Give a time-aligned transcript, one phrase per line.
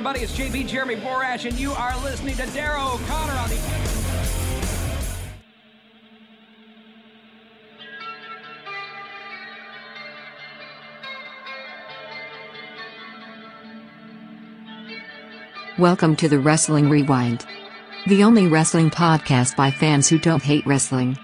[0.00, 3.58] Everybody, it's JB Jeremy Borash, and you are listening to Dara O'Connor on the.
[15.78, 17.44] Welcome to the Wrestling Rewind.
[18.06, 21.18] The only wrestling podcast by fans who don't hate wrestling.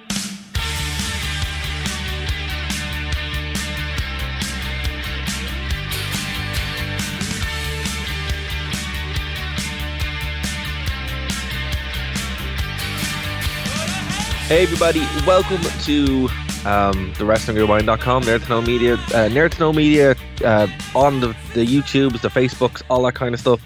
[14.47, 16.29] Hey everybody, welcome to
[16.65, 22.81] um, the WrestlingRewind.com, Nerd to Media, uh, Media uh, on the, the YouTubes, the Facebooks,
[22.89, 23.61] all that kind of stuff,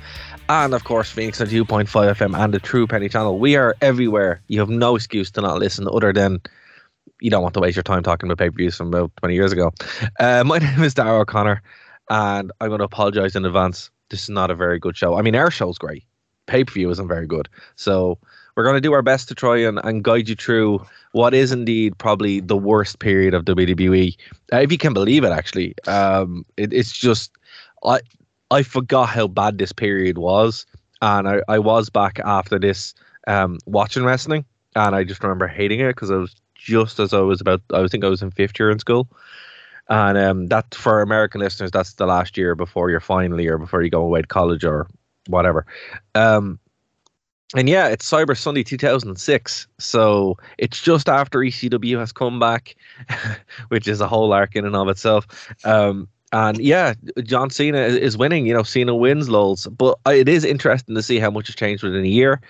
[0.48, 3.39] and of course Phoenix 2.5 FM and the True Penny channel.
[3.39, 4.41] We are everywhere.
[4.48, 6.41] You have no excuse to not listen, other than
[7.20, 9.75] you don't want to waste your time talking about pay-per-views from about 20 years ago.
[10.19, 11.62] Uh, my name is Dara O'Connor,
[12.09, 13.91] and I'm going to apologise in advance.
[14.09, 15.19] This is not a very good show.
[15.19, 16.05] I mean, our show's great.
[16.47, 18.19] Pay-per-view isn't very good, so
[18.61, 21.50] we're going to do our best to try and, and guide you through what is
[21.50, 24.14] indeed probably the worst period of WWE,
[24.53, 25.30] uh, if you can believe it.
[25.30, 27.33] Actually, um, it, it's just
[27.86, 28.00] I
[28.50, 30.66] I forgot how bad this period was,
[31.00, 32.92] and I, I was back after this
[33.27, 34.44] um, watching wrestling,
[34.77, 37.86] and I just remember hating it because I was just as I was about I
[37.86, 39.08] think I was in fifth year in school.
[39.88, 43.83] And um, that for American listeners, that's the last year before your final year, before
[43.83, 44.86] you go away to college or
[45.28, 45.64] whatever.
[46.14, 46.59] Um,
[47.56, 49.66] and yeah, it's Cyber Sunday 2006.
[49.78, 52.77] So it's just after ECW has come back,
[53.69, 55.27] which is a whole arc in and of itself.
[55.65, 56.94] Um, and yeah,
[57.25, 58.47] John Cena is winning.
[58.47, 59.66] You know, Cena wins lols.
[59.66, 62.41] But it is interesting to see how much has changed within a year.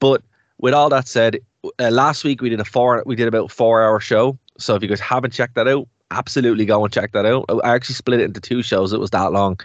[0.00, 0.22] But
[0.58, 1.38] with all that said,
[1.78, 4.36] uh, last week we did a four, we did about four hour show.
[4.58, 7.44] So if you guys haven't checked that out, absolutely go and check that out.
[7.62, 8.92] I actually split it into two shows.
[8.92, 9.60] It was that long.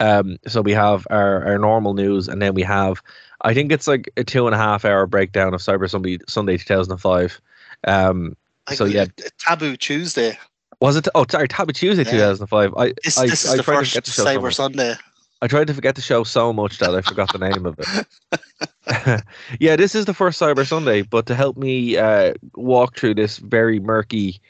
[0.00, 3.02] Um, so we have our, our normal news, and then we have
[3.42, 6.56] I think it's like a two and a half hour breakdown of Cyber Sunday Sunday
[6.56, 7.40] 2005.
[7.86, 8.36] Um,
[8.72, 9.06] so yeah,
[9.38, 10.38] Taboo Tuesday.
[10.80, 11.08] Was it?
[11.14, 12.32] Oh, sorry, Taboo Tuesday Yeah.
[12.32, 12.74] 2005.
[12.76, 14.54] I This, I, this is I the to first the show so Cyber.
[14.54, 14.94] Sunday.
[15.40, 19.22] I tried to forget the show so much that I forgot the name of it.
[19.60, 23.38] yeah, this is the first Cyber Sunday, but to help me uh, walk through this
[23.38, 24.40] very murky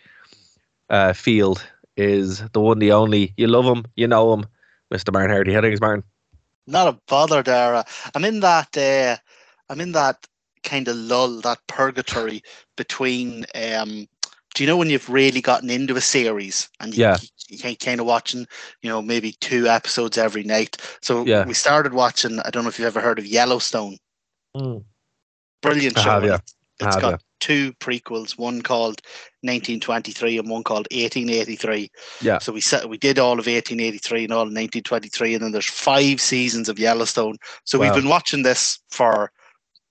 [0.88, 1.62] uh, field
[1.98, 3.34] is the one, the only.
[3.36, 4.46] You love him, you know him,
[4.92, 5.12] Mr.
[5.12, 5.52] Martin Hardy.
[5.52, 6.04] How things, Martin?
[6.68, 7.84] Not a bother, Dara.
[8.14, 8.76] I'm in that.
[8.76, 9.16] Uh,
[9.70, 10.26] I'm in that
[10.62, 12.42] kind of lull, that purgatory
[12.76, 13.46] between.
[13.54, 14.06] Um,
[14.54, 17.16] do you know when you've really gotten into a series and you, Yeah.
[17.48, 18.46] you, you kind of watching,
[18.82, 20.76] you know, maybe two episodes every night?
[21.00, 21.44] So Yeah.
[21.46, 22.38] we started watching.
[22.40, 23.96] I don't know if you've ever heard of Yellowstone.
[25.62, 26.10] Brilliant I show.
[26.10, 26.38] have, yeah.
[26.80, 27.16] It's, I have, got yeah.
[27.40, 29.00] Two prequels, one called
[29.42, 31.90] 1923 and one called 1883.
[32.20, 32.38] Yeah.
[32.38, 35.66] So we set we did all of 1883 and all of 1923, and then there's
[35.66, 37.36] five seasons of Yellowstone.
[37.64, 39.30] So we've been watching this for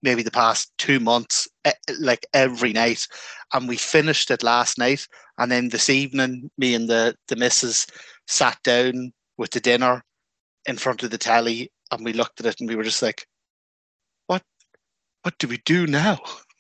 [0.01, 3.07] maybe the past two months, eh, like every night,
[3.53, 5.07] and we finished it last night.
[5.37, 7.87] And then this evening, me and the the missus
[8.27, 10.03] sat down with the dinner
[10.65, 13.27] in front of the telly, and we looked at it, and we were just like,
[14.27, 14.43] "What?
[15.21, 16.19] What do we do now?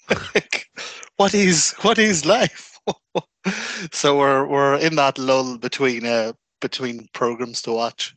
[0.35, 0.66] like,
[1.17, 2.79] what is what is life?"
[3.91, 8.15] so we're we're in that lull between uh between programs to watch.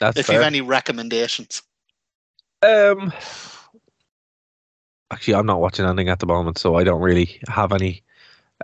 [0.00, 0.36] That's if fair.
[0.36, 1.62] you have any recommendations,
[2.62, 3.12] Um,
[5.10, 8.02] actually, I'm not watching anything at the moment, so I don't really have any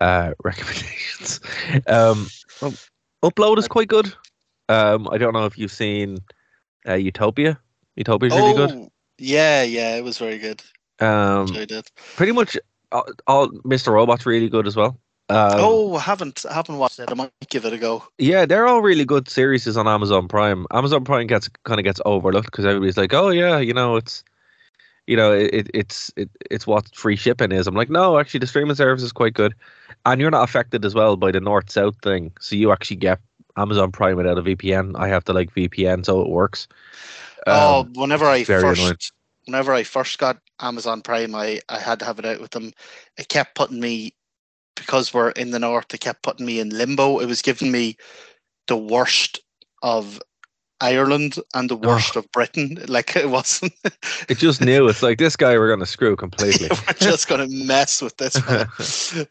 [0.01, 1.41] uh, recommendations.
[1.87, 2.29] Um,
[3.23, 4.13] Upload is quite good.
[4.69, 6.19] Um, I don't know if you've seen
[6.89, 7.59] uh, Utopia.
[7.97, 8.71] Utopia is really good.
[8.71, 10.63] oh yeah, yeah, it was very good.
[11.01, 11.49] Um,
[12.17, 12.57] pretty much
[12.93, 13.93] all, all Mr.
[13.93, 14.99] Robot's really good as well.
[15.31, 17.11] Um, oh, I haven't I haven't watched it.
[17.11, 18.05] I might give it a go.
[18.19, 20.67] Yeah, they're all really good series on Amazon Prime.
[20.71, 24.23] Amazon Prime gets kind of gets overlooked because everybody's like, "Oh yeah, you know, it's
[25.07, 28.41] you know, it, it it's it, it's what free shipping is." I'm like, "No, actually,
[28.41, 29.55] the streaming service is quite good,
[30.05, 32.31] and you're not affected as well by the north south thing.
[32.39, 33.19] So you actually get
[33.57, 34.93] Amazon Prime without a VPN.
[34.99, 36.69] I have to like VPN, so it works."
[37.47, 38.97] oh, Um, whenever I first annoying.
[39.47, 42.73] Whenever I first got Amazon Prime, I, I had to have it out with them.
[43.19, 44.15] It kept putting me
[44.77, 45.93] because we're in the north.
[45.93, 47.19] It kept putting me in limbo.
[47.19, 47.97] It was giving me
[48.67, 49.41] the worst
[49.83, 50.21] of
[50.81, 52.79] Ireland and the worst of Britain.
[52.89, 53.73] Like it wasn't.
[54.29, 56.69] It just knew it's like this guy we're gonna screw completely.
[56.87, 58.37] we're just gonna mess with this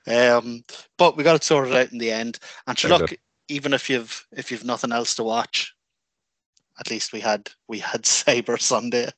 [0.08, 0.64] um,
[0.98, 2.40] but we got it sorted out in the end.
[2.68, 3.14] And sure, look,
[3.48, 5.74] even if you've if you've nothing else to watch,
[6.80, 9.10] at least we had we had Cyber Sunday.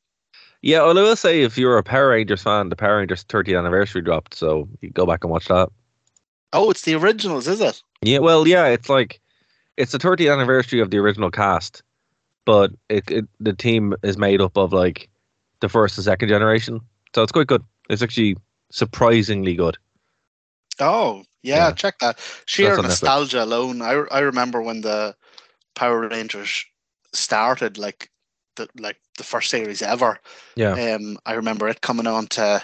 [0.65, 3.59] Yeah, well, I will say if you're a Power Rangers fan, the Power Rangers 30th
[3.59, 5.69] anniversary dropped, so you go back and watch that.
[6.53, 7.83] Oh, it's the originals, is it?
[8.01, 9.21] Yeah, well, yeah, it's like
[9.77, 11.83] it's the 30th anniversary of the original cast,
[12.45, 15.07] but it, it the team is made up of like
[15.59, 16.81] the first and second generation,
[17.13, 17.63] so it's quite good.
[17.87, 18.35] It's actually
[18.71, 19.77] surprisingly good.
[20.79, 21.71] Oh, yeah, Yeah.
[21.73, 22.17] check that.
[22.47, 23.83] Sheer nostalgia alone.
[23.83, 25.15] I I remember when the
[25.75, 26.65] Power Rangers
[27.13, 28.09] started, like
[28.55, 30.19] the like the first series ever.
[30.55, 32.63] Yeah, Um, I remember it coming on to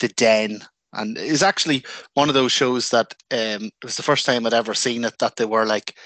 [0.00, 0.60] the Den,
[0.92, 1.84] and it was actually
[2.14, 5.18] one of those shows that um, it was the first time I'd ever seen it
[5.18, 5.96] that they were like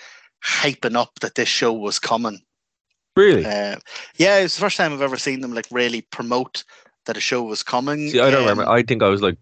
[0.45, 2.41] hyping up that this show was coming.
[3.17, 3.45] really.
[3.45, 3.77] Uh,
[4.17, 6.65] yeah, it's the first time I've ever seen them like really promote
[7.07, 8.09] that a show was coming.
[8.11, 8.69] See, I don't Um, remember.
[8.71, 9.39] I think I was like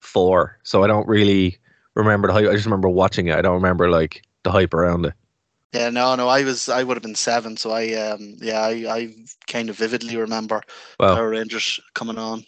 [0.00, 1.58] four, so I don't really
[1.94, 2.48] remember the hype.
[2.48, 3.36] I just remember watching it.
[3.36, 5.14] I don't remember like the hype around it.
[5.74, 8.70] Yeah, no, no, I was, I would have been seven, so I, um, yeah, I,
[8.88, 9.14] I
[9.48, 10.62] kind of vividly remember
[11.00, 12.44] Well, Power Rangers coming on.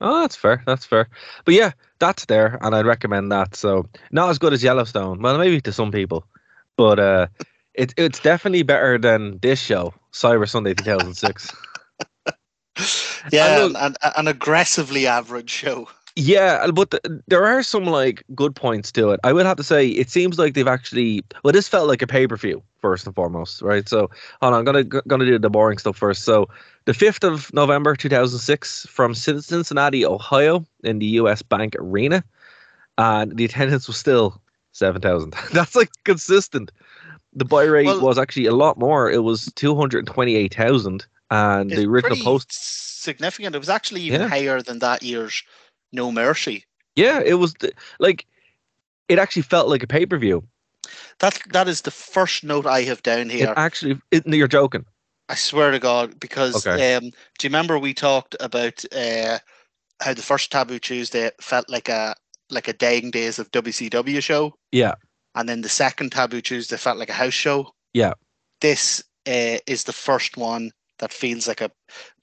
[0.00, 0.62] Oh, that's fair.
[0.66, 1.08] That's fair.
[1.44, 3.56] But yeah, that's there, and I'd recommend that.
[3.56, 5.20] So not as good as Yellowstone.
[5.20, 6.24] Well, maybe to some people,
[6.76, 7.26] but uh,
[7.74, 11.52] it, it's definitely better than this show, Cyber Sunday 2006.
[13.30, 15.88] Yeah, look- and, and an aggressively average show.
[16.16, 19.20] Yeah, but th- there are some like good points to it.
[19.24, 21.24] I would have to say it seems like they've actually.
[21.44, 23.88] Well, this felt like a pay per view first and foremost, right?
[23.88, 24.10] So
[24.40, 26.24] hold on, I'm gonna gonna do the boring stuff first.
[26.24, 26.48] So
[26.86, 31.42] the 5th of November 2006 from Cin- Cincinnati, Ohio, in the U.S.
[31.42, 32.24] Bank Arena,
[32.98, 34.40] and the attendance was still
[34.72, 35.34] 7,000.
[35.52, 36.72] That's like consistent.
[37.32, 39.10] The buy rate Well- was actually a lot more.
[39.10, 42.52] It was 228,000, and the original post.
[43.02, 43.54] significant.
[43.54, 44.28] It was actually even Yeah.
[44.28, 45.42] higher than that year's
[45.92, 46.64] No Mercy.
[46.96, 48.26] Yeah, it was th- like
[49.08, 50.44] it actually felt like a pay per view.
[51.18, 53.54] That that is the first note I have down It here.
[53.56, 54.84] actually, it, you're joking.
[55.28, 56.94] I swear to God, because Okay.
[56.96, 57.10] um, do
[57.46, 59.38] you remember we talked about uh,
[60.02, 62.14] how the first Taboo Tuesday felt like a
[62.50, 64.94] like a dying days of WCW show, Yeah,
[65.36, 67.72] and then the second Taboo Tuesday felt like a house show.
[67.94, 68.14] Yeah.
[68.60, 71.70] This uh, is the first one that feels like a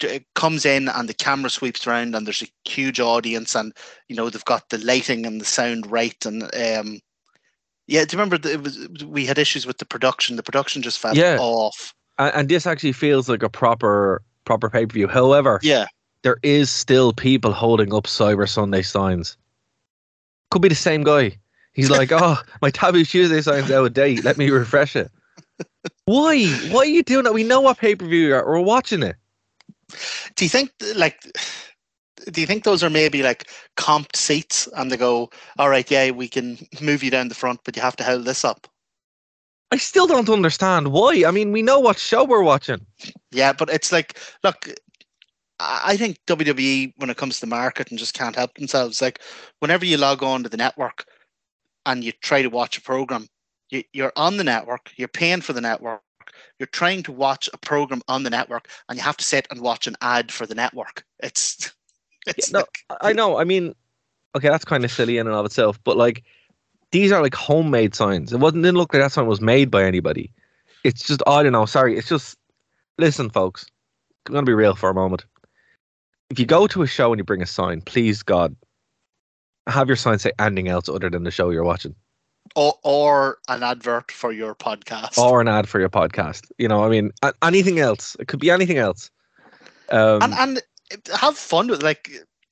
[0.01, 3.73] it comes in and the camera sweeps around and there's a huge audience and
[4.07, 6.99] you know they've got the lighting and the sound right and um
[7.87, 10.99] yeah do you remember it was we had issues with the production the production just
[10.99, 11.37] fell Yeah.
[11.39, 15.07] off and, and this actually feels like a proper proper pay per view.
[15.07, 15.87] However, yeah
[16.23, 19.37] there is still people holding up Cyber Sunday signs.
[20.51, 21.37] Could be the same guy.
[21.73, 24.23] He's like, oh, my Taboo Tuesday sign's out of date.
[24.23, 25.11] Let me refresh it.
[26.07, 26.47] Why?
[26.71, 27.33] Why are you doing that?
[27.33, 28.29] We know what pay per view.
[28.29, 29.17] We're watching it.
[30.35, 31.21] do you think like
[32.31, 36.11] do you think those are maybe like comped seats and they go all right yeah
[36.11, 38.67] we can move you down the front but you have to hold this up
[39.69, 41.23] I still don't understand why.
[41.27, 42.85] I mean, we know what show we're watching.
[43.31, 44.69] yeah but it's like look
[45.59, 49.19] I think WWE when it comes to the market and just can't help themselves like
[49.59, 51.05] whenever you log on to the network
[51.85, 53.27] and you try to watch a program
[53.69, 56.01] you're on the network you're paying for the network
[56.59, 59.61] you're trying to watch a program on the network and you have to sit and
[59.61, 61.71] watch an ad for the network it's
[62.37, 63.37] it's no, like, I know.
[63.37, 63.73] I mean,
[64.35, 66.23] okay, that's kind of silly in and of itself, but like
[66.91, 68.33] these are like homemade signs.
[68.33, 70.31] It wasn't didn't look like that sign was made by anybody.
[70.83, 71.65] It's just I don't know.
[71.65, 72.37] Sorry, it's just
[72.97, 73.65] listen, folks.
[74.27, 75.25] I'm gonna be real for a moment.
[76.29, 78.55] If you go to a show and you bring a sign, please God,
[79.67, 81.95] have your sign say anything else other than the show you're watching,
[82.57, 85.17] or, or an advert for your podcast.
[85.17, 86.51] or an ad for your podcast.
[86.57, 87.11] You know, I mean,
[87.43, 88.17] anything else.
[88.19, 89.09] It could be anything else.
[89.91, 90.61] Um, and
[90.91, 92.11] and have fun with like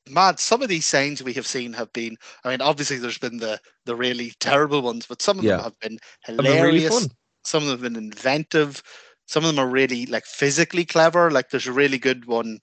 [0.09, 3.38] mad some of these signs we have seen have been i mean obviously there's been
[3.38, 5.57] the the really terrible ones but some of Yeah.
[5.57, 5.97] them have been
[6.38, 7.07] been really hilarious
[7.43, 8.83] some of them have been inventive
[9.27, 12.59] some of them are really like physically clever like there's a really good one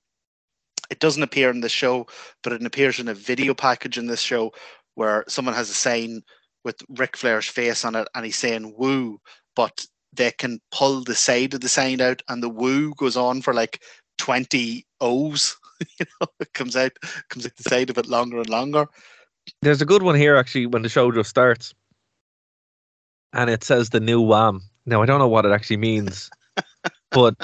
[0.91, 2.07] it doesn't appear in the show
[2.43, 4.53] but it appears in a video package in this show
[4.95, 6.23] where someone has a sign
[6.65, 9.21] with Ric Flair's face on it and he's saying woo
[9.55, 13.43] but they can pull the side of the sign out and the woo goes on
[13.43, 13.83] for like
[14.19, 15.57] 20 O's.
[15.99, 16.93] you know, it comes out
[17.29, 18.87] comes out the side a bit longer and longer.
[19.63, 21.75] There's a good one here actually when the show just starts,
[23.33, 24.63] and it says the new Wham.
[24.87, 26.31] Now I don't know what it actually means,
[27.11, 27.35] but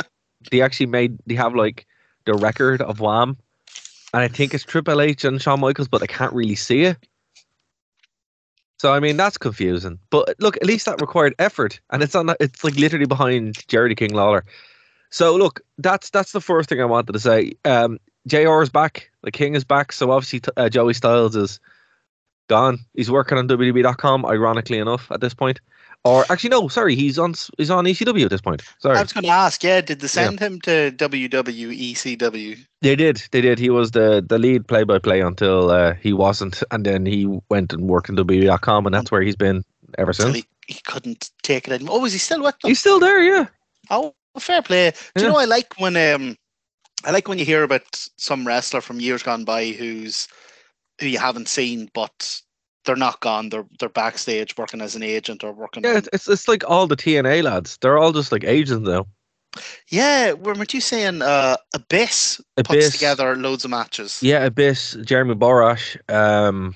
[0.52, 1.86] they actually made they have like
[2.26, 3.36] the record of Wham,
[4.14, 7.07] and I think it's Triple H and Shawn Michaels, but I can't really see it.
[8.78, 9.98] So I mean that's confusing.
[10.10, 12.34] But look, at least that required effort, and it's on.
[12.40, 14.44] It's like literally behind Jerry King Lawler.
[15.10, 17.52] So look, that's that's the first thing I wanted to say.
[17.64, 18.62] Um, Jr.
[18.62, 19.10] is back.
[19.22, 19.92] The King is back.
[19.92, 21.60] So obviously uh, Joey Styles is
[22.48, 22.78] gone.
[22.94, 24.26] He's working on WWE.com.
[24.26, 25.60] Ironically enough, at this point,
[26.04, 28.62] or actually no, sorry, he's on he's on ECW at this point.
[28.78, 32.58] Sorry, I was going to ask, yeah, did they send him to WWE ECW?
[32.82, 33.22] They did.
[33.32, 33.58] They did.
[33.58, 37.26] He was the, the lead play by play until uh, he wasn't, and then he
[37.50, 39.64] went and worked in WWE.com, and that's where he's been
[39.98, 40.36] ever since.
[40.36, 41.98] he, he couldn't take it anymore.
[42.00, 42.68] Oh, is he still with them?
[42.68, 43.46] He's still there, yeah.
[43.90, 44.90] Oh, fair play.
[44.90, 45.22] Do Yeah.
[45.26, 46.36] you know I like when um
[47.04, 47.82] I like when you hear about
[48.16, 50.28] some wrestler from years gone by who's
[51.00, 52.40] who you haven't seen, but
[52.84, 53.48] they're not gone.
[53.50, 55.84] They're they're backstage working as an agent or working.
[55.84, 57.78] Yeah, on- it's, it's like all the TNA lads.
[57.80, 59.06] They're all just like agents now.
[59.88, 60.32] yeah.
[60.32, 64.20] Weren't you saying uh, Abyss, puts together loads of matches?
[64.22, 65.96] Yeah, Abyss, Jeremy Borash.
[66.12, 66.74] Um,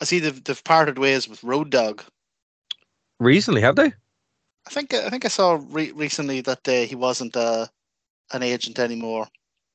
[0.00, 2.02] I see they've they've parted ways with Road Dog.
[3.18, 3.92] recently have they?
[4.66, 7.66] I think I think I saw re- recently that uh, he wasn't uh,
[8.32, 9.26] an agent anymore.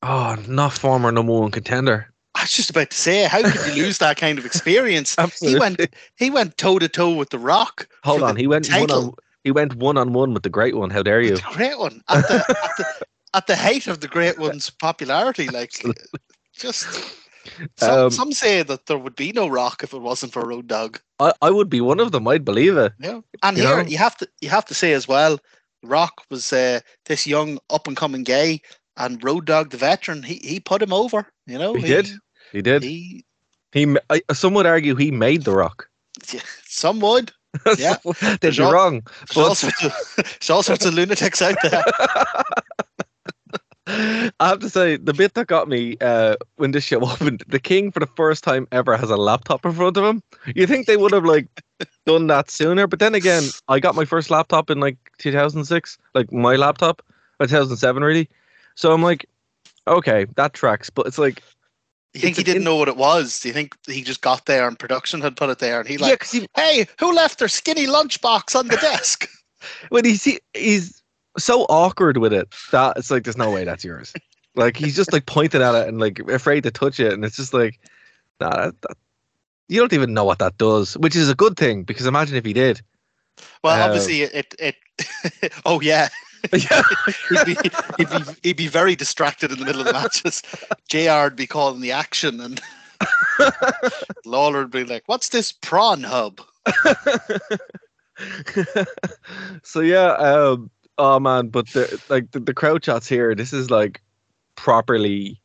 [0.04, 2.12] Oh, not former number one contender.
[2.36, 5.16] I was just about to say, how could you lose that kind of experience?
[5.42, 5.80] He went
[6.18, 7.88] he went toe to toe with the Rock.
[8.04, 9.14] Hold on, he went one on,
[9.44, 10.90] he went one on one with the great one.
[10.90, 11.38] How dare you?
[11.38, 12.86] The great one at the, at the
[13.36, 15.48] at the height of the great one's popularity.
[15.54, 15.72] Like,
[16.54, 16.88] just
[17.78, 20.68] some, Um, some say that there would be no Rock if it wasn't for Road
[20.68, 21.00] Dog.
[21.20, 22.28] I, I would be one of them.
[22.28, 22.94] I'd believe it.
[23.00, 23.90] Yeah, and You here know?
[23.90, 25.40] you have to you have to say as well,
[25.84, 28.62] Rock was uh, this young up and coming gay,
[28.98, 31.28] and Road Dog, the veteran, he he put him over.
[31.48, 32.10] You know, He did.
[32.56, 32.84] He did.
[32.84, 33.24] He,
[33.74, 35.88] He, I, some would argue he made the Rock.
[36.66, 37.32] some would.
[37.78, 37.96] Yeah.
[38.42, 39.02] There's be wrong.
[39.02, 41.84] There's But- all sorts of there's all sorts of lunatics out there.
[43.88, 47.60] I have to say, the bit that got me uh, when this show opened, the
[47.60, 50.24] King for the first time ever has a laptop in front of him.
[50.56, 51.48] You think they would have like
[52.06, 52.88] done that sooner?
[52.88, 57.04] But then again, I got my first laptop in like 2006, like my laptop,
[57.40, 58.28] 2007 really.
[58.74, 59.28] So I'm like,
[59.88, 60.90] okay, that tracks.
[60.90, 61.44] But it's like,
[62.16, 63.40] You think he didn't in- know what it was?
[63.42, 65.98] Do you think he just got there and production had put it there and he
[65.98, 69.28] like, because he, hey, who left their skinny lunchbox on the desk?
[69.90, 71.02] when he's he, he's
[71.38, 74.14] so awkward with it that it's like there's no way that's yours.
[74.56, 77.36] Like he's just like pointing at it and like afraid to touch it, and it's
[77.36, 77.78] just like,
[78.40, 78.98] nah, that, that,
[79.68, 82.46] you don't even know what that does, which is a good thing because imagine if
[82.46, 82.82] he did.
[83.64, 84.56] Well, Uh, obviously it.
[84.58, 84.76] it
[85.66, 86.08] oh yeah,
[86.54, 86.82] yeah,
[87.30, 87.58] he'd be,
[87.98, 90.42] he'd be he'd be very distracted in the middle of the matches.
[90.88, 91.24] Jr.
[91.24, 92.62] would be calling the action, and
[94.26, 96.42] Lawler would be like, "What's this prawn hub?"
[99.64, 103.70] so yeah, um, oh man, but the like the, the crowd shots here, this is
[103.70, 104.02] like
[104.56, 105.40] properly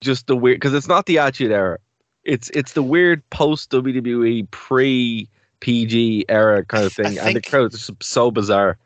[0.00, 1.78] just the weird because it's not the attitude era.
[2.24, 5.28] It's it's the weird post WWE pre
[5.60, 8.78] PG era kind of thing, and the think- crowd is so bizarre.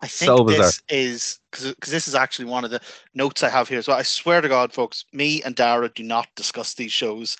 [0.00, 2.80] I think So this is because this is actually one of the
[3.14, 3.82] notes I have here.
[3.82, 7.36] So I swear to God, folks, me and Dara do not discuss these shows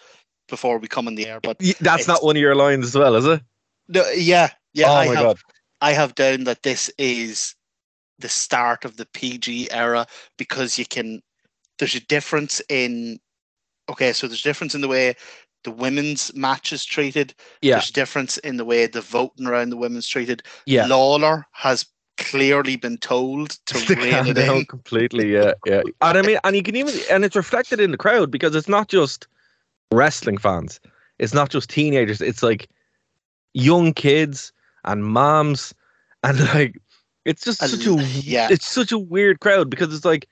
[0.49, 1.41] before we come in the air.
[1.41, 3.43] But That's not one of your lines as well, is it?
[3.89, 5.39] no, yeah, yeah, oh I my have god!
[5.81, 7.55] I have down that this is
[8.19, 11.23] the start of the PG era because you can.
[11.79, 13.21] There's a difference in.
[13.89, 15.15] Okay, so there's a difference in the way
[15.65, 17.35] the women's match is treated.
[17.63, 20.43] Yeah, There's a difference in the way the voting around the women's treated.
[20.67, 20.87] yeah.
[20.87, 21.87] Lawler has
[22.19, 24.67] clearly been told to rein it in.
[24.67, 25.33] completely.
[25.33, 25.83] Yeah, yeah.
[26.03, 28.69] And I mean, and you can even, and it's reflected in the crowd because it's
[28.69, 29.27] not just
[29.93, 30.81] wrestling fans.
[31.19, 32.21] It's not just teenagers.
[32.21, 32.69] It's like
[33.55, 34.53] young kids
[34.85, 35.75] and moms,
[36.23, 36.81] and like
[37.25, 38.49] it's just And such a yeah.
[38.51, 40.29] it's such a weird crowd because it's like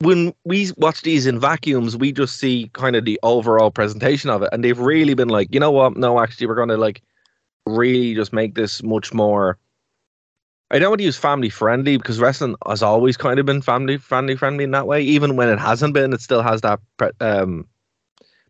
[0.00, 4.42] when we watch these in vacuums, we just see kind of the overall presentation of
[4.42, 5.96] it, and they've really been like, you know what?
[5.96, 7.02] No, actually, we're going to like
[7.66, 9.58] really just make this much more.
[10.70, 13.98] I don't want to use family friendly because wrestling has always kind of been family
[13.98, 15.02] family friendly in that way.
[15.02, 17.66] Even when it hasn't been, it still has that pre- um,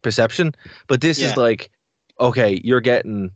[0.02, 0.54] perception.
[0.86, 1.28] But this Yeah.
[1.28, 1.70] is like,
[2.20, 3.30] okay, you're getting,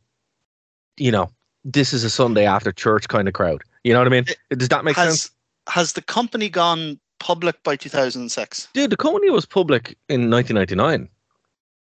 [0.99, 1.31] you know,
[1.65, 3.63] this is a Sunday after church kind of crowd.
[3.85, 4.27] You know what I mean?
[4.51, 5.07] Does that make sense?
[5.07, 5.31] has
[5.67, 8.69] has the company gone public by 2006?
[8.75, 11.09] Dude, the company was public in 1999.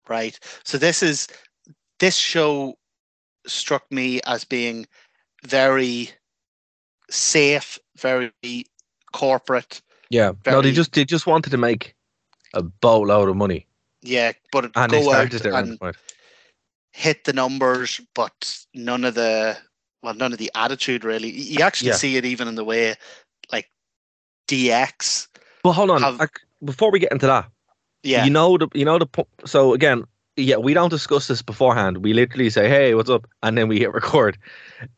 [0.07, 0.39] Right.
[0.65, 1.29] So this is
[1.99, 2.77] this show
[3.47, 4.87] struck me as being
[5.47, 6.11] very
[7.15, 8.33] safe, very
[9.13, 9.81] corporate.
[10.11, 10.33] Yeah.
[10.47, 11.95] no, they just they just wanted to make
[12.53, 13.67] a boatload of money,
[14.03, 15.97] Yeah, but and go out and point.
[16.93, 19.57] hit the numbers, but none of the
[20.03, 21.31] well, none of the attitude really.
[21.31, 21.97] You actually Yeah.
[21.97, 22.95] see it even in the way,
[23.51, 23.71] like
[24.49, 25.29] DX.
[25.65, 26.03] Well, hold on.
[26.03, 27.51] have- ac- before we get into that,
[28.03, 29.09] Yeah, you know the you know the
[29.47, 30.05] so again,
[30.37, 31.99] yeah, we don't discuss this beforehand.
[31.99, 34.37] We literally say, "Hey, what's up?" and then we hit record.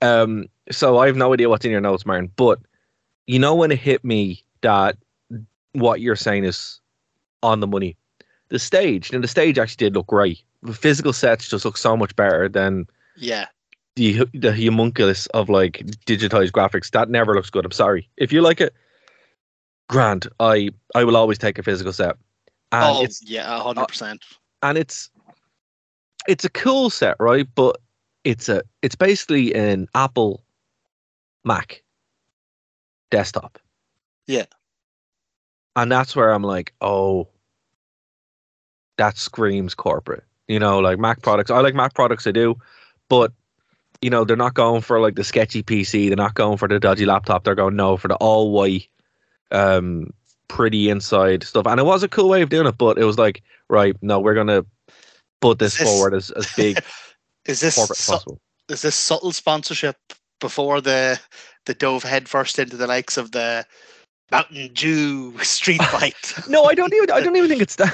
[0.03, 2.31] Um, so I have no idea what's in your notes, Martin.
[2.37, 2.59] But
[3.27, 4.97] you know when it hit me that
[5.73, 6.81] what you're saying is
[7.43, 7.97] on the money.
[8.49, 10.43] The stage, and the stage actually did look great.
[10.63, 13.47] The physical sets just look so much better than Yeah.
[13.97, 16.91] the the homunculus of like digitized graphics.
[16.93, 17.65] That never looks good.
[17.65, 18.09] I'm sorry.
[18.17, 18.73] If you like it,
[19.89, 20.29] grand.
[20.41, 22.17] I I will always take a physical set.
[22.73, 24.25] And oh, it's yeah, hundred percent.
[24.63, 25.11] and it's
[26.29, 27.47] it's a cool set, right?
[27.55, 27.79] But
[28.25, 30.43] it's a it's basically an Apple
[31.45, 31.83] Mac
[33.11, 33.59] desktop.
[34.27, 34.47] Yeah.
[35.77, 37.29] And that's where I'm like, oh,
[38.97, 40.25] that screams corporate.
[40.49, 41.51] You know, like Mac products.
[41.51, 42.57] I like Mac products, I do,
[43.09, 43.33] but
[44.03, 46.09] you know, they're not going for like the sketchy PC.
[46.09, 47.45] They're not going for the dodgy laptop.
[47.45, 48.89] They're going no for the all white,
[49.51, 50.13] um,
[50.49, 51.67] pretty inside stuff.
[51.67, 54.21] And it was a cool way of doing it, but it was like, right, no,
[54.21, 54.65] we're gonna
[55.41, 56.79] put this, this- forward as, as big
[57.47, 58.41] Is this corporate su- possible.
[58.69, 59.97] is this subtle sponsorship
[60.41, 61.21] before the
[61.67, 63.65] the dove head first into the likes of the
[64.33, 67.11] Mountain Dew Street Fight, No, I don't even.
[67.13, 67.93] I don't even think it's that.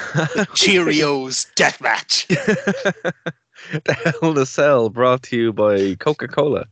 [0.54, 2.26] Cheerios Deathmatch?
[3.84, 6.64] the Hell in a Cell brought to you by Coca Cola.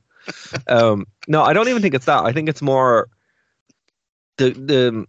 [0.66, 2.24] Um, no, I don't even think it's that.
[2.24, 3.08] I think it's more
[4.38, 5.06] the the,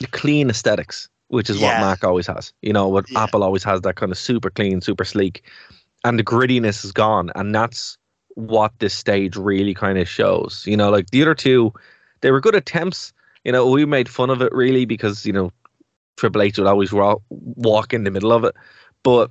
[0.00, 1.66] the clean aesthetics, which is Yeah.
[1.80, 2.52] what Mac always has.
[2.62, 3.24] You know, what Yeah.
[3.24, 5.42] Apple always has that kind of super clean, super sleek,
[6.04, 7.98] and the grittiness is gone, and that's
[8.36, 10.64] what this stage really kind of shows.
[10.66, 11.72] You know, like the other two,
[12.20, 13.12] they were good attempts.
[13.44, 15.50] You know, we made fun of it really because you know
[16.16, 18.54] Triple H would always wa- walk in the middle of it,
[19.02, 19.30] but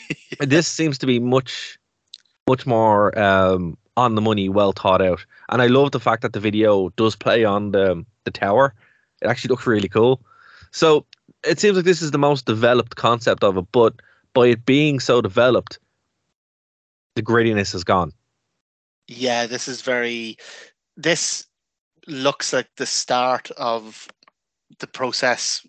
[0.40, 1.78] this seems to be much,
[2.48, 5.24] much more um, on the money, well thought out.
[5.50, 8.74] And I love the fact that the video does play on the the tower.
[9.22, 10.20] It actually looks really cool.
[10.72, 11.06] So
[11.46, 13.94] it seems like this is the most developed concept of it, but
[14.34, 15.78] by it being so developed,
[17.16, 18.12] the grittiness is gone.
[19.08, 20.36] Yeah, this is very.
[20.96, 21.46] This
[22.06, 24.08] looks like the start of
[24.78, 25.66] the process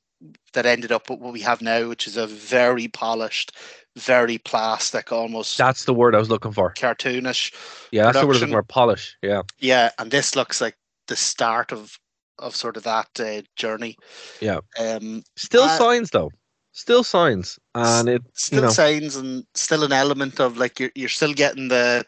[0.54, 3.52] that ended up with what we have now, which is a very polished,
[3.98, 6.74] very plastic, almost That's the word I was looking for.
[6.74, 7.54] cartoonish.
[7.92, 8.40] Yeah, that's the word I was Production.
[8.40, 8.64] looking for.
[8.64, 9.18] Polish.
[9.22, 12.00] Yeah, Yeah, and this looks like the start of
[12.40, 13.98] of sort of that uh, journey.
[14.42, 14.60] Yeah.
[14.80, 16.32] Um, still Uh, signs though.
[16.72, 20.92] Still signs, and it still you know signs and still an element of like you're
[20.94, 22.06] you're still getting the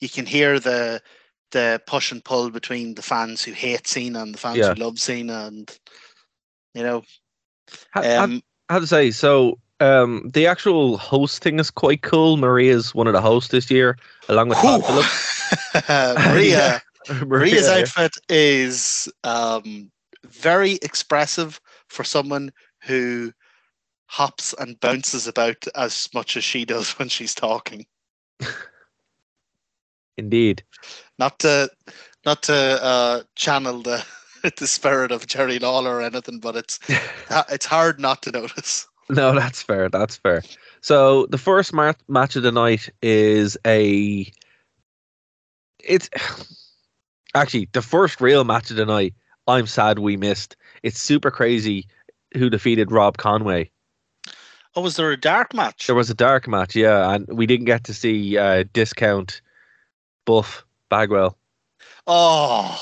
[0.00, 1.00] you can hear the
[1.52, 4.74] the push and pull between the fans who hate Cena and the fans Yeah.
[4.74, 5.70] who love Cena and
[6.74, 7.04] you know
[7.92, 12.94] ha- um how to say so um the actual host thing is quite cool maria's
[12.94, 13.96] one of the hosts this year
[14.28, 15.22] along with Todd Phillips.
[16.18, 16.82] Maria
[17.26, 19.90] Maria's outfit is um
[20.24, 22.52] very expressive for someone
[22.84, 23.32] who
[24.06, 27.86] hops and bounces about as much as she does when she's talking.
[30.18, 30.62] indeed
[31.18, 31.70] not to
[32.24, 34.04] not to uh, channel the
[34.58, 36.78] the spirit of Jerry Lawler or anything, but it's
[37.50, 38.86] it's hard not to notice.
[39.10, 40.42] no that's fair that's fair
[40.80, 44.30] so the first ma- match of the night is a
[45.80, 46.08] it's
[47.34, 49.14] actually the first real match of the night
[49.48, 51.86] i'm sad we missed it's super crazy
[52.34, 53.68] who defeated rob conway
[54.74, 55.86] Oh, was there a dark match?
[55.86, 59.42] There was a dark match, yeah, and we didn't get to see uh, discount
[60.24, 61.36] Buff Bagwell.
[62.06, 62.80] Oh,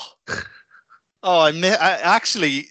[1.23, 2.69] oh, I, mi- I actually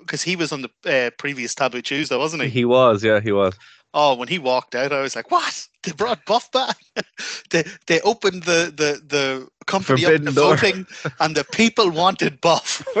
[0.00, 0.70] because he was on the
[1.06, 2.48] uh, previous Taboo Tuesday, wasn't he?
[2.50, 3.54] He was, yeah, he was.
[4.00, 5.66] Oh, when he walked out, I was like, "What?
[5.82, 6.76] They brought Buff back?
[7.50, 10.86] they they opened the the the company up to voting,
[11.18, 12.86] and the people wanted Buff."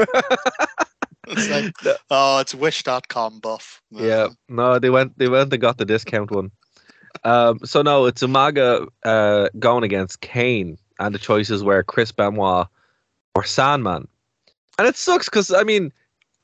[1.28, 1.72] it's like,
[2.10, 3.80] oh, it's Wish.com Buff.
[3.92, 6.50] Yeah, no, they went, they went and got the discount one.
[7.22, 12.66] Um, so no, it's Umaga uh, going against Kane, and the choices were Chris Benoit
[13.36, 14.08] or Sandman,
[14.78, 15.92] and it sucks because I mean,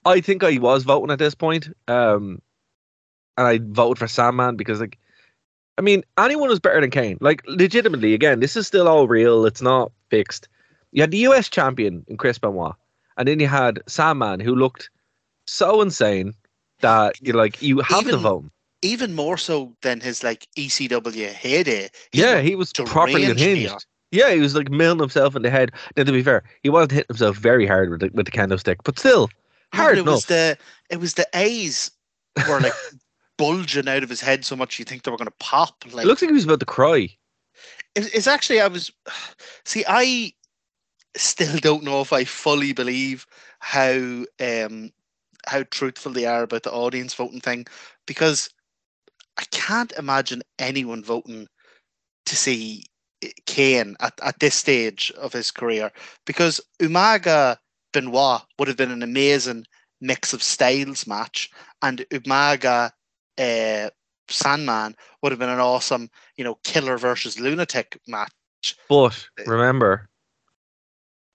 [0.05, 2.41] I think I was voting at this point, um,
[3.37, 4.99] and I voted for Sandman because like,
[5.79, 7.19] I mean, anyone was better than Kane.
[7.21, 9.45] Like, legitimately, again, this is still all real.
[9.45, 10.49] It's not fixed.
[10.93, 12.75] You had the US champion in Chris Benoit,
[13.17, 14.89] and then you had Sandman who looked
[15.47, 16.35] so insane
[16.81, 18.45] that you're like, you have to vote.
[18.83, 21.89] even more so than his like ECW heyday.
[22.13, 23.61] He Yeah, he was properly unhinged.
[23.63, 23.77] here.
[24.13, 25.73] Yeah, he was like milling himself in the head.
[25.97, 28.85] Now, to be fair, he wasn't hitting himself very hard with the, with the candlestick,
[28.85, 29.29] but still
[29.73, 30.15] hard but it enough.
[30.15, 30.57] was the
[30.91, 31.91] it was the A's
[32.49, 32.75] were like
[33.37, 35.85] bulging out of his head so much you think they were going to pop.
[35.93, 37.11] Like it looks like he was about to cry.
[37.95, 38.91] It- it's actually I was
[39.65, 40.33] see I
[41.17, 43.27] still don't know if I fully believe
[43.61, 44.93] how um
[45.47, 47.67] how truthful they are about the audience voting thing
[48.07, 48.49] because
[49.37, 51.49] I can't imagine anyone voting
[52.27, 52.85] to see
[53.47, 55.91] Kane at, at this stage of his career
[56.25, 57.59] because Umaga
[57.93, 59.67] Benoit would have been an amazing
[60.01, 61.51] mix of styles match,
[61.83, 62.93] and Umaga
[63.39, 63.91] uh,
[64.29, 68.31] Sandman would have been an awesome, you know, killer versus lunatic match.
[68.89, 70.09] But remember,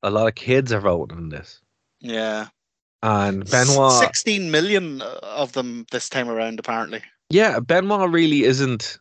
[0.02, 1.62] a lot of kids are voting on this,
[2.00, 2.48] Yeah.
[3.04, 3.92] and Benoit.
[3.92, 7.02] 16 million of them this time around, apparently.
[7.30, 8.98] Yeah, Benoit really isn't.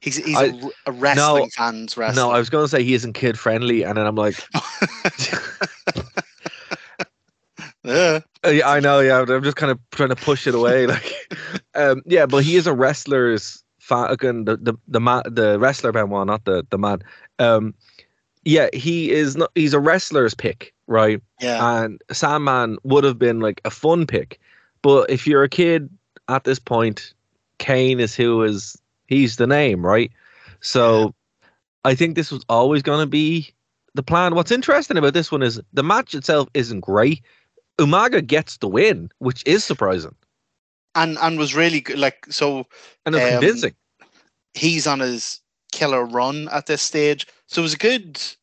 [0.00, 2.22] He's, he's I- a, a wrestling no, fans wrestler.
[2.22, 4.36] No, I was going to say he isn't kid friendly, and then I'm like,
[7.84, 8.20] yeah.
[8.44, 9.00] Uh, yeah, I know.
[9.00, 10.86] Yeah, I'm just kind of trying to push it away.
[10.86, 11.14] Like,
[11.74, 14.10] um, yeah, but he is a wrestler's fan.
[14.10, 17.02] Again, the the the, ma- the wrestler Benoit, not the the man.
[17.38, 17.74] Um,
[18.44, 19.50] yeah, he is not.
[19.54, 21.20] He's a wrestler's pick, right?
[21.40, 21.82] Yeah.
[21.82, 24.40] And Sandman would have been like a fun pick,
[24.82, 25.90] but if you're a kid
[26.28, 27.12] at this point,
[27.58, 30.10] Kane is who is he's the name, right?
[30.60, 31.14] So,
[31.84, 33.52] I think this was always going to be
[33.94, 34.34] the plan.
[34.34, 37.22] What's interesting about this one is the match itself isn't great.
[37.78, 40.14] Umaga gets the win, which is surprising
[40.98, 41.98] and and was really good.
[41.98, 42.66] Like, so
[43.06, 43.74] and Um, convincing.
[44.54, 45.40] he's on his
[45.72, 47.26] killer run at this stage.
[47.46, 48.36] So it was a good, it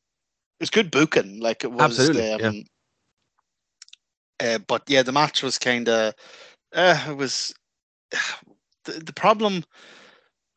[0.60, 1.40] was good booking.
[1.40, 2.64] Like it was, Absolutely, um,
[4.40, 6.14] uh, but yeah, the match was kind of,
[6.74, 7.54] uh, it was
[8.86, 9.64] the, the problem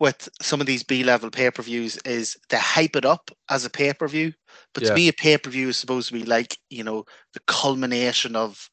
[0.00, 3.64] with some of these B level pay per views is they hype it up as
[3.64, 4.32] a pay per view,
[4.74, 4.90] but Yeah.
[4.90, 7.04] to me, a pay per view is supposed to be like you know
[7.34, 8.70] the culmination of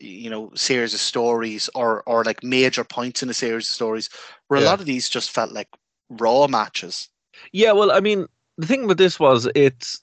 [0.00, 4.08] you know series of stories or or like major points in a series of stories.
[4.48, 5.68] Where a lot of these just felt like
[6.08, 7.08] raw matches.
[7.52, 10.00] Yeah, well, I mean, the thing with this was it's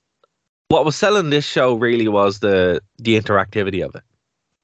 [0.70, 4.04] what was selling this show really was the the interactivity of it.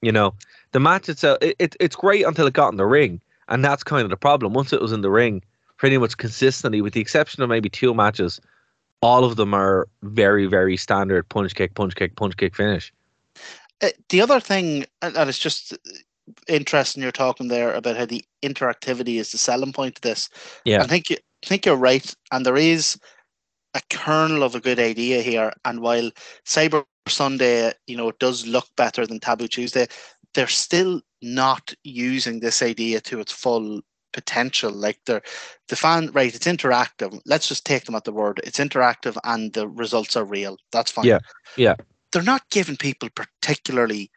[0.02, 0.34] You know,
[0.72, 3.84] the match itself, it, it it's great until it got in the ring, and that's
[3.84, 4.54] kind of the problem.
[4.54, 5.44] Once it was in the ring,
[5.78, 8.40] pretty much consistently, with the exception of maybe two matches,
[9.02, 12.94] all of them are very very standard punch kick, punch kick, punch kick finish.
[13.82, 15.78] Uh, the other thing, and and it's just
[16.48, 20.30] interesting you're talking there about how the interactivity is the selling point of this.
[20.66, 20.84] Yeah.
[20.84, 22.98] I think you I think you're right, and there is
[23.74, 25.52] a kernel of a good idea here.
[25.66, 26.12] And while
[26.46, 29.88] Cyber Sunday, you know, does look better than Taboo Tuesday,
[30.34, 33.82] they're still not using this idea to its full
[34.14, 34.72] potential.
[34.72, 35.22] Like they're
[35.70, 36.34] the fan, right?
[36.34, 37.20] It's interactive.
[37.26, 38.40] Let's just take them at the word.
[38.44, 40.58] It's interactive, and the results are real.
[40.72, 41.06] That's fine.
[41.06, 41.20] Yeah,
[41.58, 41.76] yeah.
[42.12, 44.12] They're not giving people particularly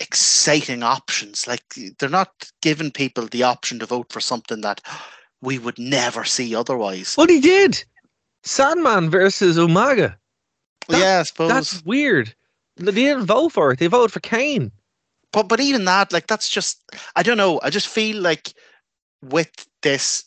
[0.00, 1.46] exciting options.
[1.46, 1.62] Like
[1.98, 4.80] they're not giving people the option to vote for something that
[5.40, 7.14] we would never see otherwise.
[7.16, 7.82] But he did.
[8.44, 10.16] Sandman versus Umaga.
[10.88, 11.48] that- yeah, I suppose.
[11.50, 12.34] That's weird.
[12.76, 13.78] They didn't vote for it.
[13.78, 14.72] They voted for Kane.
[15.32, 16.82] but but even that, like that's just
[17.16, 17.60] I don't know.
[17.62, 18.54] I just feel like
[19.22, 20.24] with this,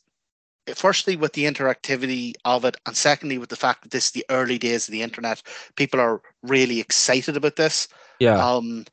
[0.74, 4.26] firstly with the interactivity of it, and secondly with the fact that this is the
[4.30, 5.42] early days of the internet,
[5.76, 7.88] people are really excited about this.
[8.20, 8.38] Yeah.
[8.38, 8.86] Um,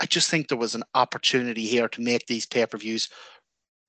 [0.00, 3.08] I just think there was an opportunity here to make these pay per views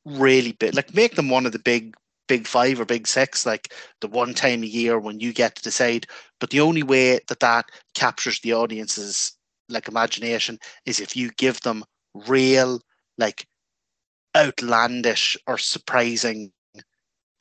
[0.05, 1.95] really big, like make them one of the big,
[2.27, 5.63] big five or big six, like the one time a year when you get to
[5.63, 6.05] decide.
[6.39, 9.34] But the only way that that captures the audience's
[9.69, 12.81] like imagination is if you give them real,
[13.17, 13.47] like
[14.36, 16.52] outlandish or surprising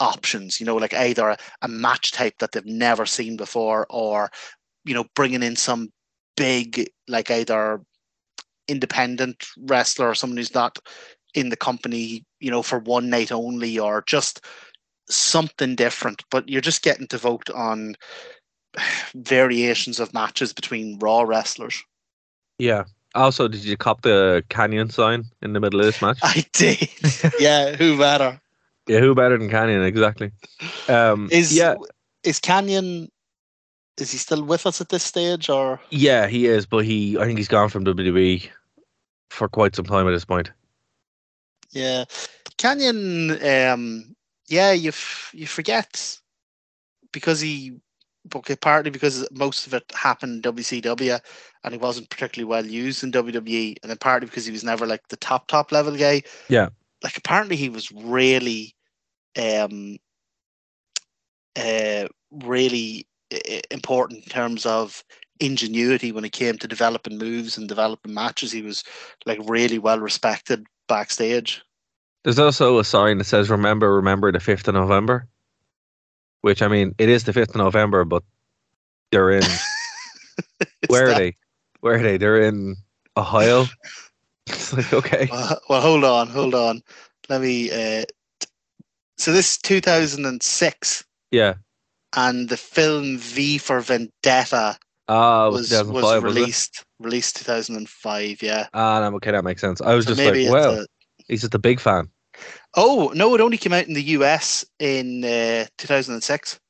[0.00, 0.60] options.
[0.60, 4.30] You know, like either a, a match type that they've never seen before, or
[4.84, 5.90] you know, bringing in some
[6.36, 7.80] big, like either
[8.68, 10.78] independent wrestler or someone who's not
[11.34, 14.44] in the company, you know, for one night only, or just
[15.08, 16.22] something different.
[16.30, 17.96] But you're just getting to vote on
[19.14, 21.82] variations of matches between Raw wrestlers.
[22.58, 22.84] Yeah.
[23.14, 26.18] Also, did you cop the Kanyon sign in the middle of this match?
[26.22, 26.88] I did.
[27.38, 28.40] yeah, who better?
[28.88, 29.84] Yeah, who better than Kanyon?
[29.84, 30.32] Exactly.
[30.88, 31.76] Um, Is yeah,
[32.22, 33.08] is Kanyon?
[33.98, 37.24] Is he still with us at this stage, or yeah, he is, but he, I
[37.24, 38.48] think he's gone from WWE
[39.30, 40.50] for quite some time at this point.
[41.70, 42.04] yeah,
[42.58, 43.30] Kanyon?
[43.72, 44.16] Um,
[44.48, 46.18] yeah, you f- you forget
[47.12, 47.80] because he
[48.34, 51.20] okay, partly because most of it happened in WCW
[51.62, 54.86] and he wasn't particularly well used in WWE, and then partly because he was never
[54.86, 56.22] like the top top level guy.
[56.48, 56.68] Yeah.
[57.02, 58.74] like apparently he was really,
[59.38, 59.96] um,
[61.56, 65.04] uh, really i- important in terms of
[65.40, 68.52] ingenuity when it came to developing moves and developing matches.
[68.52, 68.84] He was
[69.26, 71.62] like really well respected backstage.
[72.24, 75.28] There's also a sign that says "Remember, remember the fifth of November,"
[76.44, 78.22] which I mean, it is the fifth of November, but
[79.10, 79.42] they're in.
[80.88, 81.36] Where are they?
[81.80, 82.18] Where are they?
[82.18, 82.76] They're in
[83.16, 83.64] Ohio.
[84.46, 86.82] It's like okay, Well, well, hold on, hold on.
[87.30, 87.70] let me.
[87.70, 88.04] Uh,
[88.40, 88.48] t-
[89.16, 91.54] so this is 2006, Yeah.
[92.14, 94.76] and the film V for Vendetta
[95.08, 98.42] it was, was 2005, was was released released 2005.
[98.42, 98.66] Yeah.
[98.74, 99.80] Ah, no, okay, that makes sense.
[99.80, 100.86] I was So just like, well, a-
[101.26, 102.10] he's just a big fan.
[102.76, 106.60] Oh no, it only came out in the US in uh, 2006.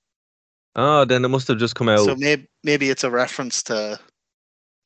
[0.77, 2.05] Oh, then it must have just come out.
[2.05, 3.99] So maybe maybe it's a reference to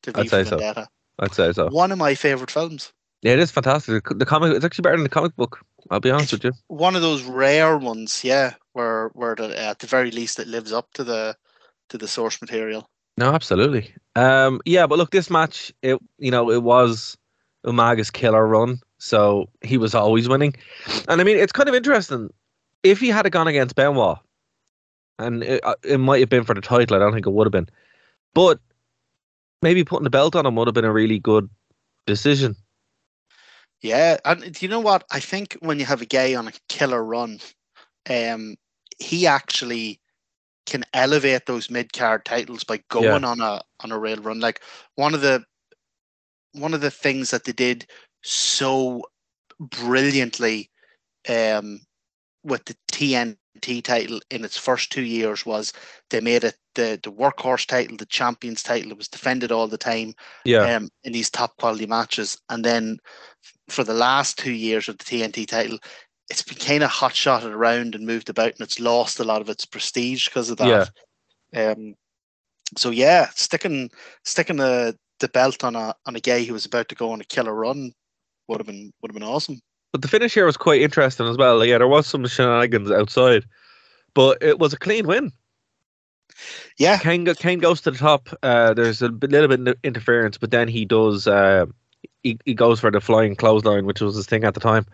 [0.02, 0.50] to I'd say so.
[0.50, 0.88] Vendetta.
[1.18, 1.68] I'd say so.
[1.68, 2.92] One of my favorite films.
[3.22, 4.04] Yeah, it is fantastic.
[4.08, 5.60] The comic, it's actually better than the comic book.
[5.90, 6.52] I'll be honest with you.
[6.68, 10.72] One of those rare ones, yeah, where where the, at the very least it lives
[10.72, 11.36] up to the
[11.88, 12.88] to the source material.
[13.16, 13.92] No, absolutely.
[14.14, 17.16] Um, yeah, but look, this match, it you know, it was
[17.66, 20.54] Umaga's killer run, so he was always winning.
[21.08, 22.30] And I mean, it's kind of interesting.
[22.82, 24.18] If he had gone against Benoit,
[25.18, 27.46] and it, uh, it might have been for the title, I don't think it would
[27.46, 27.68] have been,
[28.34, 28.60] but
[29.62, 31.48] maybe putting the belt on him would have been a really good
[32.06, 32.56] decision.
[33.80, 35.04] Yeah, and do you know what?
[35.10, 37.38] I think when you have a guy on a killer run,
[38.10, 38.56] um,
[38.98, 40.00] he actually
[40.66, 44.40] can elevate those mid card titles by going on a on a real run.
[44.40, 44.60] Like
[44.96, 45.44] one of the
[46.52, 47.86] one of the things that they did
[48.22, 49.02] so
[49.60, 50.70] brilliantly
[51.28, 51.80] um,
[52.44, 55.72] with the TNT title in its first two years was
[56.10, 58.92] they made it the the workhorse title, the champions title.
[58.92, 62.38] It was defended all the time Yeah, um, in these top quality matches.
[62.48, 62.98] And then
[63.68, 65.78] for the last two years of the TNT title,
[66.30, 69.40] it's been kind of hot shotted around and moved about, and it's lost a lot
[69.40, 70.90] of its prestige because of that.
[71.52, 71.70] Yeah.
[71.72, 71.94] Um,
[72.76, 73.90] so yeah, sticking
[74.24, 77.20] sticking the, the belt on a on a guy who was about to go on
[77.20, 77.92] a killer run
[78.48, 79.60] would have been would have been awesome.
[79.92, 81.64] but the finish here was quite interesting as well.
[81.64, 83.44] Yeah, there was some shenanigans outside,
[84.14, 85.32] but it was a clean win.
[86.76, 88.28] Yeah, Kane, go- Kane goes to the top.
[88.42, 91.26] Uh, there's a little bit of interference, but then he does.
[91.26, 91.66] Uh,
[92.22, 94.86] he, he goes for the flying clothesline, which was his thing at the time.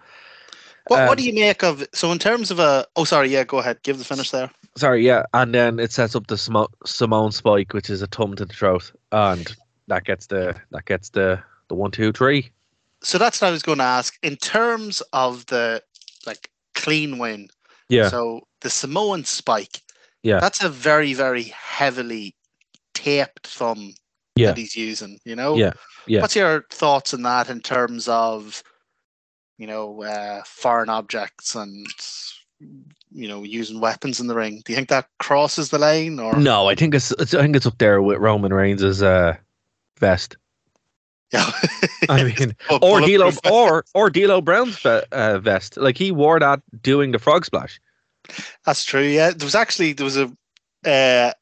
[0.87, 2.87] what Um, what do you make of so in terms of a?
[2.97, 4.51] Oh, sorry, yeah, go ahead, give the finish there.
[4.77, 6.39] Sorry, yeah, and then it sets up the
[6.87, 9.55] Samoan spike, which is a thumb to the throat, and
[9.89, 12.51] that gets the that gets the the one two three.
[13.05, 15.83] So that's what I was going to ask in terms of the
[16.27, 17.49] like clean win.
[17.89, 19.83] Yeah, So the Samoan spike,
[20.23, 20.41] Yeah.
[20.41, 22.35] that's a very, very heavily
[22.95, 23.95] taped thumb
[24.37, 24.49] Yeah.
[24.49, 25.21] that he's using.
[25.25, 25.73] You know, Yeah,
[26.07, 26.23] yeah.
[26.23, 28.63] What's your thoughts on that in terms of,
[29.59, 31.87] you know, uh, foreign objects and
[33.13, 34.63] you know using weapons in the ring?
[34.65, 37.55] Do you think that crosses the line or no, I think it's, it's I think
[37.57, 39.37] it's up there with Roman Reigns' uh,
[40.01, 40.37] vest.
[41.35, 41.51] Yeah.
[42.09, 45.77] I mean, or D'Lo or or D'Lo Brown's uh, vest.
[45.77, 47.81] Like he wore that doing the frog splash.
[48.65, 49.03] That's true.
[49.03, 50.27] Yeah, there was actually there was a.
[50.85, 51.33] Uh,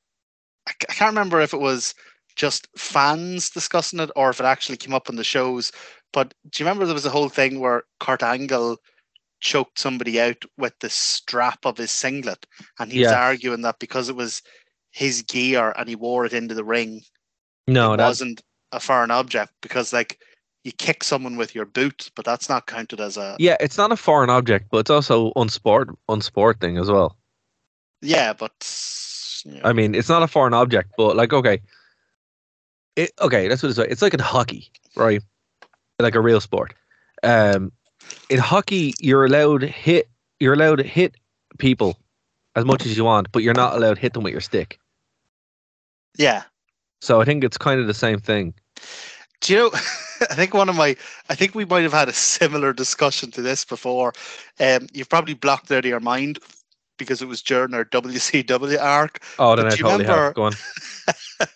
[0.66, 1.94] I can't remember if it was
[2.36, 5.72] just fans discussing it or if it actually came up on the shows.
[6.12, 8.78] But do you remember there was a whole thing where Kurt Angle
[9.40, 12.46] choked somebody out with the strap of his singlet,
[12.78, 14.40] and he was arguing that because it was
[14.92, 17.02] his gear and he wore it into the ring,
[17.66, 20.18] No, it that wasn't a foreign object because like
[20.64, 23.92] you kick someone with your boot, but that's not counted as a yeah, it's not
[23.92, 27.16] a foreign object, but it's also unsport unsporting as well.
[28.00, 28.32] yeah.
[28.32, 28.52] But
[29.44, 31.60] you know, I mean, it's not a foreign object, but like, okay,
[32.96, 33.48] it okay.
[33.48, 33.90] That's what it's like.
[33.90, 35.22] It's like in hockey, right?
[35.98, 36.74] Like a real sport.
[37.22, 37.72] Um,
[38.28, 40.08] in hockey, you're allowed hit.
[40.40, 41.16] You're allowed to hit
[41.58, 41.98] people
[42.56, 44.78] as much as you want, but you're not allowed to hit them with your stick.
[46.18, 46.42] yeah.
[47.02, 48.54] So I think it's kind of the same thing.
[49.40, 49.70] Do you know?
[50.30, 50.94] I think one of my,
[51.28, 54.12] I think we might have had a similar discussion to this before.
[54.60, 56.38] Um, you've probably blocked it out of your mind
[56.96, 59.20] because it was during our WCW arc.
[59.40, 60.34] Oh, then I do you totally remember- have.
[60.34, 60.52] Go on.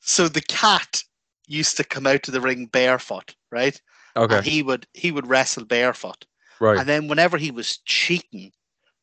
[0.00, 1.02] So the cat
[1.48, 3.80] used to come out to the ring barefoot, right?
[4.14, 6.24] Okay, And he would he would wrestle barefoot,
[6.60, 6.78] right.
[6.78, 8.52] and then whenever he was cheating,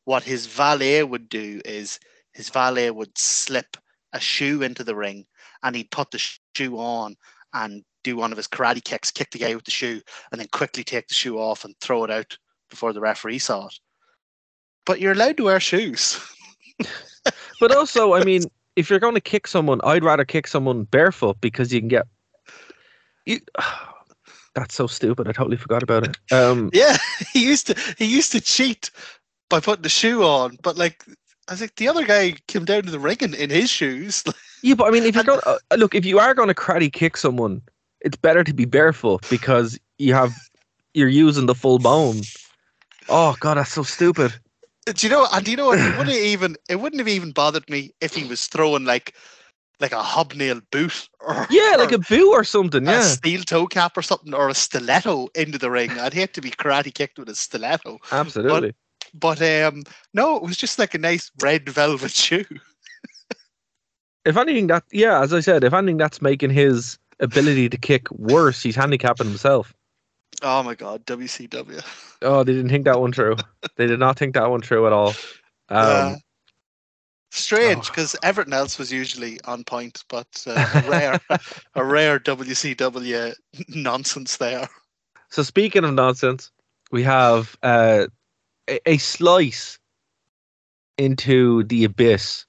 [0.06, 2.00] what his valet would do is
[2.32, 3.76] his valet would slip
[4.14, 5.26] a shoe into the ring,
[5.64, 6.22] and he'd put the
[6.54, 7.16] shoe on
[7.52, 10.00] and do one of his karate kicks, kick the guy with the shoe,
[10.30, 12.38] and then quickly take the shoe off and throw it out
[12.70, 13.74] before the referee saw it.
[14.86, 16.20] But you're allowed to wear shoes.
[17.60, 18.42] But also, I mean,
[18.76, 22.06] if you're going to kick someone, I'd rather kick someone barefoot because you can get.
[23.26, 23.40] You,
[24.54, 25.28] that's so stupid.
[25.28, 26.32] I totally forgot about it.
[26.32, 26.98] Um, Yeah,
[27.32, 28.90] he used to he used to cheat
[29.48, 31.04] by putting the shoe on, but like
[31.48, 34.24] I was like the other guy came down to the ring in, in his shoes.
[34.64, 36.90] yeah, but I mean, if you're going, uh, look, if you are going to karate
[36.90, 37.60] kick someone,
[38.00, 40.32] it's better to be barefoot because you have
[40.94, 42.28] you're using the full bone.
[43.08, 44.32] Oh god, that's so stupid.
[44.86, 45.26] Do you know?
[45.32, 45.78] And do you know what?
[45.78, 49.14] It wouldn't even it wouldn't have even bothered me if he was throwing like
[49.80, 52.86] like a hobnail boot or Yeah, like or a boot or something.
[52.86, 55.98] a Yeah, steel toe cap or something or a stiletto into the ring.
[55.98, 58.00] I'd hate to be karate kicked with a stiletto.
[58.12, 58.74] absolutely.
[59.14, 59.82] But um
[60.14, 62.44] no, it was just like a nice red velvet shoe.
[64.24, 68.10] If anything, that yeah, as I said, if anything, that's making his ability to kick
[68.12, 68.62] worse.
[68.62, 69.74] He's handicapping himself.
[70.42, 71.84] Oh my god, WCW.
[72.22, 73.36] Oh, they didn't think that one through.
[73.76, 75.14] they did not think that one through at all.
[75.70, 76.16] Um, Yeah.
[77.30, 77.90] Strange oh.
[77.90, 81.20] because everything else was usually on point, but uh, a rare,
[81.74, 83.34] a rare WCW
[83.70, 84.68] nonsense there.
[85.30, 86.52] So speaking of nonsense,
[86.92, 88.06] we have uh,
[88.68, 89.80] a, a slice
[90.96, 92.46] into the abyss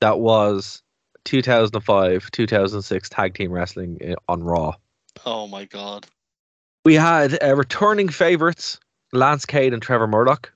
[0.00, 0.82] that was
[1.24, 4.74] 2005 2006 tag team wrestling on Raw.
[5.26, 6.06] Oh my god.
[6.84, 8.78] We had uh, returning favorites
[9.12, 10.52] Lance Cade and Trevor Murdoch,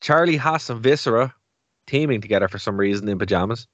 [0.00, 1.34] Charlie Haas and Viscera
[1.86, 3.66] teaming together for some reason in pajamas.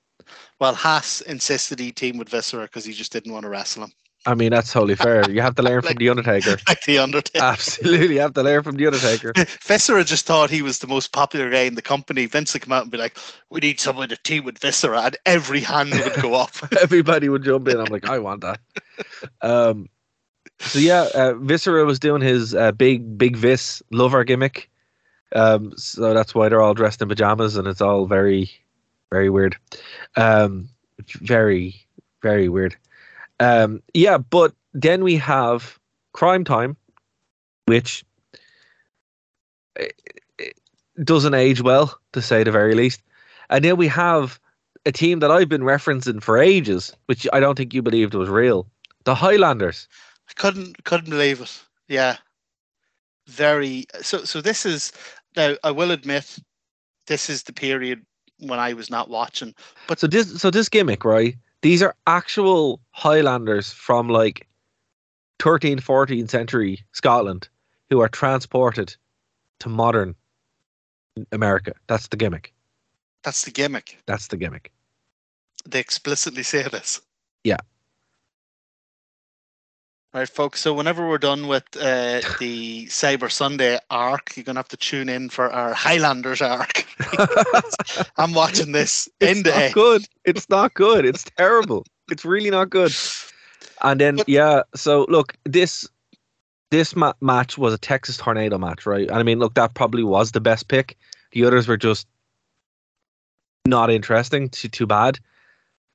[0.61, 3.92] Well, Haas insisted he team with Viscera because he just didn't want to wrestle him,
[4.29, 5.29] I mean, that's totally fair.
[5.31, 6.59] You have to learn from The Undertaker.
[6.69, 7.43] like the Undertaker.
[7.43, 9.33] Absolutely, you have to learn from The Undertaker.
[9.62, 12.27] Viscera just thought he was the most popular guy in the company.
[12.27, 13.17] Vince would come out and be like,
[13.49, 16.51] "We need someone to team with Viscera," and every hand would go up.
[16.83, 17.79] everybody would jump in.
[17.79, 18.61] I'm like, I want that.
[19.41, 19.88] Um,
[20.59, 24.69] so yeah, uh, Viscera was doing his uh, big, big Vis lover gimmick.
[25.35, 28.51] Um, so that's why they're all dressed in pajamas, and it's all very,
[29.11, 29.57] very weird.
[30.17, 30.69] Um,
[31.23, 31.87] very,
[32.23, 32.77] very weird.
[33.40, 35.79] Um, yeah, but then we have
[36.12, 36.77] Crime Time,
[37.66, 38.05] which
[39.79, 39.88] eh,
[40.40, 40.51] eh,
[41.05, 43.03] doesn't age well, to say the very least.
[43.51, 44.40] And then we have
[44.87, 48.29] a team that I've been referencing for ages, which I don't think you believed was
[48.29, 48.66] real.
[49.05, 49.88] The Highlanders.
[50.29, 51.62] I couldn't couldn't believe it.
[51.88, 52.16] Yeah,
[53.27, 53.87] very.
[54.03, 54.92] So so this is
[55.37, 55.55] now.
[55.64, 56.38] I will admit,
[57.07, 58.05] this is the period
[58.38, 59.55] when I was not watching.
[59.87, 61.37] But So this so this gimmick, right?
[61.62, 64.47] These are actual Highlanders from like
[65.40, 67.49] 13th, 14th century Scotland
[67.90, 68.97] who are transported
[69.61, 70.14] to modern
[71.33, 71.73] America.
[71.87, 72.53] That's the gimmick.
[73.25, 73.99] that's the gimmick.
[74.07, 74.71] That's the gimmick.
[75.66, 77.01] They explicitly say this.
[77.44, 77.59] Yeah.
[80.18, 80.61] Right, folks.
[80.61, 85.09] So whenever we're done with uh, the Cyber Sunday arc, you're gonna have to tune
[85.09, 86.85] in for our Highlanders arc.
[88.16, 89.74] I'm watching this It's not end.
[89.74, 90.04] good.
[90.24, 91.04] It's not good.
[91.07, 91.85] It's terrible.
[92.11, 92.92] It's really not good.
[93.83, 95.88] And then But- yeah, so look, this
[96.72, 99.07] this ma- match was a Texas Tornado match, right?
[99.09, 100.96] And I mean, look, that probably was the best pick.
[101.31, 102.09] The others were just
[103.66, 105.20] not interesting, too too bad.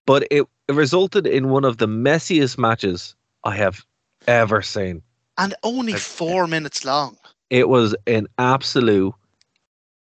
[0.06, 3.84] But it, it resulted in one of the messiest matches I have
[4.28, 5.02] ever seen.
[5.38, 7.18] and only four minutes long.
[7.50, 9.14] It was an absolute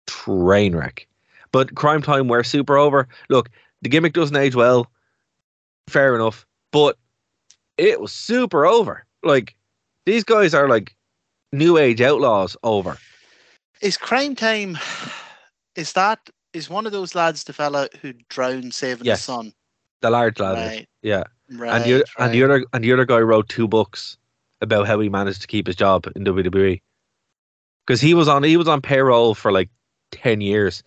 [0.07, 1.07] train wreck.
[1.53, 3.09] But Crime Time were super over.
[3.29, 3.51] Look,
[3.83, 4.91] the gimmick doesn't age well.
[5.89, 6.47] Fair enough.
[6.73, 6.97] But
[7.79, 9.05] it was super over.
[9.23, 9.57] Like,
[10.05, 10.95] these guys are like
[11.53, 12.99] new age outlaws over.
[13.81, 14.79] Is Crime Time?
[15.75, 16.19] Is that
[16.53, 19.19] is one of those lads the fella who drowned saving Yes.
[19.19, 19.53] his son?
[20.01, 20.55] The large lad.
[20.55, 21.25] Right, Yeah.
[21.53, 21.75] Right.
[21.75, 22.51] and the, and the right.
[22.51, 24.17] other and the other guy wrote two books
[24.61, 26.81] about how he managed to keep his job in WWE.
[27.87, 29.71] Because he was on he was on payroll for like
[30.11, 30.83] ten years,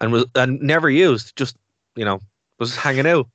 [0.00, 1.36] and was and never used.
[1.36, 1.56] Just
[1.96, 2.20] you know
[2.58, 3.28] was hanging out.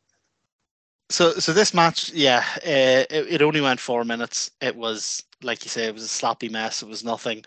[1.11, 4.51] So, so this match, yeah, uh, it, it only went four minutes.
[4.61, 6.83] It was, like you say, it was a sloppy mess.
[6.83, 7.43] It was nothing.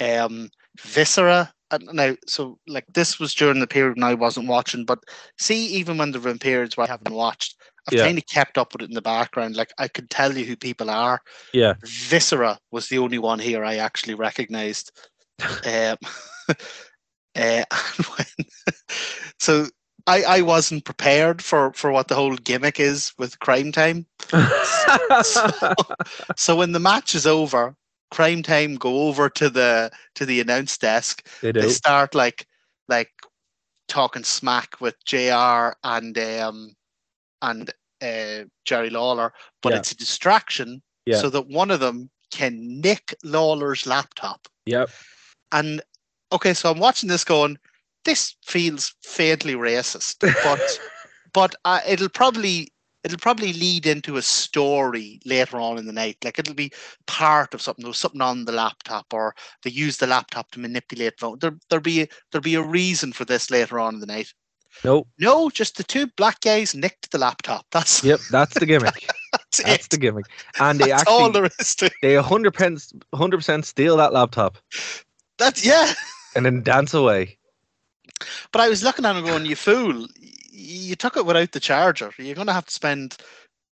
[0.00, 0.50] Um,
[0.80, 5.02] Viscera, and now, so like this was during the period when I wasn't watching, but
[5.38, 7.56] see, even when there been periods where I haven't watched,
[7.86, 8.04] I've Yeah.
[8.04, 9.56] kind of kept up with it in the background.
[9.56, 11.20] Like I could tell you who people are.
[11.52, 11.74] Yeah.
[11.84, 14.92] Viscera was the only one here I actually recognized.
[15.66, 15.96] um,
[17.36, 17.64] uh,
[18.16, 18.46] when,
[19.38, 19.66] so
[20.06, 24.06] I, I wasn't prepared for, for what the whole gimmick is with Crime Time.
[25.22, 25.48] So,
[26.36, 27.76] so when the match is over,
[28.12, 31.26] Crime Time go over to the to the announce desk.
[31.40, 32.46] they They start like
[32.86, 33.10] like
[33.88, 36.76] talking smack with JR and um
[37.40, 37.70] and
[38.02, 39.78] uh, Jerry Lawler, but Yeah.
[39.78, 41.20] it's a distraction Yeah.
[41.20, 44.46] so that one of them can nick Lawler's laptop.
[44.66, 44.90] Yep.
[45.50, 45.82] And
[46.32, 47.58] okay, so I'm watching this going,
[48.04, 50.80] this feels faintly racist, but
[51.32, 52.68] but uh, it'll probably
[53.04, 56.18] it'll probably lead into a story later on in the night.
[56.24, 56.72] Like it'll be
[57.06, 57.82] part of something.
[57.82, 61.38] There was something on the laptop, or they use the laptop to manipulate phone.
[61.38, 64.32] There there'll be there'll be a reason for this later on in the night.
[64.84, 67.66] No, No, just the two black guys nicked the laptop.
[67.72, 68.20] That's Yep.
[68.30, 69.06] That's the gimmick.
[69.32, 70.24] that's, That's the gimmick.
[70.58, 71.90] And they That's all actually there is to.
[72.00, 74.56] they hundred percent hundred percent steal that laptop
[75.38, 75.92] That's yeah.
[76.34, 77.38] and then dance away.
[78.52, 80.06] But I was looking at him going, "You fool!
[80.52, 82.12] You took it without the charger.
[82.18, 83.16] You're going to have to spend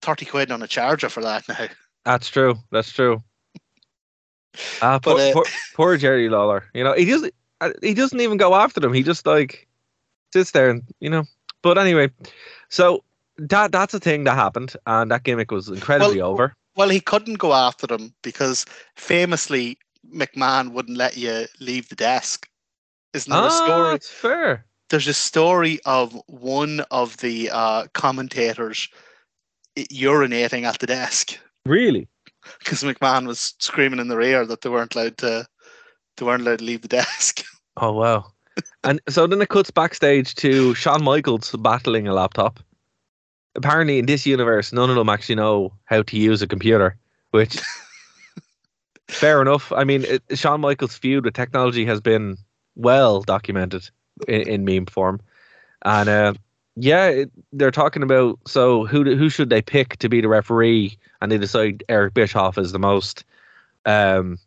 [0.03, 1.67] thirty quid on a charger for that now.
[2.05, 2.57] That's true.
[2.71, 3.23] That's true.
[4.83, 6.65] Ah, But, poor, uh, poor, poor Jerry Lawler.
[6.75, 7.35] You know, he doesn't.
[7.63, 8.93] uh, He doesn't even go after them.
[8.93, 9.67] He just like
[10.35, 11.25] sits there and you know.
[11.63, 12.11] But anyway,
[12.69, 13.03] so
[13.39, 16.55] that that's a thing that happened, and that gimmick was incredibly Well, over.
[16.77, 18.67] Well, he couldn't go after them because
[18.97, 19.79] famously
[20.15, 22.49] McMahon wouldn't let you leave the desk.
[23.15, 23.95] Isn't there a Ah, story?
[23.95, 24.66] it's fair.
[24.91, 28.89] There's a story of one of the uh, commentators
[29.77, 32.09] urinating at the desk Really?
[32.61, 35.47] because McMahon was screaming in their ear that they weren't allowed to
[36.17, 37.45] they weren't allowed to leave the desk.
[37.79, 38.25] Oh wow.
[38.85, 42.59] and so then it cuts backstage to Shawn Michaels battling a laptop.
[43.55, 46.97] Apparently, in this universe, none of them actually know how to use a computer,
[47.33, 47.59] which
[49.09, 49.73] fair enough.
[49.73, 52.39] I mean, it, Shawn Michaels' feud with technology has been
[52.77, 53.91] well documented
[54.29, 55.21] in, in meme form,
[55.85, 56.35] and uh,
[56.77, 60.99] yeah, it, they're talking about so who who should they pick to be the referee,
[61.21, 63.25] and they decide Eric Bischoff is the most
[63.87, 64.39] um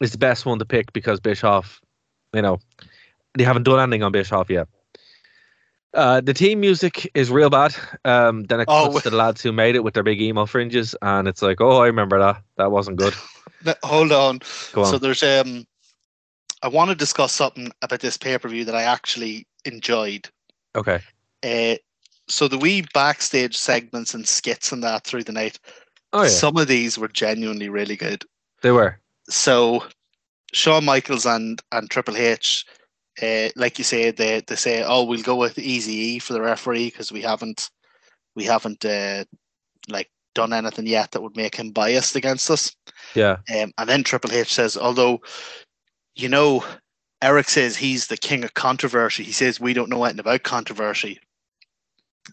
[0.00, 1.80] is the best one to pick because Bischoff,
[2.32, 2.58] you know,
[3.38, 4.68] they haven't done anything on Bischoff yet.
[5.94, 7.74] Uh, the team music is real bad.
[8.04, 10.96] Um, then it Oh, to the lads who made it with their big emo fringes,
[11.02, 12.42] and it's like, oh, I remember that.
[12.56, 13.14] That wasn't good.
[13.82, 14.40] Hold on.
[14.74, 14.84] On.
[14.86, 15.66] So there's um
[16.62, 20.28] I want to discuss something about this pay-per-view that I actually enjoyed.
[20.74, 21.00] okay.
[21.44, 21.76] Uh,
[22.28, 25.58] so the wee backstage segments and skits and that through the night,
[26.12, 28.24] Oh yeah, some of these were genuinely really good.
[28.62, 28.98] they were.
[29.28, 29.84] So
[30.52, 32.64] Shawn Michaels and and Triple H,
[33.22, 36.40] uh, like you say, they they say, oh, we'll go with Easy E for the
[36.42, 37.70] referee because we haven't
[38.36, 39.24] we haven't uh,
[39.88, 42.74] like done anything yet that would make him biased against us.
[43.14, 43.38] Yeah.
[43.54, 45.20] Um, and then Triple H says, although,
[46.14, 46.64] you know,
[47.22, 49.22] Eric says he's the king of controversy.
[49.22, 51.20] He says we don't know anything about controversy.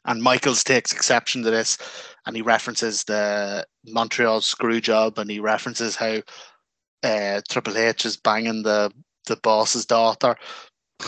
[0.06, 1.78] And Michaels takes exception to this
[2.26, 6.22] and he references the Montreal screw job and he references how
[7.04, 8.92] uh, Triple H is banging the,
[9.26, 10.36] the boss's daughter.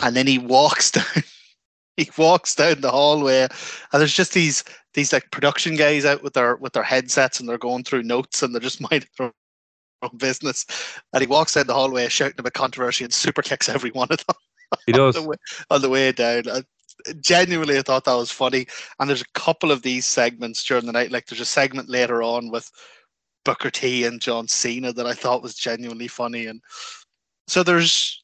[0.01, 1.24] And then he walks down
[1.97, 4.63] he walks down the hallway and there's just these
[4.93, 8.41] these like production guys out with their with their headsets and they're going through notes
[8.41, 9.32] and they're just minding their
[10.02, 10.66] own business.
[11.14, 14.26] And he walks down the hallway shouting about controversy and super kicks every one of
[14.26, 14.36] them
[14.86, 15.16] He does.
[15.18, 15.36] on the way,
[15.70, 16.43] on the way down.
[16.49, 16.64] I,
[17.20, 18.68] genuinely, I thought that was funny.
[18.99, 21.12] And there's a couple of these segments during the night.
[21.12, 22.70] Like there's a segment later on with
[23.43, 26.45] Booker T and John Cena that I thought was genuinely funny.
[26.45, 26.62] And
[27.47, 28.24] so there's,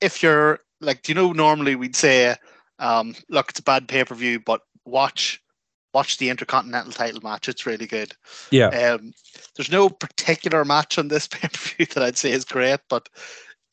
[0.00, 2.36] if you're like, do you know, normally we'd say,
[2.78, 5.40] um, look, it's a bad pay per view, but watch.
[5.94, 7.48] Watch the Intercontinental title match.
[7.48, 8.14] It's really good.
[8.50, 8.68] Yeah.
[8.68, 9.12] Um,
[9.56, 13.08] there's no particular match on this pay per view that I'd say is great, but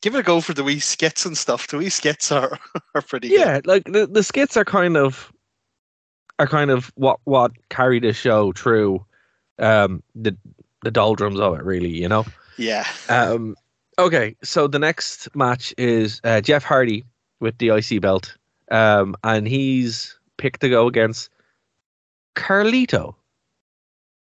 [0.02, 1.66] give it a go for the wee skits and stuff.
[1.68, 2.58] The wee skits are,
[2.94, 3.40] are pretty good.
[3.40, 5.32] Yeah, like the, the skits are kind of
[6.38, 9.04] are kind of what what carry the show through
[9.58, 10.36] um the
[10.82, 12.24] the doldrums of it really, you know.
[12.58, 12.86] Yeah.
[13.08, 13.56] Um
[13.98, 17.04] okay, so the next match is uh, Jeff Hardy
[17.40, 18.36] with the IC belt.
[18.70, 21.30] Um and he's picked to go against
[22.36, 23.14] Carlito.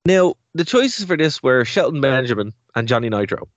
[0.06, 3.48] Now, the choices for this were Shelton Benjamin and Johnny Nitro.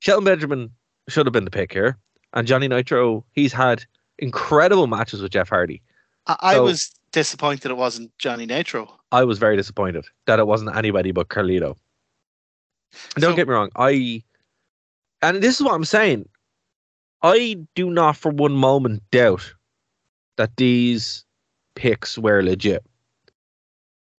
[0.00, 0.70] Shelton Benjamin
[1.08, 1.96] should have been the pick here,
[2.34, 3.84] and Johnny Nitro, he's had
[4.18, 5.80] incredible matches with Jeff Hardy.
[6.26, 8.94] I, I So- was disappointed it wasn't Johnny Nitro.
[9.12, 11.76] I was very disappointed that it wasn't anybody but Carlito.
[13.14, 14.22] And don't So- get me wrong, I
[15.22, 16.28] and this is what I'm saying.
[17.22, 19.52] I do not for one moment doubt
[20.36, 21.24] that these
[21.74, 22.82] picks were legit.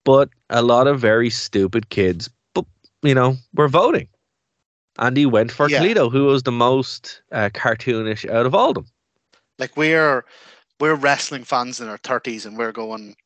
[0.05, 2.64] But a lot of very stupid kids, but
[3.03, 4.09] you know, were voting.
[4.98, 5.80] And he went for Yeah.
[5.80, 8.86] Carlito, who was the most uh, cartoonish out of all of them.
[9.59, 10.24] Like we're
[10.78, 13.16] we're wrestling fans in our thirties and we're going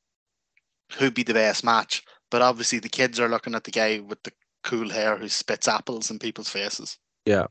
[0.93, 2.03] who'd be the best match.
[2.31, 5.69] But obviously the kids are looking at the guy with the cool hair who spits
[5.69, 6.99] apples in people's faces.
[7.27, 7.47] Yeah,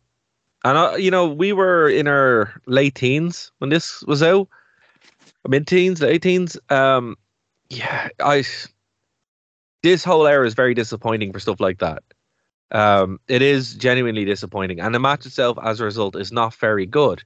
[0.64, 4.48] and uh, you know, we were in our late teens when this was out,
[5.48, 6.58] mid teens, late teens.
[6.70, 7.18] Um,
[7.70, 8.44] yeah, I.
[9.84, 12.04] This whole era is very disappointing for stuff like that.
[12.72, 16.86] Um, it is genuinely disappointing, and the match itself, as a result, is not very
[16.86, 17.22] good.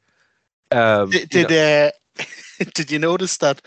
[0.72, 2.26] Um, Did you did, know- uh,
[2.74, 3.62] did you notice that?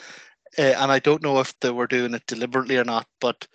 [0.58, 3.46] Uh, and I don't know if they were doing it deliberately or not, but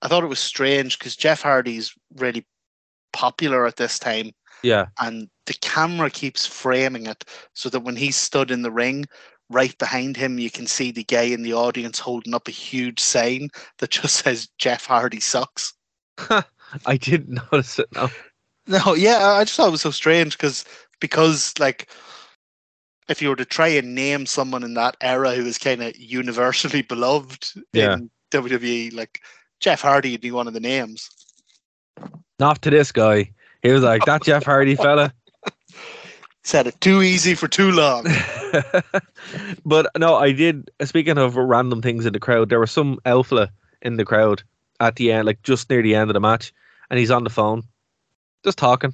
[0.00, 2.46] I thought it was strange because Jeff Hardy's really
[3.12, 4.32] popular at this time,
[4.62, 9.04] yeah, and the camera keeps framing it so that when he stood in the ring,
[9.50, 13.00] right behind him, you can see the guy in the audience holding up a huge
[13.00, 15.72] sign that just says Jeff Hardy sucks.
[16.86, 17.88] I didn't notice it.
[17.94, 18.08] No,
[18.66, 20.64] No, yeah, I just thought it was so strange because
[21.00, 21.88] because like
[23.08, 25.96] if you were to try and name someone in that era who was kind of
[25.96, 27.94] universally beloved Yeah.
[27.94, 29.22] in WWE, like
[29.60, 31.08] Jeff Hardy would be one of the names.
[32.38, 33.32] Not to this guy.
[33.62, 35.12] He was like, that Jeff Hardy fella.
[36.44, 38.06] Said it too easy for too long.
[39.66, 40.70] but no, I did.
[40.82, 43.50] Speaking of random things in the crowd, there was some alpha
[43.82, 44.42] in the crowd
[44.80, 46.52] at the end, like just near the end of the match,
[46.90, 47.62] and he's on the phone,
[48.44, 48.92] just talking,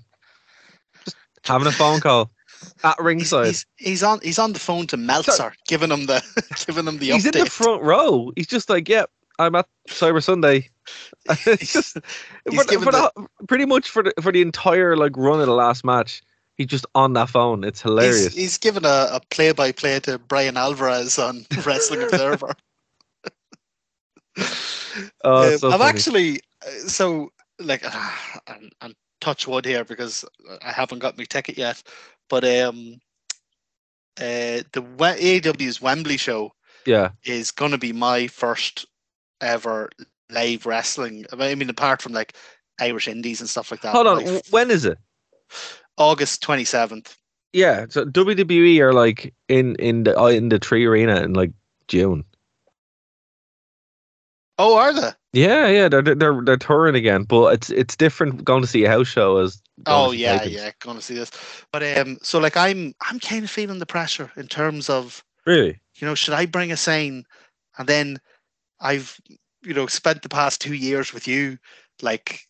[1.04, 2.30] just having a phone call
[2.84, 3.46] at He's, ringside.
[3.46, 6.22] he's, he's on he's on the phone to Meltzer, giving him the
[6.66, 7.36] giving him the He's update.
[7.36, 8.32] in the front row.
[8.36, 10.70] He's just like, "Yep, I'm at Cyber Sunday."
[11.28, 11.98] just
[12.50, 13.12] he's for, for the,
[13.48, 16.22] pretty much for the for the entire like run of the last match.
[16.56, 17.64] He's just on that phone.
[17.64, 18.26] It's hilarious.
[18.26, 22.54] He's, he's given a, a play-by-play to Bryan Alvarez on Wrestling Observer.
[25.24, 25.84] oh, Um, so I've funny.
[25.84, 27.84] actually uh, so like
[28.46, 30.24] and, and touch wood here because
[30.62, 31.82] I haven't got my ticket yet,
[32.28, 33.00] but um,
[34.18, 36.52] uh, the AEW's Wembley show
[36.86, 37.10] yeah.
[37.24, 38.86] is going to be my first
[39.40, 39.90] ever
[40.30, 41.24] live wrestling.
[41.32, 42.36] I mean, apart from like
[42.80, 43.92] Irish Indies and stuff like that.
[43.92, 44.24] Hold on.
[44.24, 44.98] like, When is it?
[45.98, 47.16] August twenty seventh.
[47.52, 51.52] Yeah, so WWE are like in in the uh, in the 3Arena in like
[51.86, 52.24] June.
[54.58, 55.10] Oh, are they?
[55.32, 58.90] Yeah, yeah, they're they're they're touring again, but it's it's different going to see a
[58.90, 59.60] house show as.
[59.86, 61.30] Oh yeah, yeah, going to see this.
[61.72, 65.80] But um, so like I'm I'm kind of feeling the pressure in terms of Really?
[65.96, 67.24] you know, should I bring a sign?
[67.78, 68.18] And then
[68.80, 69.18] I've,
[69.62, 71.58] you know, spent the past two years with you,
[72.02, 72.40] like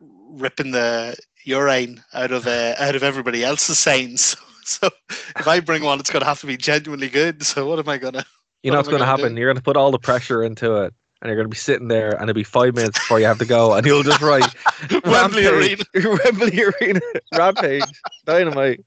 [0.00, 4.36] ripping the urine out of uh, out of everybody else's signs.
[4.62, 7.42] So if I bring one, it's going to have to be genuinely good.
[7.42, 8.24] So what am I gonna?
[8.62, 9.34] You know What what's going to happen?
[9.34, 9.40] do?
[9.40, 11.88] You're going to put all the pressure into it, and you're going to be sitting
[11.88, 14.44] there, and it'll be five minutes before you have to go, and you'll just write
[15.04, 15.84] Wembley Rampage,
[16.24, 17.00] Wembley Arena,
[17.32, 17.82] Rampage,
[18.26, 18.84] Dynamite,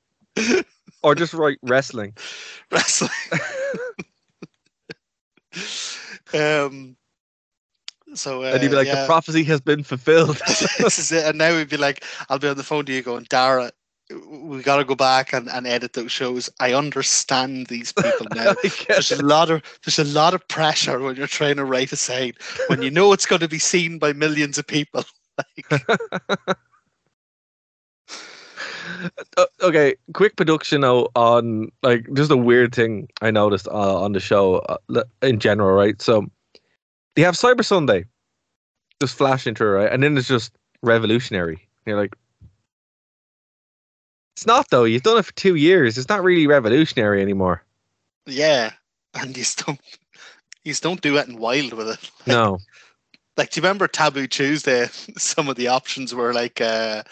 [1.02, 2.14] or just write wrestling.
[2.72, 3.10] Wrestling.
[6.34, 6.96] um.
[8.16, 9.02] So uh, and he'd be like, yeah.
[9.02, 10.38] the prophecy has been fulfilled.
[10.78, 11.26] this is it.
[11.26, 13.72] And now we'd be like, I'll be on the phone to you going, Dara,
[14.28, 16.50] we got to go back and, and edit those shows.
[16.60, 18.54] I understand these people now.
[18.88, 19.20] There's it.
[19.20, 22.34] a lot of there's a lot of pressure when you're trying to write a sign
[22.68, 25.04] when you know it's going to be seen by millions of people.
[25.58, 26.58] Like,
[29.38, 34.14] Uh, okay, quick production note on like just a weird thing I noticed uh, on
[34.14, 36.00] the show uh, in general, right?
[36.02, 36.28] So
[37.16, 38.06] they have Cyber Sunday,
[39.02, 40.52] just flash into right, and then it's just
[40.82, 41.68] revolutionary.
[41.86, 42.16] You're like,
[44.36, 44.84] it's not though.
[44.84, 45.98] You've done it for two years.
[45.98, 47.64] It's not really revolutionary anymore.
[48.26, 48.72] yeah,
[49.14, 49.80] and you don't
[50.64, 52.12] you don't do anything wild with it.
[52.28, 52.60] No,
[53.38, 54.88] Like, do you remember Taboo Tuesday?
[55.18, 57.04] Some of the options were like uh,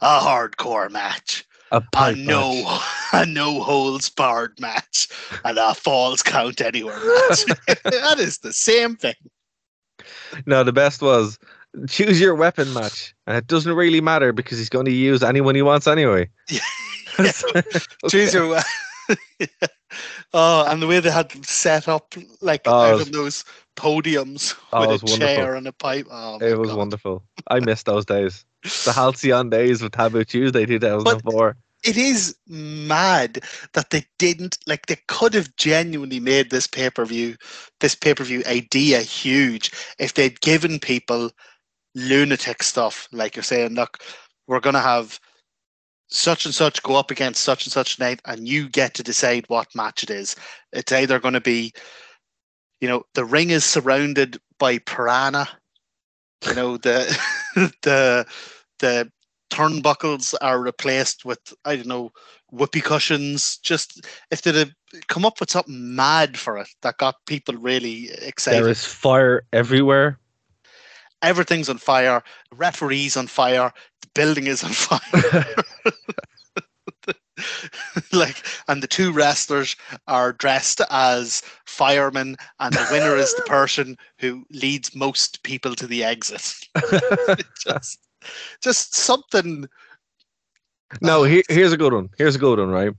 [0.00, 1.44] a hardcore match.
[1.72, 2.82] A a no match.
[3.12, 5.08] a no holds barred match
[5.44, 7.44] and a falls count anywhere match.
[7.84, 9.14] that is the same thing.
[10.46, 11.38] No, the best was
[11.88, 15.54] choose your weapon match, and it doesn't really matter because he's going to use anyone
[15.54, 16.28] he wants anyway.
[17.18, 17.30] Yeah.
[18.10, 18.60] Choose your
[20.32, 23.44] Oh, and the way they had set up like Oh, out was- on those
[23.76, 26.06] podiums Oh, with a chair and a pipe.
[26.10, 26.78] Oh, It was God.
[26.78, 27.22] wonderful.
[27.48, 28.44] I missed those days.
[28.64, 31.56] The halcyon days with Taboo Tuesday 2004.
[31.84, 33.40] It is mad
[33.74, 37.36] that they didn't like they could have genuinely made this pay-per-view
[37.80, 41.30] this pay-per-view idea huge if they'd given people
[41.94, 43.98] lunatic stuff like you're saying look
[44.46, 45.20] we're going to have
[46.08, 49.44] such and such go up against such and such night and you get to decide
[49.48, 50.36] what match it is
[50.72, 51.70] it's either going to be
[52.80, 55.46] you know the ring is surrounded by piranha
[56.46, 57.18] you know the
[57.82, 58.26] the
[58.78, 59.10] the
[59.50, 62.12] turnbuckles are replaced with I don't know
[62.50, 63.58] whoopee cushions.
[63.58, 64.72] Just if they'd have
[65.06, 68.62] come up with something mad for it that got people really excited.
[68.62, 70.18] There is fire everywhere.
[71.22, 72.22] Everything's on fire.
[72.52, 73.72] Referee's on fire.
[74.02, 75.54] The building is on fire.
[78.12, 79.76] like, and the two wrestlers
[80.06, 85.86] are dressed as firemen, and the winner is the person who leads most people to
[85.86, 86.68] the exit.
[87.66, 87.98] just,
[88.62, 89.68] just something.
[91.00, 92.10] No, here, here's a good one.
[92.18, 92.92] Here's a good one, right?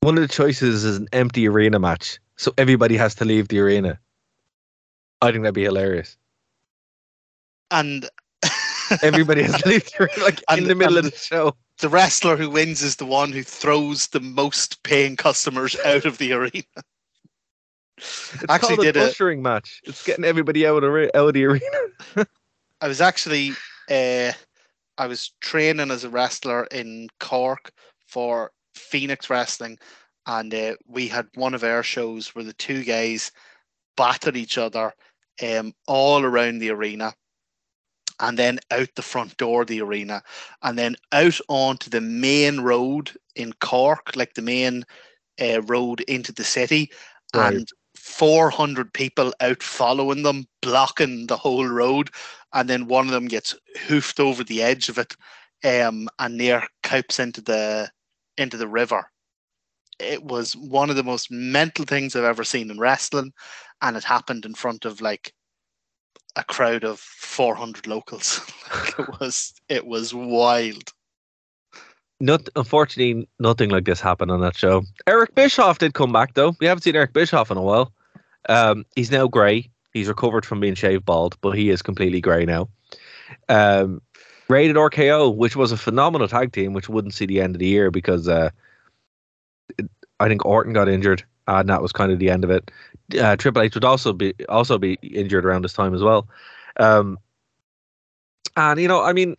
[0.00, 3.60] One of the choices is an empty arena match, so everybody has to leave the
[3.60, 3.98] arena.
[5.20, 6.16] I think that'd be hilarious.
[7.70, 8.10] And
[9.02, 11.56] Everybody has to leave the arena, like in the middle of the show.
[11.82, 16.16] The wrestler who wins is the one who throws the most paying customers out of
[16.16, 16.62] the arena.
[17.98, 19.82] It's actually called a ushering match.
[19.84, 21.66] It's getting everybody out of the, out of the arena.
[22.80, 23.50] I was actually
[23.90, 24.32] uh,
[24.96, 27.72] I was training as a wrestler in Cork
[28.06, 29.78] for Phoenix Wrestling,
[30.26, 33.32] and uh, we had one of our shows where the two guys
[33.96, 34.92] battered each other
[35.42, 37.12] um, all around the arena
[38.22, 40.22] and then out the front door of the arena
[40.62, 44.84] and then out onto the main road in Cork, like the main
[45.40, 46.90] uh, road into the city,
[47.34, 47.62] Right.
[47.62, 52.10] and 400 people out following them, blocking the whole road.
[52.54, 53.56] And then one of them gets
[53.88, 55.16] hoofed over the edge of it
[55.64, 57.90] um, and near copes into the
[58.38, 59.06] into the river.
[60.00, 63.32] It was one of the most mental things I've ever seen in wrestling,
[63.82, 65.34] and it happened in front of like
[66.36, 68.40] a crowd of 400 locals.
[68.98, 70.92] it was it was wild.
[72.20, 74.82] Not unfortunately, nothing like this happened on that show.
[75.06, 76.54] Eric Bischoff did come back though.
[76.60, 77.92] We haven't seen Eric Bischoff in a while.
[78.48, 79.68] Um, he's now grey.
[79.92, 82.68] He's recovered from being shaved bald, but he is completely grey now.
[83.48, 84.00] Um,
[84.48, 87.66] Rated RKO, which was a phenomenal tag team, which wouldn't see the end of the
[87.66, 88.50] year because uh,
[90.20, 92.70] I think Orton got injured, and that was kind of the end of it.
[93.18, 96.28] Uh, Triple H would also be also be injured around this time as well.
[96.78, 97.18] Um,
[98.56, 99.36] and you know, I mean,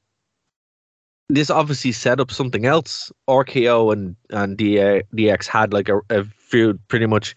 [1.29, 3.11] this obviously set up something else.
[3.27, 7.35] RKO and and DA, DX had like a, a feud pretty much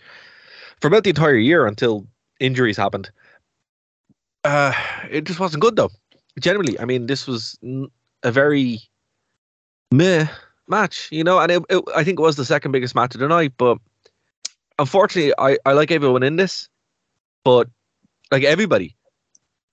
[0.81, 2.07] for about the entire year until
[2.41, 3.11] injuries happened.
[4.45, 4.73] Uh,
[5.11, 5.91] it just wasn't good though.
[6.39, 7.59] Generally, I mean, this was
[8.23, 8.81] a very
[9.91, 10.27] meh
[10.69, 13.21] match, you know, and it, it, I think it was the second biggest match of
[13.21, 13.55] the night.
[13.57, 13.79] But
[14.79, 16.69] unfortunately, I I like everyone in this,
[17.45, 17.69] but
[18.31, 18.97] like everybody,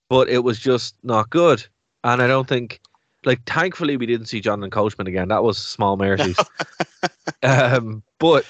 [0.10, 1.66] but it was just not good,
[2.04, 2.80] and I don't think
[3.26, 5.30] like thankfully we didn't see Jonathan Coachman again.
[5.30, 6.38] That was small mercies.
[7.44, 8.46] um, but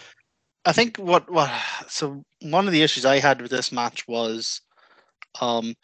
[0.66, 1.52] I think what what
[1.88, 4.62] so one of the issues I had with this match was
[5.42, 5.76] um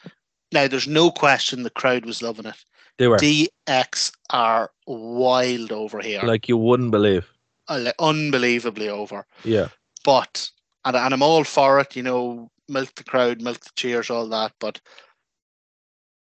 [0.51, 2.55] now there's no question the crowd was loving it.
[2.97, 6.22] they were DX are wild over here.
[6.24, 7.28] like you wouldn't believe.
[7.67, 9.28] Uh, unbelievably over.
[9.43, 9.67] Yeah,
[10.03, 10.49] But
[10.89, 14.27] and, and I'm all for it, you know, milk the crowd, milk the cheers, all
[14.29, 14.79] that, but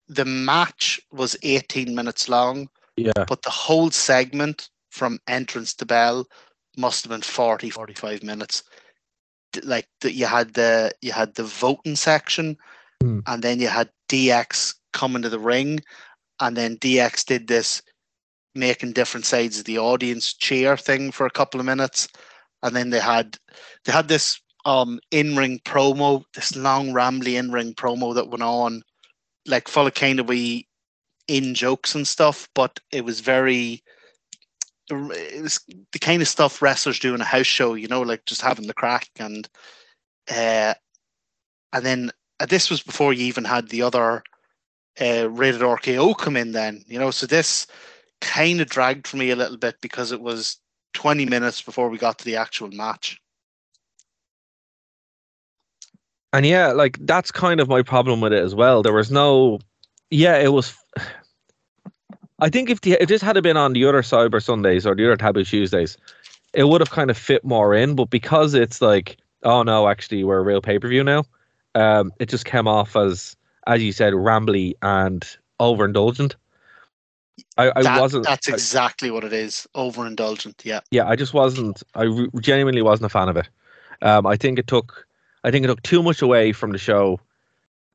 [0.08, 6.26] the match was 18 minutes long, yeah, but the whole segment from entrance to bell
[6.78, 8.64] must have been 40 45 minutes.
[9.64, 12.58] Like the, you had the you had the voting section
[13.02, 13.20] Hmm.
[13.28, 15.82] and then you had dx coming to the ring
[16.40, 17.84] and then dx did this
[18.58, 22.08] making different sides of the audience cheer thing for a couple of minutes.
[22.64, 23.38] And then they had
[23.86, 28.84] they had this um in-ring promo this long rambly in-ring promo that went on
[29.48, 30.68] like full of kind of wee
[31.28, 33.82] in jokes and stuff but it was very
[34.90, 35.60] it was
[35.92, 38.68] the kind of stuff wrestlers do in a house show, you know, like just having
[38.68, 39.48] the crack and
[40.30, 40.74] uh
[41.74, 44.24] and then uh, this was before you even had the other
[45.02, 47.68] uh rated RKO come in then, you know, so this
[48.22, 50.58] kind of dragged for me a little bit because it was
[50.94, 53.20] 20 minutes before we got to the actual match.
[56.38, 58.84] And yeah, like that's kind of my problem with it as well.
[58.84, 59.60] There was no,
[60.12, 60.76] yeah, it was.
[62.40, 65.06] I think if the if this had been on the other Cyber Sundays or the
[65.06, 65.98] other Taboo Tuesdays,
[66.54, 67.96] it would have kind of fit more in.
[67.96, 71.24] But because it's like, oh no, actually we're a real pay per view now,
[71.74, 73.36] um, it just came off as,
[73.66, 75.26] as you said, rambly and
[75.60, 76.36] overindulgent.
[77.58, 78.26] I, I That- wasn't.
[78.26, 79.68] that's I- exactly what it is.
[79.76, 80.82] Overindulgent, yeah.
[80.92, 81.82] yeah, I just wasn't.
[81.96, 83.50] I re- genuinely wasn't a fan of it.
[84.04, 85.07] Um, I think it took,
[85.44, 87.20] I think it took too much away from the show,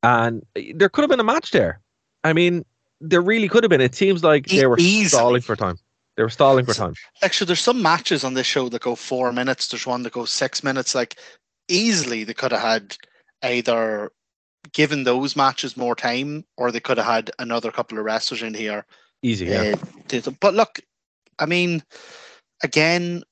[0.01, 1.79] and there could have been a match there.
[2.23, 2.65] I mean,
[3.01, 3.81] there really could have been.
[3.81, 5.09] It seems like they were easily.
[5.09, 5.77] stalling for time.
[6.15, 6.93] They were stalling for time.
[7.21, 9.67] Actually, there's some matches on this show that go four minutes.
[9.67, 10.93] There's one that goes six minutes.
[10.93, 11.17] Like
[11.67, 12.95] easily, they could have had
[13.43, 14.11] either
[14.71, 18.53] given those matches more time, or they could have had another couple of wrestlers in
[18.53, 18.85] here.
[19.21, 19.75] Easy, yeah.
[20.11, 20.31] uh.
[20.39, 20.79] But look,
[21.39, 21.83] I mean,
[22.63, 23.23] again,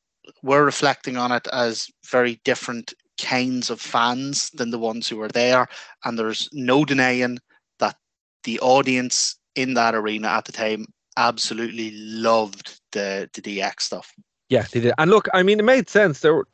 [0.43, 5.28] we're reflecting on it as very different kinds of fans than the ones who were
[5.28, 5.67] there,
[6.03, 7.39] and there's no denying
[7.80, 7.95] that
[8.43, 10.86] the audience in that arena at the time
[11.17, 14.13] absolutely loved the the DX stuff.
[14.49, 14.93] Yeah, they did.
[14.97, 16.19] And look, I mean, it made sense.
[16.19, 16.47] There, were,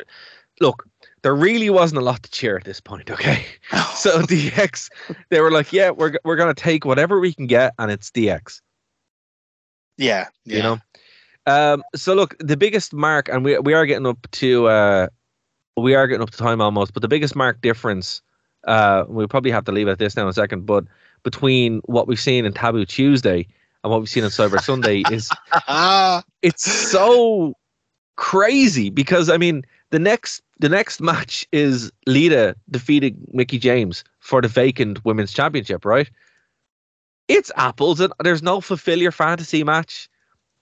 [0.61, 0.87] look,
[1.23, 3.09] there really wasn't a lot to cheer at this point.
[3.09, 3.45] Okay,
[3.95, 4.89] so DX,
[5.29, 8.61] they were like, yeah, we're we're gonna take whatever we can get, and it's DX.
[9.97, 10.57] yeah, yeah.
[10.57, 10.79] you know
[11.47, 15.07] um so look the biggest mark and we we are getting up to uh
[15.77, 18.21] we are getting up to time almost but the biggest mark difference
[18.65, 20.83] uh we'll probably have to leave it at this now in a second but
[21.23, 23.45] between what we've seen in taboo tuesday
[23.83, 25.29] and what we've seen on cyber sunday is
[25.67, 27.53] Ah, it's so
[28.15, 34.41] crazy because i mean the next the next match is lita defeating mickie james for
[34.41, 36.09] the vacant women's championship right
[37.27, 40.09] it's apples and there's no fulfill your fantasy match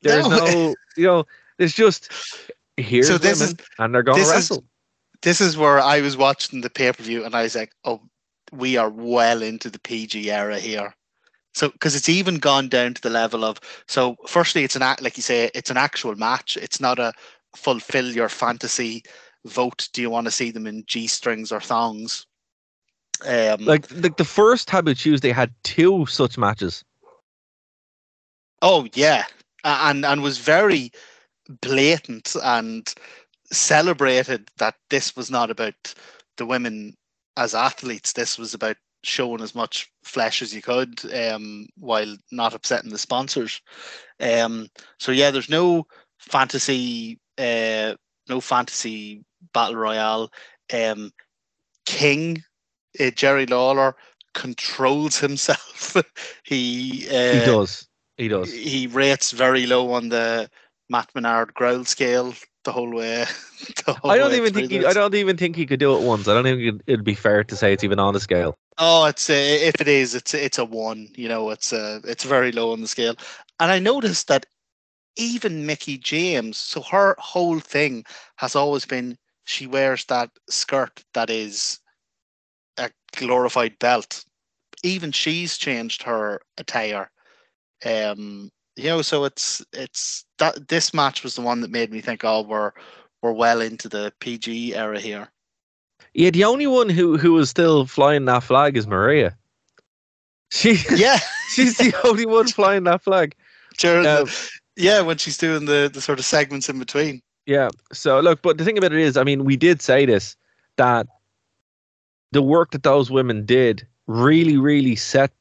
[0.02, 0.38] there's No.
[0.46, 1.26] no, you know,
[1.58, 2.12] there's just
[2.78, 4.64] Here's So this women, is- and they're going to this is- wrestle.
[5.26, 8.00] This is where I was watching the pay per view and I was like, oh,
[8.52, 10.94] we are well into the PG era here.
[11.56, 14.18] So, because it's even gone down to the level of so.
[14.28, 16.58] Firstly, it's an act like you say, it's an actual match.
[16.58, 17.12] It's not a
[17.56, 19.04] fulfill your fantasy
[19.46, 19.90] vote.
[19.94, 22.28] Do you want to see them in g strings or thongs?
[23.26, 26.84] Um, Like, like the first Taboo Tuesday had two such matches.
[28.62, 29.24] Oh yeah,
[29.64, 30.92] and and was very
[31.62, 32.94] blatant and
[33.56, 35.94] celebrated that this was not about
[36.38, 36.96] the women
[37.38, 38.14] as athletes.
[38.14, 42.98] This was about showing as much flesh as you could, um, while not upsetting the
[42.98, 43.62] sponsors.
[44.20, 44.68] Um,
[45.00, 45.86] so yeah, there's no
[46.20, 47.96] fantasy, uh,
[48.28, 50.32] no fantasy battle royale.
[50.74, 51.12] Um,
[51.86, 52.44] King,
[53.00, 53.96] uh, Jerry Lawler
[54.34, 55.96] controls himself.
[56.44, 57.88] he uh, He does.
[58.18, 58.52] He does.
[58.52, 60.50] he rates very low on the
[60.90, 62.34] Matt Menard growl scale
[62.66, 63.26] the whole way.
[63.86, 64.86] the whole I don't way even think he.
[64.86, 66.28] I don't even think he could do it once.
[66.28, 68.58] I don't think it'd, be fair to say it's even on the scale.
[68.78, 71.08] Oh, it's a, if it is, it's it's a one.
[71.16, 73.16] You know, it's a it's very low on the scale.
[73.60, 74.46] And I noticed that
[75.16, 78.04] even Mickie James, so her whole thing
[78.36, 81.80] has always been she wears that skirt that is
[82.78, 84.26] a glorified belt.
[84.84, 87.10] Even she's changed her attire.
[87.86, 92.02] Um, you know, so it's it's that this match was the one that made me
[92.02, 92.72] think, oh, we're
[93.22, 95.30] we're well into the PG era here.
[96.14, 99.36] Yeah, the only one who who is still flying that flag is Maria.
[100.52, 101.20] She Yeah,
[101.50, 103.36] she's the only one flying that flag.
[103.78, 107.22] during Um, the, yeah, when she's doing the the sort of segments in between.
[107.46, 107.70] Yeah.
[107.94, 110.36] So look, but the thing about it is, I mean, we did say this
[110.78, 111.08] that
[112.32, 115.32] the work that those women did really, really set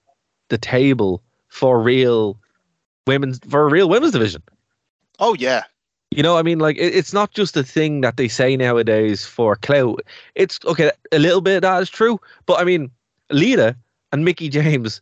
[0.49, 2.39] the table for real
[3.07, 4.43] women's for a real women's division.
[5.19, 5.65] Oh yeah,
[6.11, 9.25] You know, I mean, like it, it's not just a thing that they say nowadays
[9.25, 10.01] for clout.
[10.35, 12.91] It's okay, a little bit of that is true, but I mean,
[13.31, 13.77] Lita
[14.13, 15.01] and Mickie James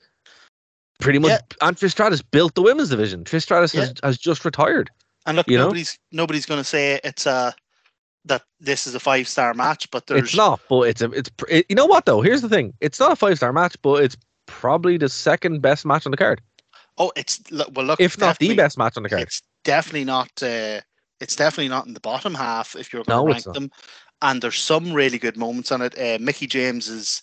[1.01, 1.41] pretty much Yeah.
[1.69, 3.25] and Trish Stratus built the women's division.
[3.25, 4.91] Trish Stratus has, has just retired.
[5.27, 5.65] and look, You know?
[5.65, 7.55] nobody's nobody's going to say it's a
[8.25, 11.31] that this is a five star match, but there's It's not, but it's a it's
[11.49, 12.21] it, you know what though.
[12.21, 15.85] Here's the thing: it's not a five star match, but it's probably the second best
[15.87, 16.41] match on the card,
[16.99, 19.23] oh, it's well, look, if not the best match on the card.
[19.23, 20.31] It's definitely not.
[20.43, 20.81] Uh,
[21.21, 23.71] it's definitely not in the bottom half if you're going No, to rank them.
[24.21, 25.99] And there's some really good moments on it.
[25.99, 27.23] Uh, Mickie James's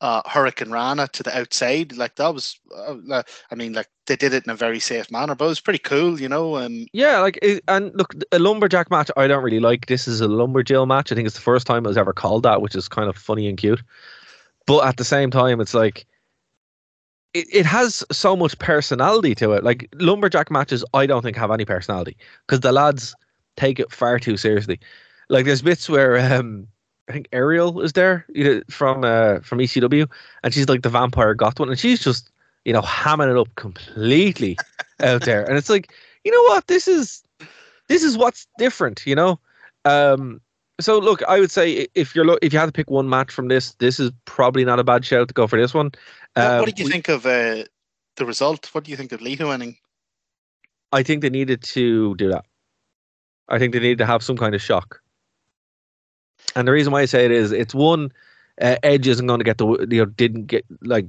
[0.00, 2.58] uh, hurricanrana to the outside, like that was.
[2.74, 5.48] Uh, uh, I mean, like they did it in a very safe manner, but it
[5.48, 6.56] was pretty cool, you know.
[6.56, 9.86] Um, Yeah, like it, and look, a lumberjack match I don't really like.
[9.86, 11.12] This is a lumberjill match.
[11.12, 13.16] I think it's the first time it was ever called that, which is kind of
[13.16, 13.82] funny and cute.
[14.66, 16.06] But at the same time, it's like
[17.34, 19.64] it, it has so much personality to it.
[19.64, 22.16] Like lumberjack matches, I don't think have any personality
[22.46, 23.14] because the lads
[23.56, 24.80] take it far too seriously.
[25.28, 26.66] Like there's bits where um
[27.08, 30.08] I think Ariel is there you know, from uh from ECW,
[30.42, 32.30] and she's like the vampire goth one, and she's just
[32.64, 34.58] you know hamming it up completely
[35.00, 35.92] out there, and it's like
[36.24, 37.22] you know what this is
[37.88, 39.38] this is what's different, you know.
[39.84, 40.40] Um,
[40.80, 43.30] so look, I would say if you're lo- if you had to pick one match
[43.30, 45.92] from this, this is probably not a bad shout to go for this one.
[46.34, 47.64] What, what did you we- think of uh,
[48.16, 48.68] the result?
[48.72, 49.76] What do you think of Lita winning?
[50.92, 52.44] I think they needed to do that.
[53.48, 55.00] I think they needed to have some kind of shock.
[56.56, 58.12] And the reason why I say it is, it's one,
[58.60, 61.06] uh, Edge isn't going to get the, you know, didn't get, like,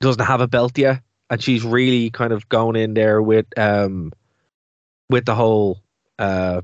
[0.00, 1.02] doesn't have a belt yet.
[1.28, 4.12] And she's really kind of going in there with, um,
[5.08, 5.80] with the whole,
[6.18, 6.62] uh,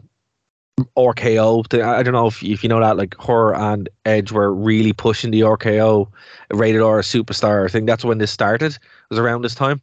[0.96, 1.82] RKO thing.
[1.82, 5.30] I don't know if, if you know that, like, her and Edge were really pushing
[5.30, 6.08] the RKO
[6.52, 7.70] rated R superstar.
[7.70, 7.86] thing.
[7.86, 9.80] that's when this started, it was around this time.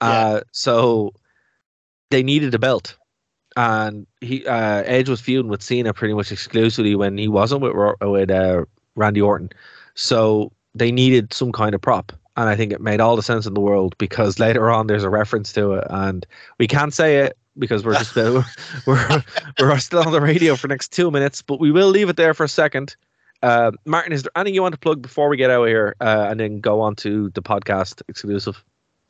[0.00, 1.12] Uh, so
[2.10, 2.96] they needed a belt,
[3.56, 7.74] and he uh, Edge was feuding with Cena pretty much exclusively when he wasn't with
[8.00, 8.64] with uh,
[8.94, 9.50] Randy Orton.
[9.94, 13.46] So they needed some kind of prop, and I think it made all the sense
[13.46, 16.26] in the world because later on there's a reference to it, and
[16.58, 18.42] we can't say it because we're just uh,
[18.86, 19.24] we're
[19.58, 22.16] we're still on the radio for the next two minutes, but we will leave it
[22.16, 22.96] there for a second.
[23.42, 25.94] Uh, Martin, is there anything you want to plug before we get out of here,
[26.00, 28.64] uh, and then go on to the podcast exclusive?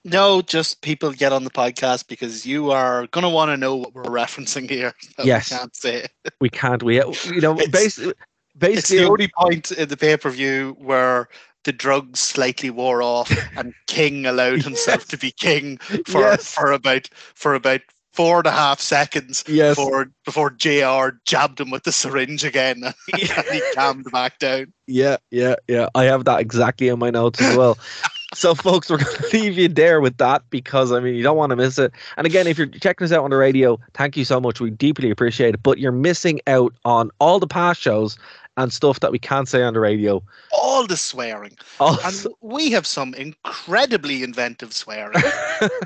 [0.04, 3.74] No, just people get on the podcast because you are going to want to know
[3.74, 4.92] what we're referencing here.
[5.16, 5.48] that we Yes.
[5.48, 6.06] can't say.
[6.40, 6.82] We can't.
[6.82, 8.14] We you know It's- basically
[8.60, 11.28] It's the only point in the pay per view where
[11.64, 16.54] the drugs slightly wore off and King allowed himself to be king for Yes.
[16.54, 17.80] for about for about
[18.18, 19.76] four and a half seconds Yes.
[19.76, 24.72] before before JR jabbed him with the syringe again and he calmed back down.
[24.88, 25.88] Yeah, yeah, yeah.
[25.94, 27.78] I have that exactly in my notes as well.
[28.34, 31.36] so, folks, we're going to leave you there with that because I mean you don't
[31.36, 31.92] want to miss it.
[32.16, 34.60] And again, if you're checking us out on the radio, thank you so much.
[34.60, 35.62] We deeply appreciate it.
[35.62, 38.18] But you're missing out on all the past shows
[38.56, 40.20] and stuff that we can't say on the radio.
[40.52, 41.56] All the swearing.
[41.78, 45.22] Oh, And we have some incredibly inventive swearing.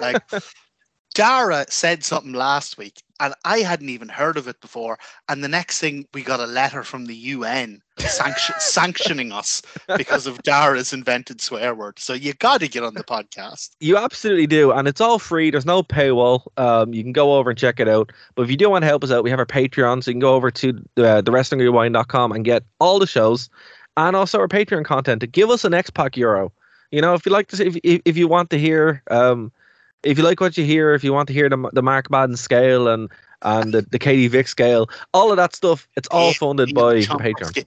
[0.01, 0.23] like
[1.15, 4.99] Dara said something last week, and I hadn't even heard of it before.
[5.29, 9.63] And the next thing, we got a letter from the UN sanction, sanctioning us
[9.97, 11.99] because of Dara's invented swear word.
[11.99, 13.71] So you got to get on the podcast.
[13.81, 15.51] You absolutely do, and it's all free.
[15.51, 16.47] There's no paywall.
[16.57, 18.11] Um, you can go over and check it out.
[18.35, 20.15] But if you do want to help us out, we have our Patreon, so you
[20.15, 23.51] can go over to uh, the wrestlingrewind.com and get all the shows,
[23.97, 26.53] and also our Patreon content to give us an X Pac Euro.
[26.91, 29.53] You know, if you like to, if if, if you want to hear, um,
[30.03, 32.37] if you like what you hear, if you want to hear the the Mark Madden
[32.37, 33.11] scale and
[33.43, 37.07] and the, the Katie Vick scale, all of that stuff, it's all funded by the
[37.07, 37.67] Patreon.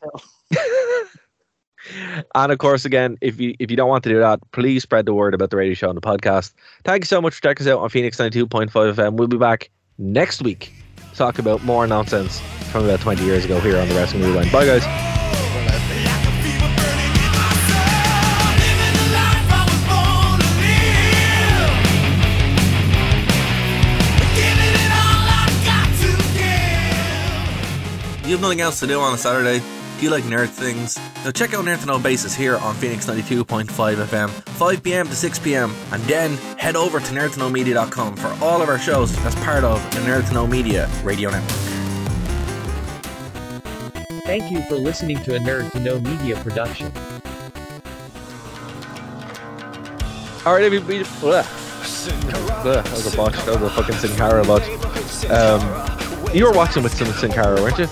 [2.35, 5.05] and of course, again, if you if you don't want to do that, please spread
[5.05, 6.53] the word about the radio show and the podcast.
[6.83, 9.13] Thank you so much for checking us out on Phoenix 92.5 FM.
[9.13, 10.71] We'll be back next week
[11.11, 12.39] to talk about more nonsense
[12.71, 14.51] from about 20 years ago here on the Wrestling Rewind.
[14.51, 15.24] Bye, guys.
[28.25, 29.59] You have nothing else to do on a Saturday?
[29.59, 30.97] Do you like nerd things?
[31.23, 35.71] Now check out Nerd to Know Basis here on Phoenix 92.5 FM, 5pm to 6pm,
[35.93, 39.99] and then head over to nerdtoknowmedia.com for all of our shows as part of the
[39.99, 41.51] Nerd to Know Media radio network.
[44.25, 46.91] Thank you for listening to a Nerd to Know Media production.
[50.47, 51.01] All right, everybody.
[51.01, 51.45] Ugh.
[52.07, 53.35] Ugh, that was a botch.
[53.45, 54.63] That was a fucking Sin Cara botch.
[55.29, 55.61] Um,
[56.35, 57.87] you were watching with some Sin Cara, weren't you?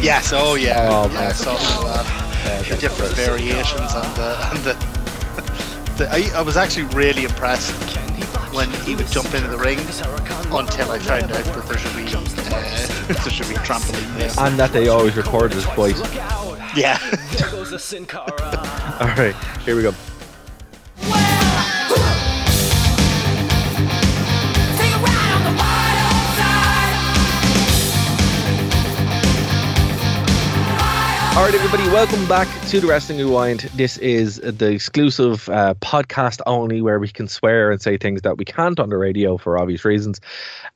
[0.00, 0.88] Yes, oh yeah.
[0.90, 1.26] Oh, yeah, man.
[1.28, 2.66] I saw some of that.
[2.66, 4.72] The different variations on the and the,
[5.98, 7.74] the I, I was actually really impressed
[8.54, 12.06] when he would jump into the ring until I found out that there should be
[12.06, 14.32] uh, there should be trampoline there.
[14.38, 16.00] And that they always recorded his voice.
[16.74, 16.98] Yeah.
[19.00, 19.94] All right, here we go.
[31.40, 33.60] All right, everybody, welcome back to the Wrestling Rewind.
[33.74, 38.36] This is the exclusive uh, podcast only where we can swear and say things that
[38.36, 40.20] we can't on the radio for obvious reasons.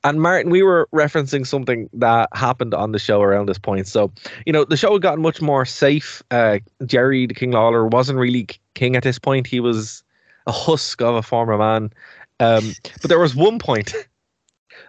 [0.04, 3.86] And Martin, we were referencing something that happened on the show around this point.
[3.86, 4.10] So,
[4.46, 6.22] you know, the show had gotten much more safe.
[6.30, 9.46] Uh, Jerry the King Lawler wasn't really king at this point.
[9.46, 10.02] He was
[10.46, 11.92] a husk of a former man.
[12.40, 13.92] Um, but there was one point.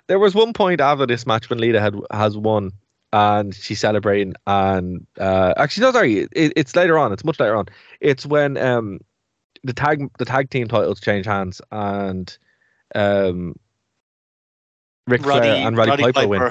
[0.07, 2.71] There was one point after this match when Lita had has won
[3.15, 7.55] and she's celebrating and uh actually no sorry it, it's later on it's much later
[7.55, 7.65] on
[8.01, 8.99] it's when um
[9.63, 12.37] the tag the tag team titles change hands and
[12.95, 13.55] um
[15.07, 16.41] Ric Flair and Roddy, Piper, win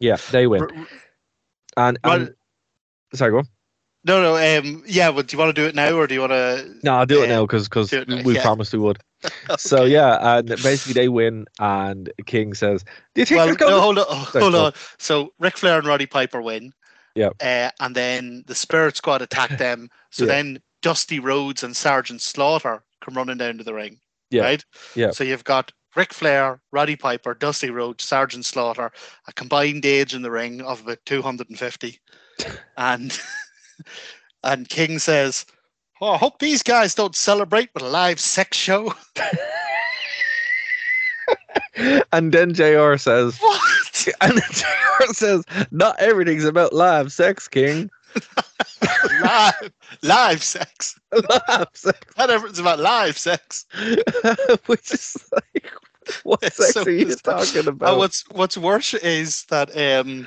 [0.00, 0.88] yeah they win R-
[1.76, 2.34] and, Rod- and
[3.14, 3.44] sorry go on
[4.04, 4.58] No, no.
[4.58, 6.74] Um, yeah, but do you want to do it now, or do you want to?
[6.84, 8.42] no I'll do it now because because Do it now, we yeah.
[8.42, 8.98] promised we would
[9.58, 13.80] so yeah and basically they win and King says do you think Well, gonna no,
[13.80, 14.72] hold on, Sorry, hold on.
[14.98, 16.72] So Ric Flair and Roddy Piper win.
[17.14, 17.30] Yeah.
[17.40, 19.88] Uh, and then the Spirit Squad attack them.
[20.10, 20.32] So Yeah.
[20.32, 23.98] then Dusty Rhodes and Sergeant Slaughter come running down to the ring.
[24.30, 24.42] Yeah.
[24.42, 24.64] Right.
[24.94, 25.10] Yeah.
[25.10, 28.90] So you've got Ric Flair, Roddy Piper, Dusty Rhodes, Sergeant Slaughter,
[29.26, 31.98] a combined age in the ring of about 250,
[32.76, 33.18] and
[34.44, 35.46] and King says.
[36.02, 38.92] Oh, I hope these guys don't celebrate with a live sex show.
[42.12, 43.60] and then JR says What?
[44.20, 47.88] And then JR says, not everything's about live sex, King.
[49.22, 49.72] live,
[50.02, 50.98] live sex.
[51.12, 51.98] live sex.
[52.18, 53.66] Not everything's about live sex.
[54.66, 55.72] Which is like,
[56.24, 57.46] what It's sex so are you bizarre.
[57.46, 57.98] talking And about?
[57.98, 60.26] what's what's worse is that um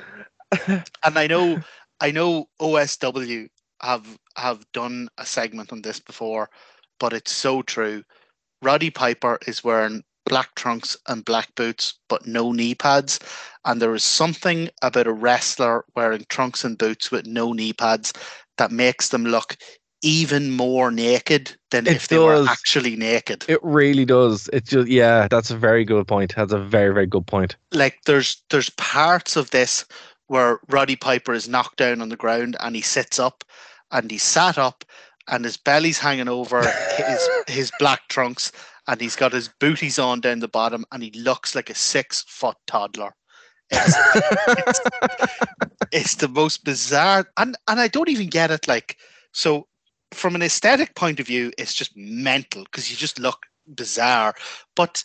[1.02, 1.60] and I know
[2.00, 3.48] I know OSW
[3.82, 6.50] have have done a segment on this before,
[6.98, 8.02] but it's so true.
[8.62, 13.20] Roddy Piper is wearing black trunks and black boots, but no knee pads.
[13.64, 18.12] And there is something about a wrestler wearing trunks and boots with no knee pads
[18.58, 19.56] that makes them look
[20.02, 23.44] even more naked than It if they were actually naked.
[23.48, 24.48] It really does.
[24.52, 26.34] It just, yeah, that's a very good point.
[26.36, 27.56] That's a very, very good point.
[27.72, 29.84] like there's there's parts of this
[30.28, 33.44] where Roddy Piper is knocked down on the ground and he sits up
[33.90, 34.84] and he sat up
[35.28, 36.60] and his belly's hanging over
[36.96, 38.52] his his black trunks
[38.88, 42.24] and he's got his booties on down the bottom and he looks like a six
[42.28, 43.14] foot toddler.
[43.70, 43.96] It's,
[44.46, 44.80] it's,
[45.92, 48.96] it's the most bizarre and and I don't even get it like
[49.32, 49.66] so
[50.12, 54.34] from an aesthetic point of view, it's just mental because you just look bizarre.
[54.74, 55.04] But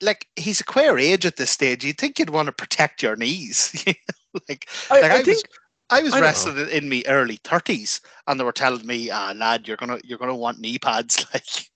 [0.00, 3.16] like he's a queer age at this stage, you'd think you'd want to protect your
[3.16, 3.84] knees.
[4.38, 4.44] know?
[4.48, 5.44] like, I, like I I, think was
[5.90, 9.66] I was I wrestling in me early thirties, and they were telling me, "Ah, lad,
[9.66, 11.70] you're gonna you're gonna want knee pads." Like,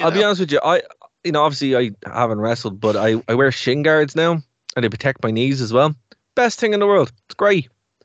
[0.00, 0.58] I'll be honest with you.
[0.64, 0.82] I,
[1.22, 4.42] you know, obviously I haven't wrestled, but I, I wear shin guards now,
[4.74, 5.94] and they protect my knees as well.
[6.34, 7.12] Best thing in the world.
[7.26, 7.68] It's great.
[8.02, 8.04] I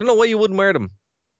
[0.00, 0.90] don't know why you wouldn't wear them.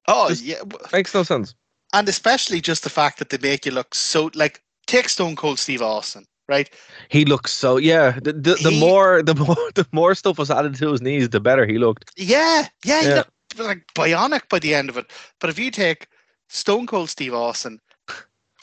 [0.07, 1.55] Oh just- yeah, Makes no sense.
[1.93, 5.59] and especially just the fact that they make you look so like take Stone Cold
[5.59, 6.70] Steve Austin, right?
[7.09, 8.18] He looks so yeah.
[8.22, 11.30] The the, the He- more the more the more stuff was added to his knees,
[11.30, 12.12] the better he looked.
[12.16, 13.14] Yeah, yeah, he Yeah.
[13.16, 15.07] looked like bionic by the end of it.
[15.40, 16.07] But if you take
[16.48, 17.80] Stone Cold Steve Austin,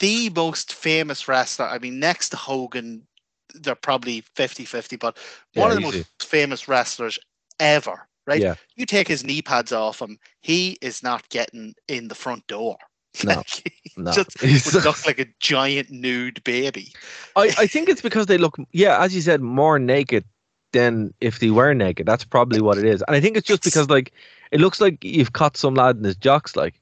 [0.00, 3.06] the most famous wrestler, I mean, next to Hogan,
[3.54, 5.18] they're probably 50 50, but
[5.54, 7.18] Yeah, one of the most famous wrestlers
[7.58, 8.40] ever, right?
[8.42, 8.54] Yeah.
[8.76, 12.76] You take his knee pads off him, he is not getting in the front door.
[13.24, 13.42] No,
[13.96, 14.12] No.
[14.12, 14.40] just
[14.74, 16.92] would look like a giant nude baby.
[17.36, 20.24] I, I think it's because they look yeah, as you said, more naked
[20.72, 22.06] than if they were naked.
[22.06, 23.02] That's probably what it is.
[23.08, 24.12] And I think it's just It's- because like
[24.52, 26.74] it looks like you've caught some lad in his jocks like.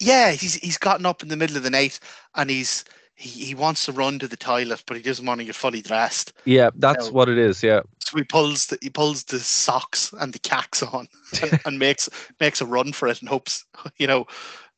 [0.00, 2.00] Yeah, he's he's gotten up in the middle of the night
[2.34, 2.84] and he's
[3.14, 5.80] he, he wants to run to the toilet, but he doesn't want to get fully
[5.82, 6.32] dressed.
[6.46, 7.12] Yeah, that's No.
[7.12, 7.82] what it is, yeah.
[8.00, 11.06] So he pulls the he pulls the socks and the cacks on
[11.40, 12.08] and, and makes
[12.40, 13.64] makes a run for it and hopes
[13.98, 14.26] you know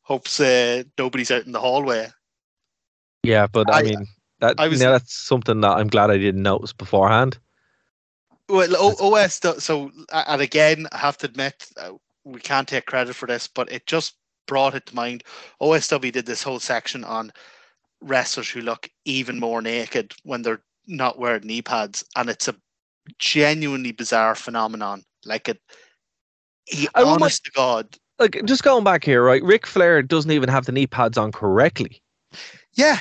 [0.06, 2.08] hopes uh, nobody's out in the hallway.
[3.24, 4.06] Yeah, but I, I- mean
[4.40, 7.38] that I was- that's something that I'm glad I didn't notice beforehand.
[8.48, 11.92] Well, o- OS so and again I have to admit uh,
[12.24, 14.14] we can't take credit for this, but it just
[14.46, 15.24] brought it to mind.
[15.60, 17.32] OSW did this whole section on
[18.00, 22.54] wrestlers who look even more naked when they're not wearing knee pads, and it's a
[23.18, 25.02] genuinely bizarre phenomenon.
[25.24, 25.60] Like it,
[26.66, 29.42] he, wouldn't honest to God, Like just going back here, right?
[29.42, 32.02] Ric Flair doesn't even have the knee pads on correctly.
[32.74, 33.00] yeah,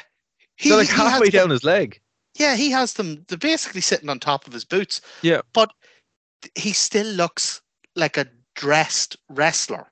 [0.58, 2.00] he, They're like halfway them- down his leg.
[2.38, 3.24] Yeah, he has them.
[3.30, 5.00] They're basically sitting on top of his boots.
[5.22, 5.40] Yeah.
[5.54, 5.72] But
[6.56, 7.62] he still looks
[7.96, 9.88] like a dressed wrestler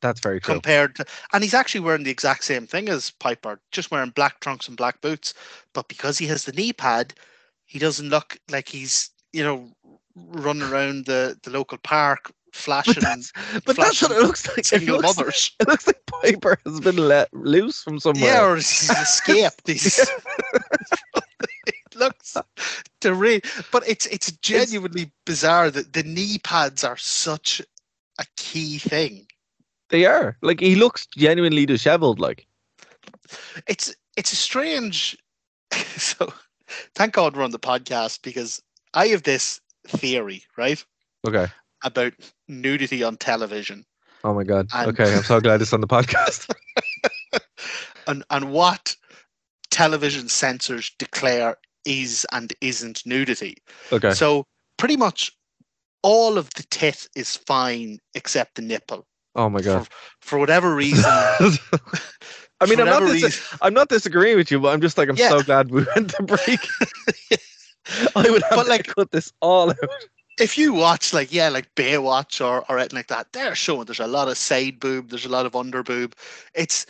[0.00, 0.54] That's very true.
[0.54, 4.38] compared to, and he's actually wearing the exact same thing as Piper, just wearing black
[4.38, 5.34] trunks and black boots.
[5.74, 7.14] But because he has the knee pad,
[7.64, 9.72] he doesn't look like he's, you know,
[10.14, 13.32] running around the, the local park flashing But that's
[13.64, 14.72] but that's what it looks like.
[14.72, 15.50] It looks, mothers.
[15.60, 18.32] it looks like Piper has been let loose from somewhere.
[18.32, 19.62] Yeah, or he's escaped.
[19.66, 19.98] He's,
[21.66, 22.36] it looks
[23.00, 27.60] deranged, but it's it's genuinely bizarre that the knee pads are such
[28.18, 29.26] a key thing.
[29.90, 30.36] They are.
[30.42, 32.18] Like he looks genuinely disheveled.
[32.18, 32.46] Like
[33.66, 35.16] It's it's a strange.
[35.96, 36.32] So,
[36.94, 38.62] thank God we're on the podcast because
[38.94, 40.84] I have this theory, right,
[41.26, 41.46] okay.
[41.86, 42.12] About
[42.48, 43.84] nudity on television
[44.24, 44.66] Oh my god.
[44.74, 46.52] And- okay, I'm so glad it's on the podcast.
[48.08, 48.96] and and what
[49.70, 53.58] television censors declare is and isn't nudity.
[53.92, 54.12] Okay.
[54.14, 54.44] So
[54.78, 55.30] pretty much
[56.02, 59.06] all of the tit is fine except the nipple.
[59.36, 59.86] Oh my god.
[60.22, 61.04] For whatever reason.
[62.60, 65.16] I mean, I'm not, dis- I'm not disagreeing with you, but I'm just like, I'm
[65.16, 65.28] Yeah.
[65.28, 66.60] so glad we went to break.
[68.16, 69.76] I would have But, to like- cut this all out.
[70.38, 74.00] If you watch like yeah, like Baywatch or or anything like that, they're showing there's
[74.00, 76.14] a lot of side boob, there's a lot of under boob.
[76.54, 76.86] It's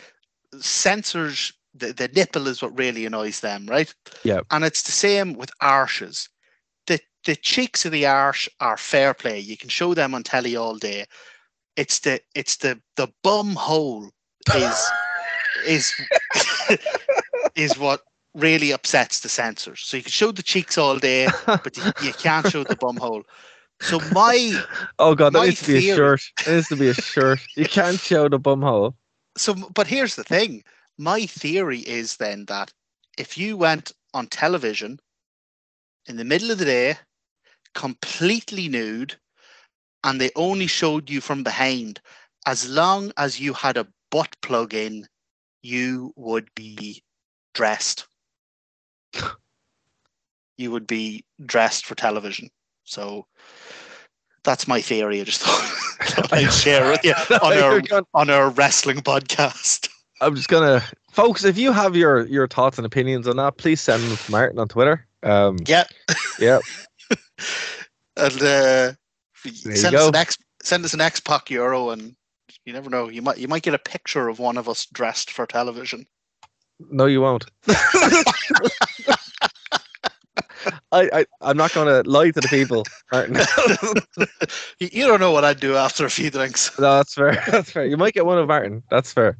[0.59, 3.93] censors the, the nipple is what really annoys them, right?
[4.23, 4.41] Yeah.
[4.51, 6.29] And it's the same with arches.
[6.87, 9.39] The the cheeks of the arch are fair play.
[9.39, 11.05] You can show them on telly all day.
[11.75, 14.09] It's the it's the the bum hole
[14.55, 14.91] is
[15.65, 15.93] is
[17.55, 18.01] is what
[18.37, 19.81] really upsets the censors.
[19.81, 23.23] So you can show the cheeks all day, but you, can't show the bum hole.
[23.81, 24.63] So my
[24.99, 26.21] Oh god, that needs to be a shirt.
[26.45, 27.39] It needs to be a shirt.
[27.55, 28.95] You can't show the bum hole.
[29.37, 30.63] so but here's the thing.
[30.97, 32.71] My theory is then that
[33.17, 34.99] if you went on television
[36.07, 36.97] in the middle of the day,
[37.75, 39.15] completely nude,
[40.03, 41.99] and they only showed you from behind,
[42.45, 45.07] as long as you had a butt plug in,
[45.61, 47.03] you would be
[47.53, 48.07] dressed.
[50.57, 52.49] you would be dressed for television.
[52.83, 53.25] So
[54.43, 55.21] that's my theory.
[55.21, 57.81] I just thought I'd share it yeah, on our
[58.13, 59.89] on our wrestling podcast.
[60.21, 61.43] I'm just gonna, folks.
[61.43, 64.59] If you have your your thoughts and opinions on that, please send them to Martin
[64.59, 65.05] on Twitter.
[65.23, 65.83] Um, Yeah.
[66.39, 66.59] yeah,
[68.15, 68.93] And uh,
[69.43, 72.15] send us an X send us an X Pac Euro and
[72.65, 75.31] you never know, you might you might get a picture of one of us dressed
[75.31, 76.05] for television.
[76.79, 77.45] no, you won't.
[80.91, 82.85] I, I I'm not gonna lie to the people.
[83.11, 83.35] Martin.
[84.79, 86.77] you, you don't know what I'd do after a few drinks.
[86.79, 87.43] no, that's fair.
[87.47, 87.85] That's fair.
[87.85, 88.83] You might get one of Martin.
[88.89, 89.37] That's fair.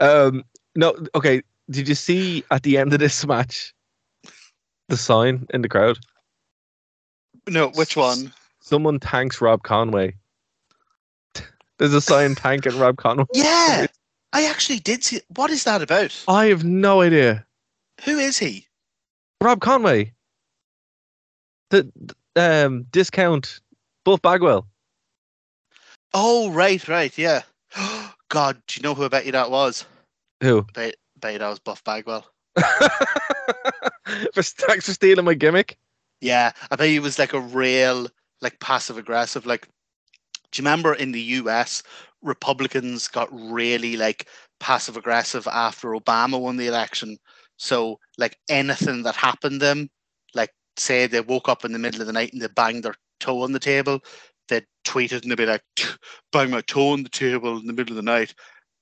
[0.00, 0.44] Um,
[0.76, 1.42] no, okay.
[1.70, 3.74] Did you see at the end of this match
[4.88, 5.98] the sign in the crowd?
[7.48, 8.32] No, which one?
[8.60, 10.14] Someone thanks Rob Conway.
[11.78, 13.24] There's a sign thanking Rob Conway.
[13.34, 13.86] Yeah,
[14.32, 15.20] I actually did see.
[15.34, 16.14] What is that about?
[16.28, 17.46] I have no idea.
[18.04, 18.66] Who is he?
[19.40, 20.12] Rob Conway.
[21.70, 21.90] The
[22.36, 23.60] um discount
[24.04, 24.66] Buff Bagwell.
[26.14, 27.42] Oh, right, right, yeah.
[28.30, 29.84] God, do you know who I bet you that was?
[30.42, 30.66] Who?
[30.74, 32.24] Bet, bet you that was Buff Bagwell.
[34.34, 35.76] for thanks for stealing my gimmick.
[36.20, 38.08] Yeah, I bet he was like a real,
[38.40, 39.46] like passive aggressive.
[39.46, 39.68] Like,
[40.50, 41.82] do you remember in the US,
[42.22, 44.26] Republicans got really like
[44.60, 47.18] passive aggressive after Obama won the election?
[47.58, 49.90] So, like anything that happened them,
[50.78, 53.42] say they woke up in the middle of the night and they banged their toe
[53.42, 54.00] on the table,
[54.48, 55.62] they'd tweet it and they'd be like,
[56.32, 58.34] bang my toe on the table in the middle of the night.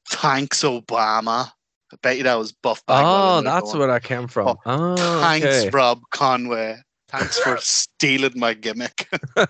[0.08, 1.50] Thanks, Obama.
[1.92, 3.38] I bet you that was Buff Bagwell.
[3.38, 4.48] Oh, that's going, where that came from.
[4.66, 5.70] Oh, Oh, Thanks, okay.
[5.70, 6.76] Rob Conway.
[7.08, 9.08] Thanks for stealing my gimmick.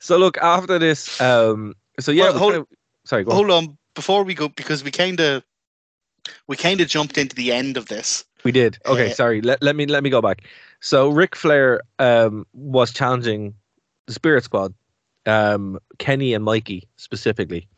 [0.00, 1.20] so look after this.
[1.20, 1.74] Um.
[1.98, 2.24] So yeah.
[2.24, 2.66] Well, hold- kinda-
[3.04, 3.24] sorry.
[3.24, 3.36] Go on.
[3.36, 5.42] Hold on, before we go, because we kind of
[6.48, 8.24] we kind of jumped into the end of this.
[8.44, 8.78] We did.
[8.86, 9.40] Okay, sorry.
[9.40, 10.42] Let, let me let me go back.
[10.80, 13.54] So Ric Flair um was challenging
[14.06, 14.74] the Spirit Squad,
[15.26, 17.68] um Kenny and Mikey specifically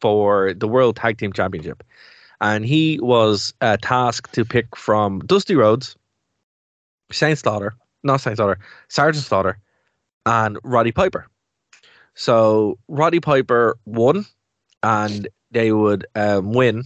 [0.00, 1.82] for the World Tag Team Championship,
[2.40, 5.96] and he was uh, tasked to pick from Dusty Rhodes,
[7.10, 8.58] Saint Slaughter, not Saint Slaughter,
[8.88, 9.58] Sergeant Slaughter,
[10.26, 11.26] and Roddy Piper.
[12.14, 14.26] So Roddy Piper won,
[14.82, 16.84] and they would um, win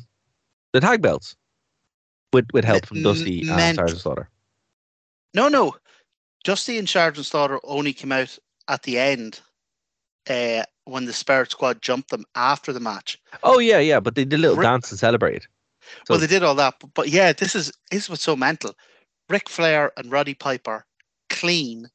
[0.72, 1.36] the tag belts
[2.32, 4.30] with with help from Dusty and meant- Sergeant Slaughter.
[5.34, 5.76] No, no,
[6.44, 8.36] Dusty and Sergeant Slaughter only came out
[8.68, 9.40] at the end
[10.28, 13.18] uh, when the Spirit Squad jumped them after the match.
[13.42, 15.46] Oh yeah, yeah, but they did a little Ric- dance and celebrate.
[16.06, 18.36] So- well, they did all that, but, but yeah, this is this is what's so
[18.36, 18.74] mental.
[19.28, 20.84] Ric Flair and Roddy Piper
[21.28, 21.88] clean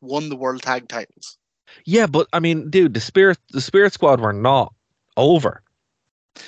[0.00, 1.38] won the world tag titles.
[1.84, 4.74] Yeah, but I mean, dude, the spirit the Spirit Squad were not
[5.16, 5.62] over.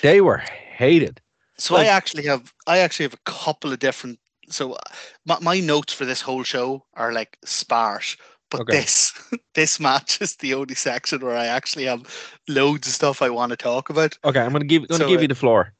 [0.03, 1.21] They were hated.
[1.59, 4.19] So Like- I actually have I actually have a couple of different.
[4.51, 4.79] So uh,
[5.27, 8.17] my, my notes for this whole show are like sparse,
[8.51, 8.79] but Okay.
[8.79, 9.13] this
[9.55, 12.03] this match is the only section where I actually have
[12.49, 14.17] loads of stuff I want to talk about.
[14.25, 15.75] Okay, I'm gonna give gonna So, give uh, you the floor.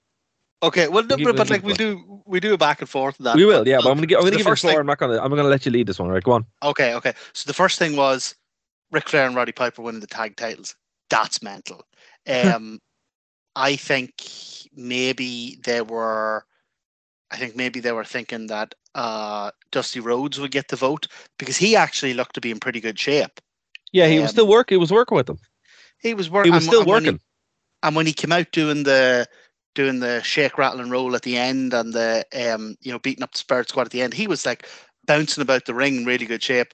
[0.61, 3.25] Okay, well, no, but, but like we do we do a back and forth of
[3.25, 3.37] that.
[3.37, 4.73] we will, yeah, but I'm gonna give I'm gonna give you the floor.
[4.73, 6.09] thing- I'm not gonna I'm gonna let you lead this one.
[6.11, 6.45] Right, go on.
[6.63, 7.13] Okay, okay.
[7.33, 8.35] So the first thing was
[8.91, 10.75] Ric Flair and Roddy Piper winning the tag titles.
[11.09, 11.85] That's mental.
[12.29, 12.81] Um,
[13.59, 14.13] I think
[14.77, 16.45] maybe they were,
[17.33, 21.57] I think maybe they were thinking that uh, Dusty Rhodes would get the vote because
[21.57, 23.41] he actually looked to be in pretty good shape.
[23.93, 24.77] Yeah, he was Um, still working.
[24.77, 25.39] He was working with them.
[26.01, 26.53] He was working.
[26.53, 27.19] He was still working.
[27.83, 29.27] and when he came out doing the
[29.75, 33.25] doing the shake, rattle, and roll at the end, and the um, you know beating
[33.25, 34.69] up the Spirit Squad at the end, he was like
[35.07, 36.73] bouncing about the ring in really good shape.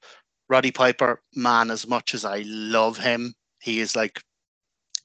[0.50, 4.22] Roddy Piper, man, as much as I love him, he is like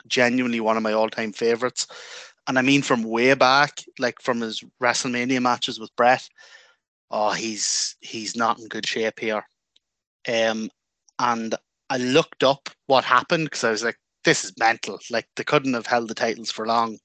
[0.10, 1.88] genuinely one of my all-time favorites.
[2.48, 6.28] And I mean from way back, like from his WrestleMania matches with Bret.
[7.12, 9.44] Oh, he's he's not in good shape here.
[10.28, 10.70] Um,
[11.20, 11.56] and
[11.90, 15.00] I looked up what happened because I was like, this is mental.
[15.10, 17.00] Like they couldn't have held the titles for long.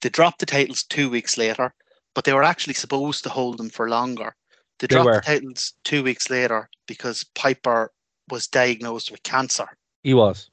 [0.00, 1.74] They dropped the titles two weeks later,
[2.14, 4.34] but they were actually supposed to hold them for longer.
[4.78, 5.14] They They dropped were.
[5.14, 7.92] the titles two weeks later because Piper
[8.30, 9.68] was diagnosed with cancer
[10.02, 10.50] He was.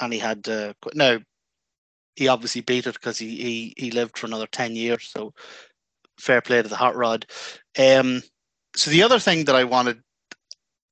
[0.00, 0.44] And he had
[0.82, 0.96] quit.
[0.96, 1.18] Now,
[2.16, 5.08] he obviously beat it because he, he he lived for another ten years.
[5.08, 5.32] So,
[6.18, 7.26] fair play to the hot rod.
[7.78, 8.22] Um,
[8.76, 10.02] so the other thing that I wanted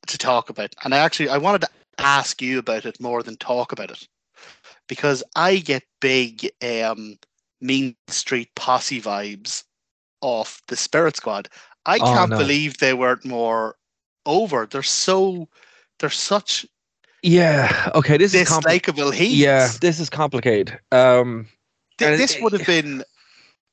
[0.07, 1.69] to talk about, and I actually I wanted to
[1.99, 4.09] ask you about it more than talk about it,
[4.89, 7.19] because I get big um,
[7.61, 9.65] Mean Street Posse vibes
[10.21, 11.49] off the Spirit Squad.
[11.87, 12.39] I Oh, can't no.
[12.39, 13.77] believe they weren't more
[14.27, 14.67] over.
[14.67, 15.49] They're so
[15.99, 16.67] they're such
[17.23, 17.91] Yeah.
[17.95, 18.17] Okay.
[18.17, 19.37] This is compli- heat.
[19.37, 20.79] Yeah, this is complicated.
[20.93, 21.49] Um.
[21.99, 23.03] Th- this it- would have been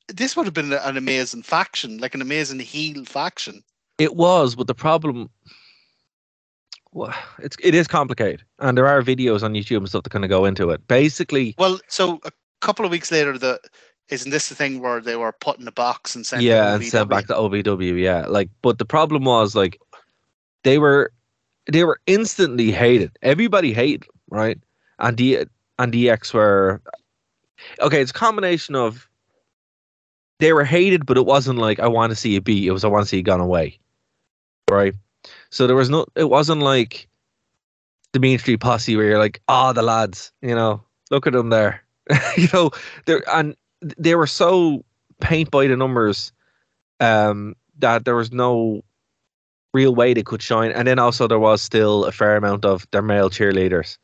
[0.08, 3.62] this would have been an amazing faction, like an amazing heel faction.
[3.98, 5.30] It was, but the problem,
[6.92, 10.24] well, it's it is complicated, and there are videos on YouTube and stuff that kind
[10.24, 10.86] of go into it.
[10.86, 13.60] Basically, Well, so a couple of weeks later, the
[14.08, 16.42] isn't this the thing where they were put in a box and sent?
[16.42, 18.00] yeah, and sent back to OVW.
[18.00, 19.80] Yeah, like, but the problem was like
[20.62, 21.12] they were
[21.70, 23.16] they were instantly hated.
[23.22, 24.58] Everybody hated, right?
[24.98, 25.36] And D
[25.78, 26.80] and DX were
[27.80, 28.00] okay.
[28.00, 29.08] It's a combination of
[30.38, 32.66] they were hated, but it wasn't like I want to see you beat.
[32.66, 33.78] It was I want to see you gone away.
[34.70, 34.94] right?
[35.50, 36.06] So there was no.
[36.14, 37.08] It wasn't like
[38.12, 41.50] the Mean Street Posse where you're like, ah, the lads, you know, look at them
[41.50, 41.82] there,
[42.36, 42.70] you know,
[43.06, 43.56] they and
[43.98, 44.84] they were so
[45.20, 46.32] paint by the numbers,
[47.00, 48.82] um, that there was no
[49.76, 52.86] real way they could shine, and then also there was still a fair amount of
[52.92, 53.98] their male cheerleaders.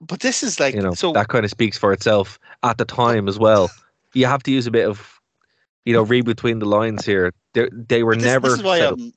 [0.00, 1.12] But this is like You know, so.
[1.12, 3.70] that kind of speaks for itself at the time as well.
[4.12, 5.20] You have to use a bit of,
[5.86, 7.32] you know, read between the lines here.
[7.54, 8.48] They they were this, never.
[8.48, 9.12] This is why I'm.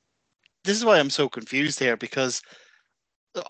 [0.64, 2.42] This is why I'm so confused here because,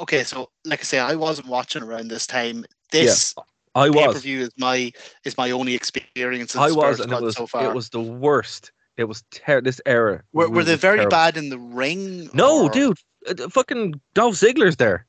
[0.01, 2.65] okay, so like I say, I wasn't watching around this time.
[2.93, 3.35] This
[3.75, 4.23] I pay per was.
[4.23, 4.93] view is my
[5.25, 6.57] is my only experience.
[6.57, 7.69] I was, and it was so far.
[7.69, 8.73] it was the worst.
[9.01, 10.23] It was ter- this era.
[10.33, 11.11] Were, were they very terrible.
[11.11, 12.29] bad in the ring?
[12.35, 12.99] No, or- dude,
[13.29, 15.07] uh, fucking Dolph Ziggler's there.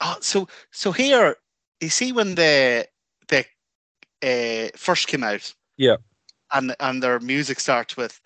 [0.00, 1.36] Oh, so so here
[1.80, 2.86] you see when the
[3.28, 3.44] the
[4.22, 5.52] uh, first came out.
[5.76, 5.96] Yeah.
[6.52, 8.20] And and their music starts with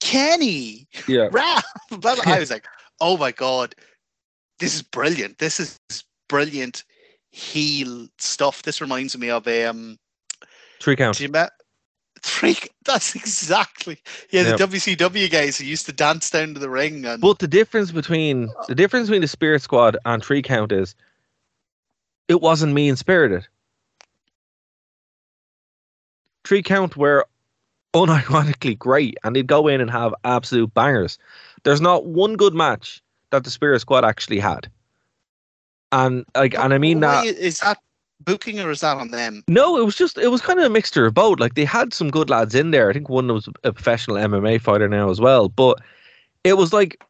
[0.00, 1.64] Kenny Yeah, rap.
[2.26, 2.66] I was like,
[3.00, 3.74] oh my god,
[4.58, 5.38] this is brilliant.
[5.38, 5.78] This is
[6.28, 6.84] brilliant
[7.32, 8.62] heel stuff.
[8.62, 9.98] This reminds me of um
[10.80, 11.16] three count.
[11.16, 11.50] do you met
[12.24, 12.56] three
[12.86, 13.98] that's exactly
[14.30, 14.58] yeah, Yep.
[14.58, 17.92] the WCW guys who used to dance down to the ring and But the difference
[17.92, 20.94] between the difference between the Spirit Squad and Three Count is
[22.28, 23.46] it wasn't mean spirited.
[26.44, 27.26] Three Count were
[27.94, 31.18] unironically great and they'd go in and have absolute bangers.
[31.62, 34.70] There's not one good match that the Spirit Squad actually had.
[35.92, 37.78] And like and I mean that is that
[38.20, 39.42] booking or is that on them?
[39.48, 41.40] No, it was just it was kind of a mixture of both.
[41.40, 42.90] Like they had some good lads in there.
[42.90, 45.48] I think one was a professional MMA fighter now as well.
[45.48, 45.80] But
[46.42, 47.02] it was like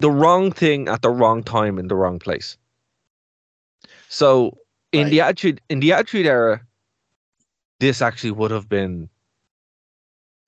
[0.00, 2.56] the wrong thing at the wrong time in the wrong place.
[4.08, 4.56] So
[4.92, 6.60] in the attitude in the attitude era,
[7.80, 9.08] this actually would have been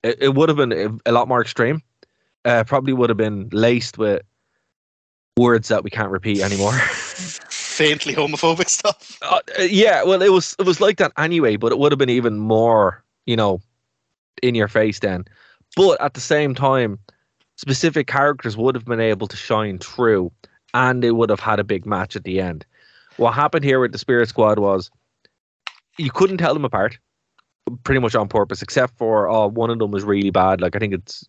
[0.03, 1.81] it, it would have been a, a lot more extreme.
[2.45, 4.21] Uh, probably would have been laced with
[5.37, 6.73] words that we can't repeat anymore.
[7.79, 9.17] Faintly homophobic stuff.
[9.21, 12.09] Uh, yeah, well, it was it was like that anyway, but it would have been
[12.09, 13.61] even more, you know,
[14.43, 15.23] in your face then.
[15.77, 16.99] But at the same time,
[17.55, 20.29] specific characters would have been able to shine through,
[20.73, 22.65] and they would have had a big match at the end.
[23.15, 24.91] What happened here with the Spirit Squad was
[25.97, 26.99] you couldn't tell them apart,
[27.83, 30.59] pretty much on purpose, except for oh, one of them was really bad.
[30.59, 31.25] Like I think it's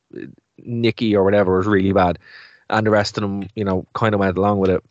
[0.59, 2.19] Nikki or whatever was really bad,
[2.69, 4.83] and the rest of them, you know, kind of went along with it.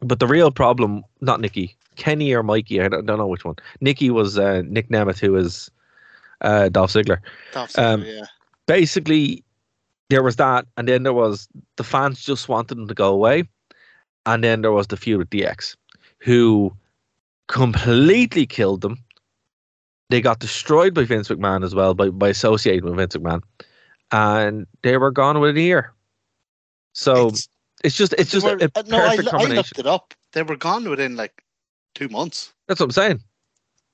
[0.00, 3.56] But the real problem, not Nikki, Kenny or Mikey, I don't, don't know which one.
[3.80, 5.70] Nikki was uh, Nick Nemeth, who is
[6.40, 7.18] uh, Dolph Ziggler.
[7.52, 8.24] Dolph Um, yeah.
[8.66, 9.44] Basically,
[10.08, 13.44] there was that, and then there was the fans just wanted them to go away,
[14.26, 15.76] and then there was the feud with DX,
[16.18, 16.74] who
[17.48, 18.98] completely killed them.
[20.08, 23.42] They got destroyed by Vince McMahon as well, by, by associating with Vince McMahon,
[24.10, 25.92] and they were gone within a year.
[26.92, 27.48] So it's,
[27.82, 29.56] It's- just it's just were- a, a uh, no, I, perfect I combination.
[29.56, 30.14] looked it up.
[30.32, 31.42] They were gone within like
[31.94, 32.52] two months.
[32.68, 33.20] That's what I'm saying.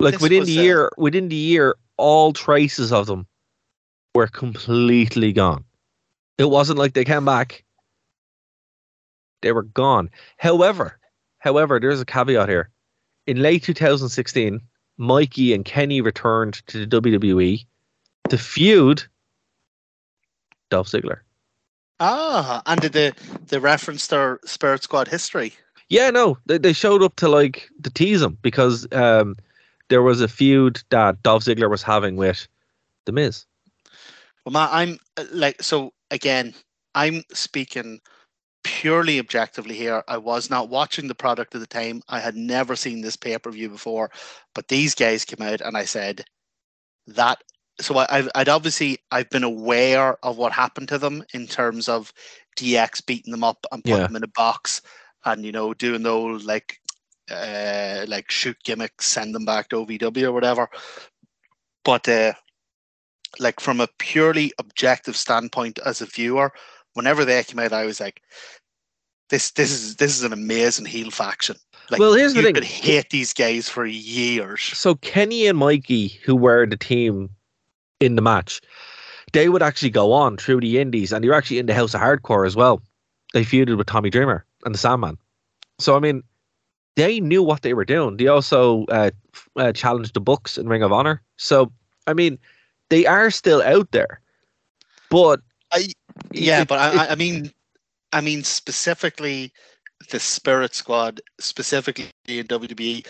[0.00, 3.26] Like This within was, the uh, year, within the year, all traces of them
[4.14, 5.64] were completely gone.
[6.38, 7.64] It wasn't like they came back;
[9.42, 10.10] they were gone.
[10.36, 10.98] However,
[11.38, 12.70] however, there's a caveat here.
[13.26, 14.60] In late 2016,
[14.98, 17.64] Mikey and Kenny returned to the WWE
[18.28, 19.02] to feud
[20.70, 21.20] Dolph Ziggler.
[22.00, 23.12] Ah, and did they
[23.48, 25.54] they reference their Spirit Squad history?
[25.88, 29.36] Yeah, no, they, they showed up to like to tease him because um,
[29.88, 32.46] there was a feud that Dolph Ziggler was having with
[33.06, 33.46] The Miz.
[34.44, 36.54] Well, Matt, I'm uh, like so again.
[36.94, 38.00] I'm speaking
[38.64, 40.02] purely objectively here.
[40.08, 42.02] I was not watching the product at the time.
[42.08, 44.10] I had never seen this pay per view before,
[44.54, 46.24] but these guys came out and I said
[47.06, 47.42] that.
[47.80, 51.88] So I, I've I'd obviously I've been aware of what happened to them in terms
[51.88, 52.12] of
[52.58, 54.06] DX beating them up and putting Yeah.
[54.06, 54.80] them in a box
[55.24, 56.78] and you know doing the old like
[57.30, 60.68] uh like shoot gimmicks, send them back to OVW or whatever.
[61.84, 62.32] But uh
[63.38, 66.52] like from a purely objective standpoint as a viewer,
[66.94, 68.22] whenever they came out, I was like,
[69.28, 71.56] "This, this is this is an amazing heel faction."
[71.90, 72.54] Like, Well, here's the you thing.
[72.54, 74.62] could hate these guys for years.
[74.62, 77.30] So Kenny and Mikey, who were the team
[78.00, 78.60] in the match,
[79.32, 81.94] they would actually go on through the Indies, and they were actually in the House
[81.94, 82.82] of Hardcore as well.
[83.32, 85.18] They feuded with Tommy Dreamer and the Sandman.
[85.78, 86.22] So I mean,
[86.96, 88.16] they knew what they were doing.
[88.16, 89.10] They also uh,
[89.56, 91.22] uh, challenged the Bucks in Ring of Honor.
[91.36, 91.72] So
[92.06, 92.38] I mean,
[92.88, 94.20] they are still out there,
[95.10, 95.40] but
[95.72, 95.88] I,
[96.32, 97.50] yeah, it- but I, it- I- mean,
[98.12, 99.52] I mean specifically
[100.10, 103.06] the Spirit Squad, specifically in WWE.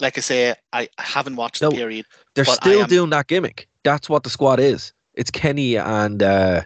[0.00, 2.06] Like I say, I haven't watched No, the period.
[2.34, 3.68] they're still am- doing that gimmick.
[3.84, 4.92] That's what the squad is.
[5.14, 6.62] It's Kenny and uh,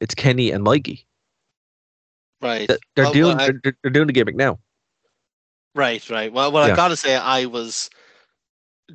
[0.00, 1.06] It's Kenny and Mikey.
[2.40, 2.70] Right.
[2.94, 4.58] They're doing well, I- they're, they're doing the gimmick now.
[5.74, 6.32] Right, right.
[6.32, 6.72] Well, well, Yeah.
[6.72, 7.90] I gotta say, I was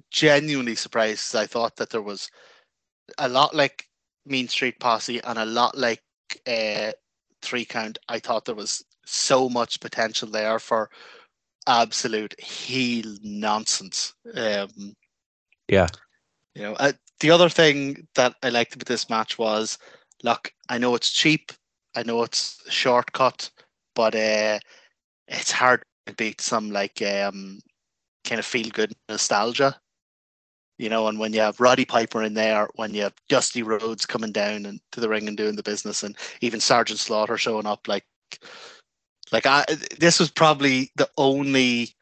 [0.10, 1.36] genuinely surprised.
[1.36, 2.30] I thought that there was
[3.18, 3.88] a lot like
[4.26, 6.02] Mean Street Posse and a lot like
[6.48, 6.92] uh,
[7.42, 8.00] Three Count.
[8.10, 10.90] I thought there was so much potential there for
[11.68, 14.14] absolute heel nonsense.
[14.34, 14.96] Um,
[15.68, 15.88] Yeah.
[16.56, 19.78] you know, uh, the other thing that I liked about this match was,
[20.24, 21.52] look, I know it's cheap,
[21.96, 23.50] I know it's shortcut,
[23.96, 24.60] but uh,
[25.28, 27.60] it's hard to beat some like um,
[28.26, 29.80] kind of feel good nostalgia.
[30.78, 34.08] You know, and when you have Roddy Piper in there, when you have Dusty Rhodes
[34.08, 37.68] coming down and to the ring and doing the business, and even Sergeant Slaughter showing
[37.68, 38.06] up, like,
[39.32, 39.64] like I,
[40.00, 41.94] this was probably the only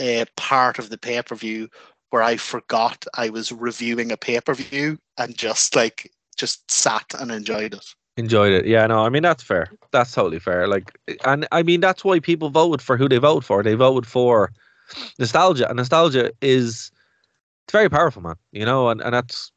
[0.00, 1.68] uh, part of the pay per view
[2.10, 7.14] where I forgot I was reviewing a pay per view and just like just sat
[7.18, 7.94] and enjoyed it.
[8.16, 8.66] Enjoyed it.
[8.66, 9.70] Yeah, no, I mean that's fair.
[9.92, 10.68] That's totally fair.
[10.68, 13.62] Like, and I mean that's why people voted for who they voted for.
[13.62, 14.52] They voted for
[15.18, 16.90] nostalgia, and nostalgia is
[17.64, 18.34] it's very powerful, man.
[18.52, 19.52] You know, and, and that's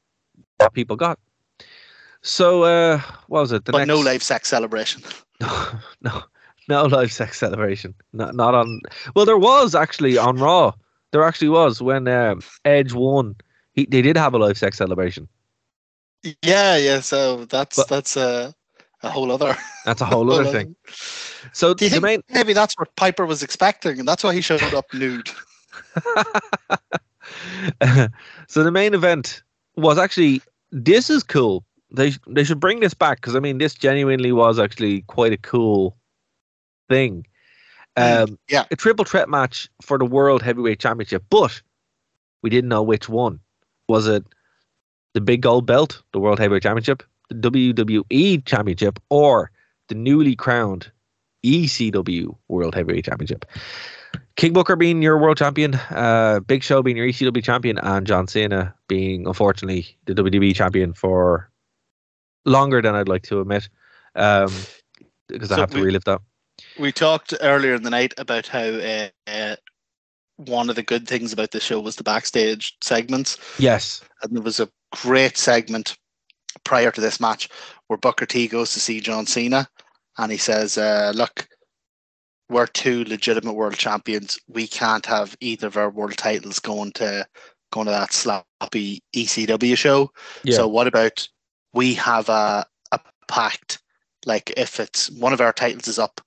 [0.57, 1.19] what people got.
[2.21, 3.65] So, uh, what was it?
[3.65, 3.87] The but next...
[3.87, 5.01] no live sex celebration.
[6.01, 6.21] no,
[6.69, 7.95] no live sex celebration.
[8.13, 8.81] Not not on.
[9.15, 10.73] Well, there was actually on Raw.
[11.13, 13.35] There actually was when um, Edge won.
[13.73, 15.27] He they did have a live sex celebration.
[16.41, 17.01] Yeah, yeah.
[17.01, 18.53] So that's But- that's a
[19.03, 20.75] a whole other That's a whole other thing.
[21.51, 24.41] So Do you think main maybe that's what Piper was expecting, and that's why he
[24.41, 25.29] showed up nude?
[28.47, 29.43] so the main event
[29.75, 30.41] was actually
[30.71, 31.65] this is cool.
[31.91, 35.37] They they should bring this back because I mean this genuinely was actually quite a
[35.37, 35.97] cool
[36.89, 37.27] thing.
[37.95, 38.65] Um, yeah.
[38.71, 41.61] a triple threat match for the World Heavyweight Championship, but
[42.41, 43.39] we didn't know which one.
[43.87, 44.23] Was it
[45.13, 49.51] the big gold belt, the World Heavyweight Championship, the WWE Championship, or
[49.89, 50.91] the newly crowned
[51.43, 53.45] ECW World Heavyweight Championship?
[54.35, 58.27] King Booker being your world champion, uh, Big Show being your ECW champion, and John
[58.27, 61.49] Cena being unfortunately the WWE champion for
[62.45, 63.69] longer than I'd like to admit,
[64.15, 64.51] um,
[65.27, 66.21] because I have to relive that.
[66.79, 69.55] We talked earlier in the night about how uh, uh,
[70.37, 74.43] one of the good things about the show was the backstage segments, Yes, and there
[74.43, 75.97] was a great segment
[76.63, 77.49] prior to this match
[77.87, 79.67] where Booker T goes to see John Cena,
[80.17, 81.47] and he says, uh, "Look,
[82.49, 84.37] we're two legitimate world champions.
[84.47, 87.25] We can't have either of our world titles going to
[87.71, 90.11] going to that sloppy ECW show.
[90.43, 90.57] Yeah.
[90.57, 91.27] So what about
[91.73, 93.79] we have a a pact?
[94.25, 96.21] Like if it's one of our titles is up,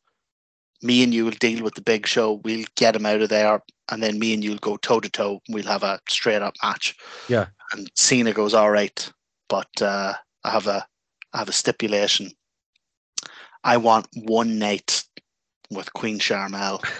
[0.82, 2.40] me and you will deal with the big show.
[2.44, 5.40] We'll get him out of there, and then me and you'll go toe to toe.
[5.48, 6.96] We'll have a straight up match.
[7.28, 7.46] Yeah.
[7.72, 9.12] And Cena goes, all right,
[9.48, 10.86] but uh, I have a
[11.32, 12.30] I have a stipulation.
[13.64, 15.02] I want one night
[15.70, 16.84] with Queen Sharmell.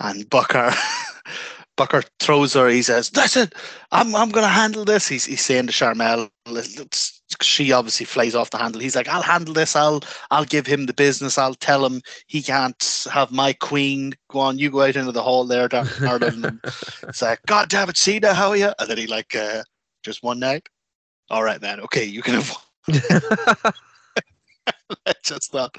[0.00, 0.72] And Booker
[1.76, 3.54] Booker throws her, he says, That's it,
[3.92, 5.06] I'm I'm gonna handle this.
[5.06, 8.80] He's he's saying to Sharmell, "Let's- she obviously flies off the handle.
[8.80, 12.42] He's like, I'll handle this, I'll I'll give him the business, I'll tell him he
[12.42, 14.14] can't have my queen.
[14.28, 16.60] Go on, you go out into the hall there, Darling.
[17.08, 18.72] It's like, God damn it, Cena, how are you?
[18.78, 19.62] And then he like uh,
[20.02, 20.68] just one night.
[21.30, 22.56] All right, man, okay, you can have
[25.24, 25.76] just thought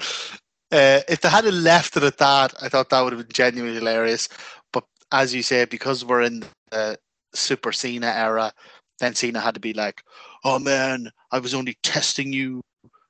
[0.74, 3.78] uh, if they had left it at that, I thought that would have been genuinely
[3.78, 4.28] hilarious.
[4.72, 6.98] But as you say, because we're in the
[7.32, 8.52] Super Cena era,
[8.98, 10.02] then Cena had to be like,
[10.44, 12.62] "Oh man, I was only testing you.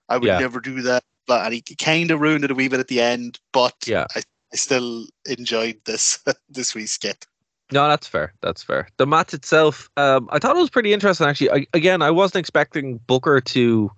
[0.08, 0.38] I would Yeah.
[0.38, 3.00] never do that." But and he kind of ruined it a wee bit at the
[3.00, 3.38] end.
[3.52, 4.06] But Yeah.
[4.14, 7.26] I, I still enjoyed this this wee skit.
[7.72, 8.34] No, that's fair.
[8.42, 8.88] That's fair.
[8.98, 11.26] The match itself, um, I thought it was pretty interesting.
[11.26, 13.90] Actually, I, again, I wasn't expecting Booker to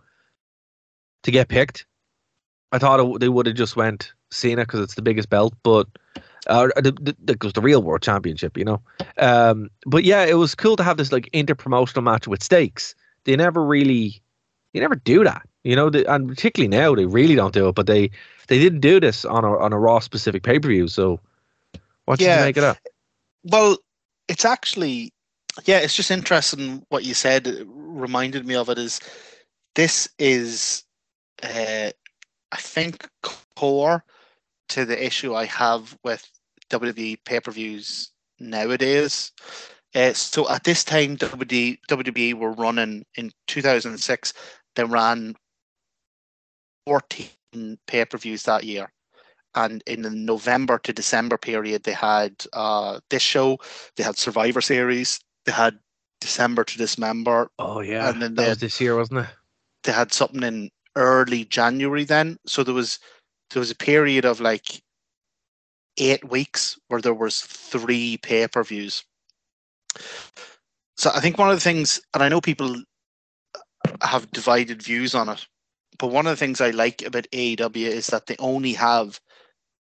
[1.25, 1.85] to get picked.
[2.73, 5.89] I thought it, they would have just went Cena because it's the biggest belt, but
[6.47, 8.81] uh, the, the, the, it was the real world championship, you know.
[9.19, 12.95] Um, but yeah, it was cool to have this like interpromotional match with stakes.
[13.27, 14.23] They never really,
[14.73, 15.91] they never do that, you know.
[15.91, 17.77] They, and particularly now, they really don't do it.
[17.77, 18.11] But they
[18.49, 20.89] they didn't do this on a on a Raw specific pay per view.
[20.89, 21.21] So
[22.07, 22.35] what did Yeah.
[22.35, 22.79] you make it up?
[23.45, 23.79] Well,
[24.29, 25.13] it's actually,
[25.65, 27.47] yeah, it's just interesting what you said.
[27.47, 29.01] It reminded me of it is
[29.75, 30.85] this is,
[31.43, 31.91] uh,
[32.53, 33.09] I think,
[33.57, 34.05] core
[34.71, 36.31] to the issue I have with
[36.71, 39.33] WWE pay per views nowadays.
[39.97, 44.33] Uh, so at this time, WWE, WWE were running in 2006,
[44.75, 45.35] they ran
[46.87, 47.29] 14
[47.87, 48.93] pay per views that year
[49.57, 53.59] and in the November to December period, they had uh, this show,
[53.97, 55.79] they had Survivor Series, they had
[56.21, 59.27] December to Dismember, Oh yeah, And then that was had- this year, wasn't it?
[59.83, 62.37] they had something in early January then.
[62.47, 62.99] So there was
[63.51, 64.83] there was a period of like
[65.97, 69.05] eight weeks where there was three pay-per-views.
[70.97, 72.83] So I think one of the things, and I know people
[74.03, 75.47] have divided views on it,
[75.99, 79.21] but one of the things I like about AEW is that they only have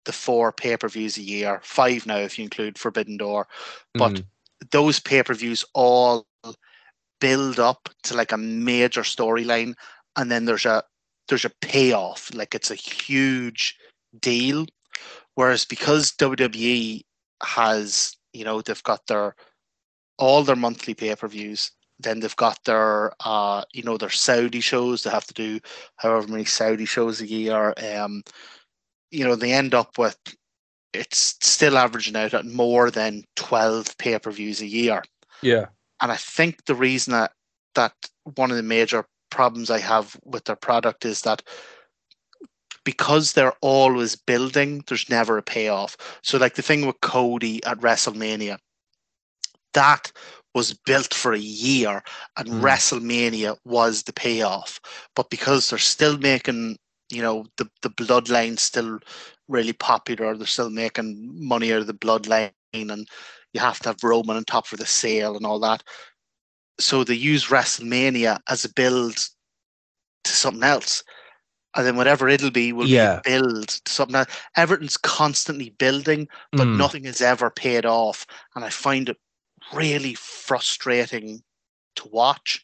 [0.06, 3.48] the four pay-per-views a year, five now if you include Forbidden Door,
[3.96, 4.26] but Mhm.
[4.72, 6.28] those pay-per-views all
[7.20, 9.74] build up to like a major storyline,
[10.16, 10.84] and then there's a
[11.28, 13.76] there's a payoff, like it's a huge
[14.20, 14.68] deal.
[15.34, 17.04] Whereas because WWE
[17.44, 19.36] has, you know, they've got their
[20.18, 25.04] all their monthly pay-per-views, then they've got their uh, you know, their Saudi shows.
[25.04, 25.60] They have to do
[25.98, 27.74] however many Saudi shows a year.
[27.96, 28.24] Um,
[29.12, 30.18] you know, they end up with
[30.94, 35.04] it's still averaging out at more than 12 pay-per-views a year.
[35.42, 35.66] Yeah.
[36.02, 37.32] And I think the reason that
[37.76, 37.94] that
[38.36, 41.44] one of the major problems I have with their product is that
[42.86, 45.98] because they're always building, there's never a payoff.
[46.22, 48.58] So like the thing with Cody at WrestleMania,
[49.76, 50.12] that
[50.56, 52.04] was built for a year
[52.38, 52.62] and Mm.
[52.62, 54.80] WrestleMania was the payoff.
[55.16, 56.78] But because they're still making,
[57.12, 59.00] you know, the, the bloodline still
[59.48, 63.08] really popular, they're still making money out of the bloodline and
[63.54, 65.84] you have to have Roman on top for the sale and all that.
[66.80, 69.18] So they use WrestleMania as a build
[70.26, 71.04] to something else.
[71.76, 73.16] And then whatever it'll be will Yeah.
[73.16, 74.30] be build to something else.
[74.56, 76.78] Everything's constantly building, but Mm.
[76.78, 78.26] nothing is ever paid off.
[78.56, 79.18] And I find it
[79.74, 81.42] really frustrating
[81.96, 82.64] to watch.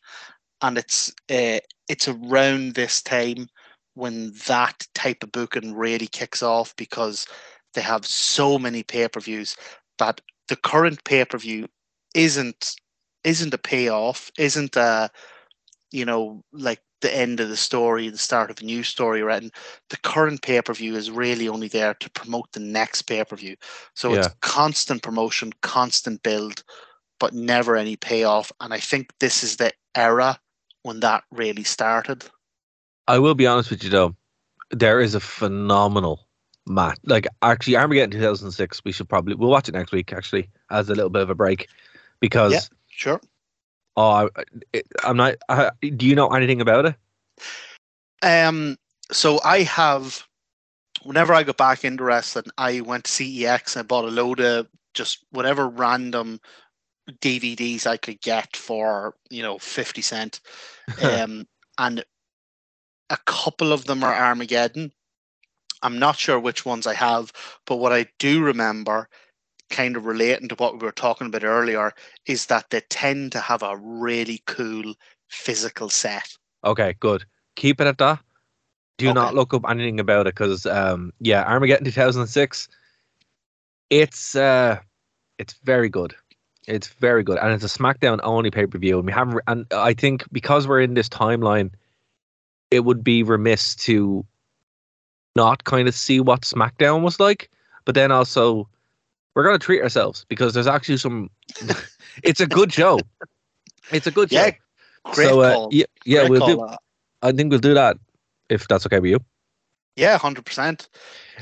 [0.61, 3.47] And it's uh, it's around this time
[3.95, 7.25] when that type of booking really kicks off because
[7.73, 9.55] they have so many pay-per-views
[9.97, 11.67] that the current pay-per-view
[12.13, 12.75] isn't
[13.23, 15.09] isn't a payoff, isn't a
[15.91, 19.41] you know like the end of the story, the start of a new story, right?
[19.41, 19.51] And
[19.89, 23.55] the current pay-per-view is really only there to promote the next pay-per-view.
[23.95, 26.63] So it's constant promotion, constant build,
[27.21, 28.51] but never any payoff.
[28.59, 30.39] And I think this is the era
[30.81, 32.25] when that really started.
[33.07, 34.15] I will be honest with you though,
[34.71, 36.27] there is a phenomenal
[36.65, 36.97] match.
[37.05, 38.83] Like actually, Armageddon 2006.
[38.83, 41.35] We should probably we'll watch it next week actually as a little bit of a
[41.35, 41.69] break
[42.19, 42.61] because Yeah.
[42.87, 43.21] Sure.
[43.97, 44.29] oh,
[44.73, 45.35] I, I'm not.
[45.47, 46.95] Uh, do you know anything about it?
[48.23, 48.77] Um,
[49.11, 50.27] so I have,
[51.03, 54.39] whenever I got back into wrestling, I went to CEX and I bought a load
[54.39, 56.39] of just whatever random
[57.09, 60.39] DVDs I could get for you know fifty cent,
[61.01, 61.47] um,
[61.77, 62.03] and
[63.09, 64.91] a couple of them are Armageddon.
[65.83, 67.31] I'm not sure which ones I have,
[67.65, 69.09] but what I do remember,
[69.69, 71.91] kind of relating to what we were talking about earlier,
[72.27, 74.93] is that they tend to have a really cool
[75.27, 76.37] physical set.
[76.63, 77.25] Okay, good.
[77.55, 78.19] Keep it at that.
[78.97, 82.67] Do not look up anything about it because, um, yeah, Armageddon 2006.
[83.89, 84.79] It's uh,
[85.39, 86.15] it's very good.
[86.67, 88.97] It's very good, and it's a SmackDown only pay per view.
[88.97, 91.71] And we haven't, and I think because we're in this timeline,
[92.69, 94.25] it would be remiss to
[95.35, 97.49] not kind of see what SmackDown was like.
[97.85, 98.69] But then also,
[99.33, 101.29] we're gonna treat ourselves because there's actually some.
[102.23, 102.99] it's a good show.
[103.91, 104.45] It's a good show.
[104.45, 104.51] Yeah,
[105.05, 105.69] Great so uh, call.
[105.71, 106.57] yeah, yeah, Great we'll call, do.
[106.67, 106.79] that.
[107.23, 107.97] I think we'll do that
[108.49, 109.19] if that's okay with you.
[109.95, 110.89] Yeah, hundred percent.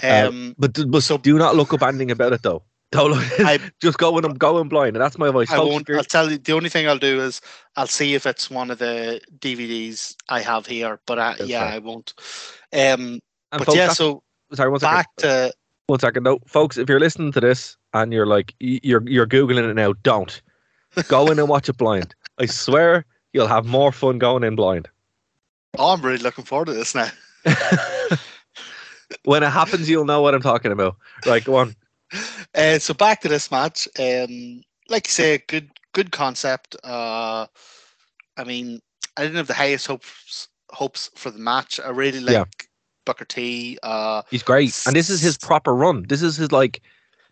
[0.02, 2.64] Uh, Um, But, but so- do not look up anything about it though.
[2.92, 5.52] Don't look, I just go when I'm going blind, and that's my advice.
[5.52, 5.90] I Folks, won't.
[5.92, 6.38] I'll tell you.
[6.40, 7.40] The only thing I'll do is
[7.76, 11.00] I'll see if it's one of the DVDs I have here.
[11.06, 11.74] But I, yeah, fine.
[11.74, 12.14] I won't.
[12.74, 13.20] Um,
[13.52, 14.96] and but folks, yeah, so sorry, one second.
[14.96, 15.54] back to
[15.86, 16.24] One second.
[16.24, 19.94] No, folks, if you're listening to this and you're like you're you're googling it now,
[20.02, 20.42] don't
[21.08, 22.16] go in and watch it blind.
[22.40, 24.88] I swear you'll have more fun going in blind.
[25.78, 27.10] oh, I'm really looking forward to this now.
[29.26, 30.96] when it happens, you'll know what I'm talking about.
[31.26, 31.76] Right, go on.
[32.56, 33.88] Uh, so back to this match.
[34.00, 36.76] Um, like you say, good good concept.
[36.84, 37.46] Uh,
[38.38, 38.80] I mean,
[39.18, 41.80] I didn't have the highest hopes hopes for the match.
[41.80, 42.46] I really like Yeah.
[43.06, 43.78] Booker T.
[43.84, 46.06] Uh, He's great, and this is his proper run.
[46.08, 46.82] This is his like.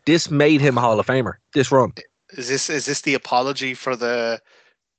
[0.05, 1.33] This made him a Hall of Famer.
[1.53, 1.93] This run.
[2.31, 4.39] is this is this the apology for the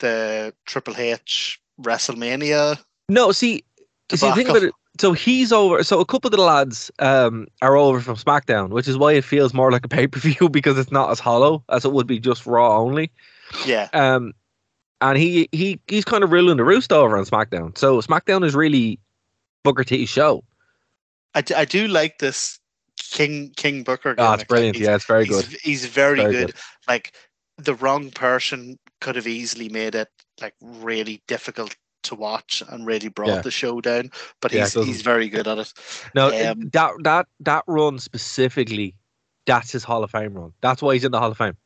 [0.01, 2.79] the Triple H WrestleMania?
[3.09, 3.65] No, see,
[4.13, 4.51] see, Debacle.
[4.51, 4.75] about it.
[5.01, 5.83] So he's over.
[5.85, 9.25] So a couple of the lads um, are over from SmackDown, which is why it
[9.25, 12.07] feels more like a pay per view because it's not as hollow as it would
[12.07, 13.11] be just Raw only.
[13.65, 14.35] Yeah, Um,
[15.01, 17.79] and he he he's kind of ruling the roost over on SmackDown.
[17.79, 18.99] So SmackDown is really
[19.63, 20.45] Booker T's show.
[21.35, 22.59] I, d- I do like this
[22.99, 24.15] King King Booker.
[24.19, 24.41] Oh, it's.
[24.41, 24.79] Like, brilliant.
[24.79, 25.61] Yeah, it's very he's, good.
[25.63, 26.47] He's very, Very good.
[26.49, 26.57] good.
[26.89, 27.13] Like
[27.57, 30.09] the wrong person could have easily made it
[30.41, 33.41] like really difficult to watch and really brought Yeah.
[33.43, 34.11] the show down.
[34.41, 35.73] But he's doesn't- he's very good at it.
[36.15, 38.95] No, Um, that that that run specifically,
[39.47, 40.53] that's his Hall of Fame run.
[40.61, 41.57] That's why he's in the Hall of Fame.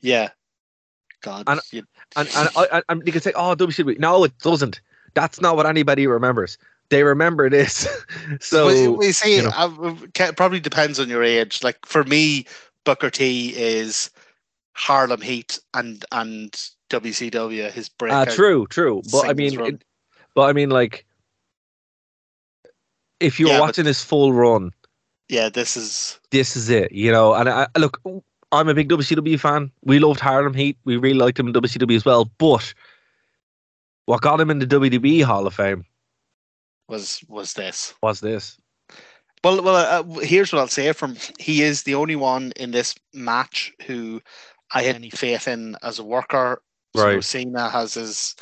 [0.00, 0.30] Yeah.
[1.22, 1.44] God.
[1.46, 1.86] And- you-
[2.16, 3.98] And and I, I, and you can say, oh, WCW.
[3.98, 4.80] No, it doesn't.
[5.14, 6.56] That's not what anybody remembers.
[6.88, 7.86] They remember this.
[8.40, 9.98] so we, we see you know.
[10.18, 11.62] it probably depends on your age.
[11.62, 12.46] Like for me,
[12.84, 14.10] Booker T is
[14.74, 18.30] Harlem Heat and and WCW his uh, breakout.
[18.30, 19.02] true, true.
[19.10, 19.84] But I mean, it,
[20.34, 21.06] but I mean, like,
[23.20, 24.72] if you're Yeah, but- watching his full run,
[25.28, 27.34] Yeah, this is this is it, you know.
[27.34, 28.00] And I, I- look,
[28.52, 29.70] I'm a big WCW fan.
[29.84, 30.76] We loved Harlem Heat.
[30.84, 32.30] We really liked him in WCW as well.
[32.38, 32.74] But
[34.06, 35.84] what got him in the WWE Hall of Fame
[36.88, 37.94] was was this.
[38.02, 38.58] was this.
[39.42, 42.94] Well, well, uh, here's what I'll say from he is the only one in this
[43.14, 44.20] match who
[44.72, 46.60] I had any faith in as a worker.
[46.96, 47.24] So Right.
[47.24, 48.34] Cena has his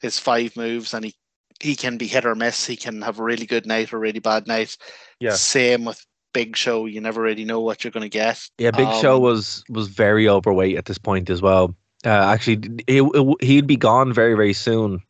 [0.00, 1.14] his five moves, and he
[1.60, 2.66] he can be hit or miss.
[2.66, 4.76] He can have a really good night or a really bad night.
[5.20, 5.34] Yeah.
[5.34, 6.04] Same with
[6.34, 6.84] Big Show.
[6.84, 8.46] You never really know what you're going to get.
[8.58, 11.74] Yeah, Big Show Um, was was very overweight at this point as well.
[12.04, 13.02] Uh, actually, he
[13.40, 15.00] he'd be gone very very soon,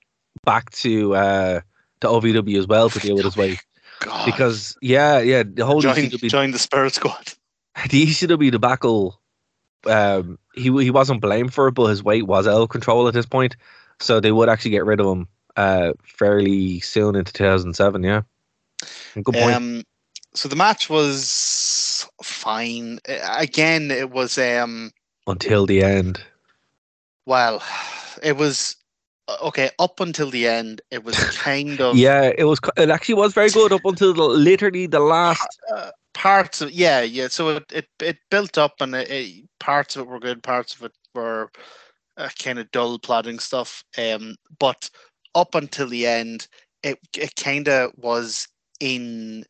[0.45, 1.61] back to uh
[2.01, 3.59] to OVW as well to deal with his weight
[4.01, 7.33] God, because yeah yeah the whole join, ECW join the Spirit Squad.
[7.91, 9.21] the ECW debacle,
[9.89, 13.15] um, he he wasn't blamed for it, but his weight was out of control at
[13.15, 13.57] this point,
[14.01, 18.03] so they would actually get rid of him uh fairly soon into 2007.
[18.03, 18.23] Yeah,
[19.15, 19.55] good point.
[19.55, 19.85] Um,
[20.35, 23.01] so the match was fine.
[23.07, 24.93] Again, it was um.
[25.27, 26.21] Until the end,
[27.25, 27.61] Well,
[28.23, 28.77] it was
[29.43, 30.81] okay up until the end.
[30.91, 32.61] It was kind of yeah, it was.
[32.77, 35.47] It actually was very good up until the, literally the last.
[35.75, 37.29] uh, parts of yeah yeah.
[37.29, 40.75] So it it, it built up and it, it- parts of it were good, parts
[40.75, 41.51] of it were
[42.17, 43.85] uh, kind of dull plodding stuff.
[43.99, 44.89] Um, but
[45.35, 46.49] up until the end,
[46.83, 48.49] it it kind of was
[48.81, 49.45] in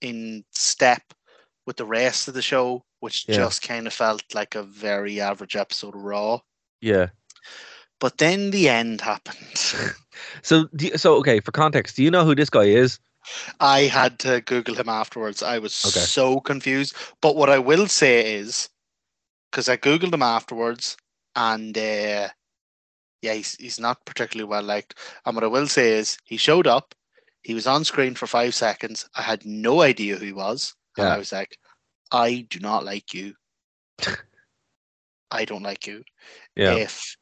[0.00, 1.02] in step
[1.66, 3.36] with the rest of the show, which Yeah.
[3.36, 6.38] just kind of felt like a very average episode of Raw.
[6.80, 7.08] Yeah.
[7.98, 9.94] But then the end happened.
[10.42, 11.40] So, you- so okay.
[11.40, 12.98] For context, do you know who this guy is?
[13.60, 15.42] I had to Google him afterwards.
[15.42, 16.06] I was Okay.
[16.06, 16.94] so confused.
[17.20, 18.68] But what I will say is,
[19.50, 20.96] because I Googled him afterwards,
[21.34, 22.28] and uh,
[23.22, 24.94] yeah, he's, he's not particularly well liked.
[25.24, 26.94] And what I will say is, he showed up,
[27.42, 29.08] he was on screen for five seconds.
[29.14, 30.74] I had no idea who he was.
[30.98, 31.14] And Yeah.
[31.14, 31.58] I was like,
[32.12, 33.34] I do not like you.
[35.30, 36.04] I don't like you.
[36.56, 36.74] Yeah.
[36.74, 37.16] If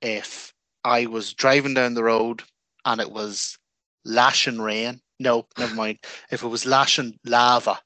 [0.00, 0.52] if
[0.84, 2.42] I was driving down the road
[2.84, 3.58] and it was
[4.04, 5.98] lashing rain, no, never mind.
[6.30, 7.80] If it was lashing lava,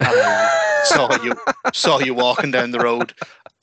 [0.00, 1.34] I saw you
[1.72, 3.14] saw you walking down the road,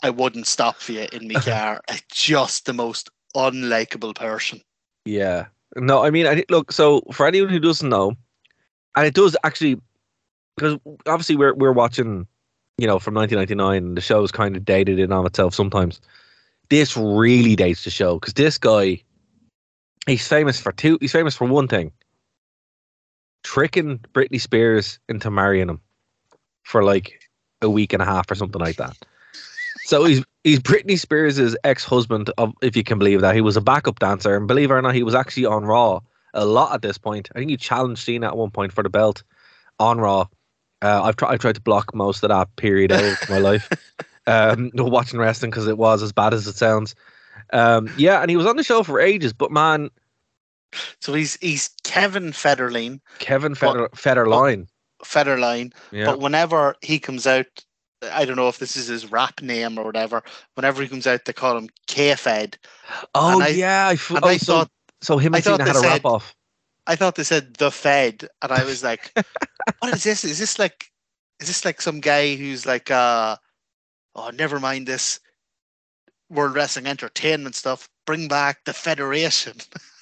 [0.04, 1.82] I wouldn't stop for you in my car.
[2.12, 4.62] Just the most unlikable person.
[5.06, 5.46] Yeah.
[5.76, 6.72] No, I mean, I look.
[6.72, 8.14] So for anyone who doesn't know,
[8.96, 9.80] and it does actually,
[10.56, 10.78] because
[11.08, 12.28] obviously we're we're watching,
[12.78, 16.00] you know, from 1999, and the show's kind of dated in on itself sometimes.
[16.70, 19.02] This really dates the show because this guy,
[20.06, 20.98] he's famous for two.
[21.02, 21.92] He's famous for one thing:
[23.44, 25.82] tricking Britney Spears into marrying him
[26.64, 27.22] for like
[27.62, 28.98] a week and a half or something like that.
[29.86, 33.36] So he's he's Britney Spears' ex-husband, of, if you can believe that.
[33.36, 36.00] He was a backup dancer, and believe it or not, he was actually on Raw
[36.34, 37.30] a lot at this point.
[37.36, 39.24] I think he challenged Cena at one point for the belt
[39.80, 40.28] on Raw.
[40.82, 41.34] Uh, I've tried.
[41.34, 43.70] I tried to block most of that period out of my life,
[44.28, 46.96] um, watching wrestling because it was as bad as it sounds.
[47.52, 49.34] Um, yeah, and he was on the show for ages.
[49.34, 49.90] But man,
[51.02, 54.68] So he's he's Kevin Federline, Kevin Feder- Federline,
[55.04, 57.48] Federline, yeah, But whenever he comes out,
[58.12, 60.24] I don't know if this is his rap name or whatever.
[60.56, 62.58] Whenever he comes out, they call him K-Fed.
[63.16, 64.72] oh and I- yeah, I, f- And oh, I so, thought
[65.02, 66.36] so him I and Cena thought had they a said- off.
[66.86, 69.14] I thought they said the Fed, and I was like,
[69.80, 70.26] "What is this?
[70.26, 70.92] Is this like,
[71.40, 73.38] is this like some guy who's like, uh,
[74.16, 75.18] oh, never mind this
[76.30, 77.88] World Wrestling Entertainment stuff.
[78.06, 79.56] Bring back the Federation."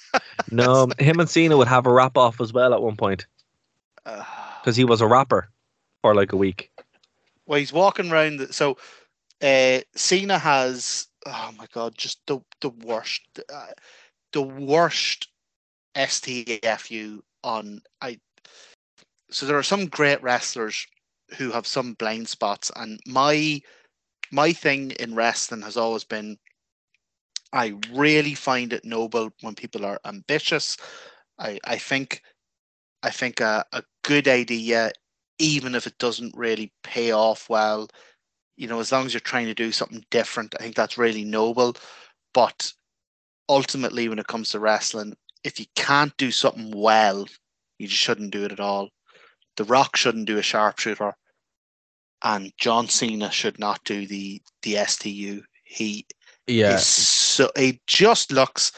[0.50, 3.26] No, him and Cena would have a rap off as well at one point
[4.04, 4.24] Uh,
[4.60, 5.48] because he was a rapper
[6.02, 6.70] for like a week.
[7.46, 8.38] well, he's walking around.
[8.38, 8.76] The, so,
[9.42, 13.22] uh, Cena has, oh my god, just the the worst,
[13.52, 13.66] uh,
[14.32, 15.28] the worst
[15.94, 17.82] STFU on.
[18.00, 18.18] I.
[19.30, 20.86] So there are some great wrestlers
[21.38, 23.60] who have some blind spots, and my
[24.30, 26.38] my thing in wrestling has always been.
[27.52, 30.76] I really find it noble when people are ambitious.
[31.38, 32.22] I I think,
[33.02, 34.92] I think a, a good idea
[35.38, 37.88] even if it doesn't really pay off well,
[38.56, 41.24] you know, as long as you're trying to do something different, I think that's really
[41.24, 41.74] noble.
[42.32, 42.72] But
[43.48, 47.26] ultimately, when it comes to wrestling, if you can't do something well,
[47.78, 48.90] you just shouldn't do it at all.
[49.56, 51.14] The Rock shouldn't do a sharpshooter,
[52.22, 55.42] and John Cena should not do the the STU.
[55.64, 56.06] He
[56.46, 56.76] Yeah.
[56.76, 58.72] so it just looks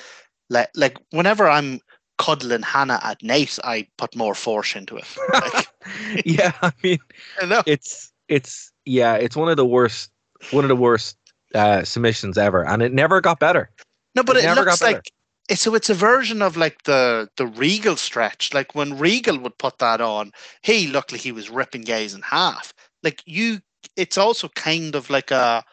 [0.50, 1.80] like like whenever I'm
[2.18, 5.06] cuddling Hannah at night, I put more force into it.
[5.32, 5.66] Like,
[6.24, 6.98] yeah, I mean,
[7.40, 10.10] I it's it's yeah, it's one of the worst
[10.50, 11.16] one of the worst
[11.54, 13.70] uh, submissions ever, and it never got better.
[14.14, 14.96] No, but It it, never looks got better.
[14.96, 15.12] like
[15.48, 18.54] it's so it's a version of like the the Regal stretch.
[18.54, 20.32] Like when Regal would put that on,
[20.62, 22.72] he looked like he was ripping guys in half.
[23.02, 23.60] Like you,
[23.96, 25.64] it's also kind of like a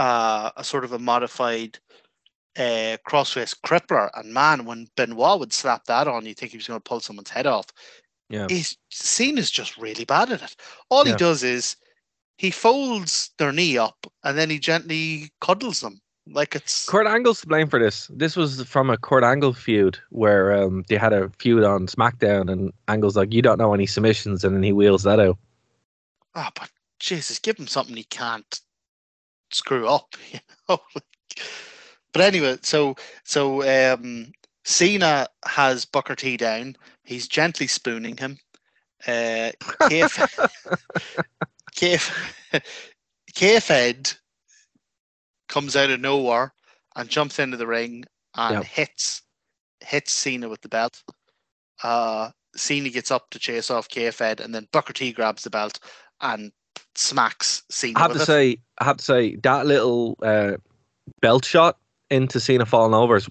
[0.00, 1.78] uh, a sort of a modified
[2.56, 4.08] uh, crossface crippler.
[4.14, 7.00] And man, when Benoit would slap that on, you think he was going to pull
[7.00, 7.66] someone's head off.
[8.30, 8.46] Yeah.
[8.48, 10.56] He's seen is just really bad at it.
[10.88, 11.12] All Yeah.
[11.12, 11.76] he does is
[12.38, 16.00] he folds their knee up and then he gently cuddles them.
[16.26, 18.08] Like it's Kurt Angle's to blame for this.
[18.14, 22.52] This was from a Kurt Angle feud where um, they had a feud on SmackDown,
[22.52, 25.38] and Angle's like, "You don't know any submissions," and then he wheels that out.
[26.36, 26.70] oh, but
[27.00, 28.60] Jesus, give him something he can't
[29.52, 30.78] screw up, you know.
[32.12, 32.94] but anyway, so
[33.24, 33.62] so
[33.94, 34.32] um,
[34.64, 36.76] Cena has Booker T down.
[37.04, 38.38] He's gently spooning him.
[39.06, 39.50] Uh,
[39.88, 40.48] Kayf,
[41.74, 42.62] Kayf,
[43.34, 44.12] K-Fed
[45.48, 46.52] comes out of nowhere
[46.96, 48.04] and jumps into the ring
[48.36, 48.64] and Yep.
[48.64, 49.22] hits
[49.80, 51.02] hits Cena with the belt.
[51.82, 55.78] Uh, Cena gets up to chase off K-Fed, and then Booker T grabs the belt
[56.20, 56.52] and
[56.94, 57.98] smacks Cena.
[57.98, 58.26] I have to it.
[58.26, 60.56] say, I have to say that little uh,
[61.20, 61.78] belt shot
[62.10, 63.28] into Cena falling over is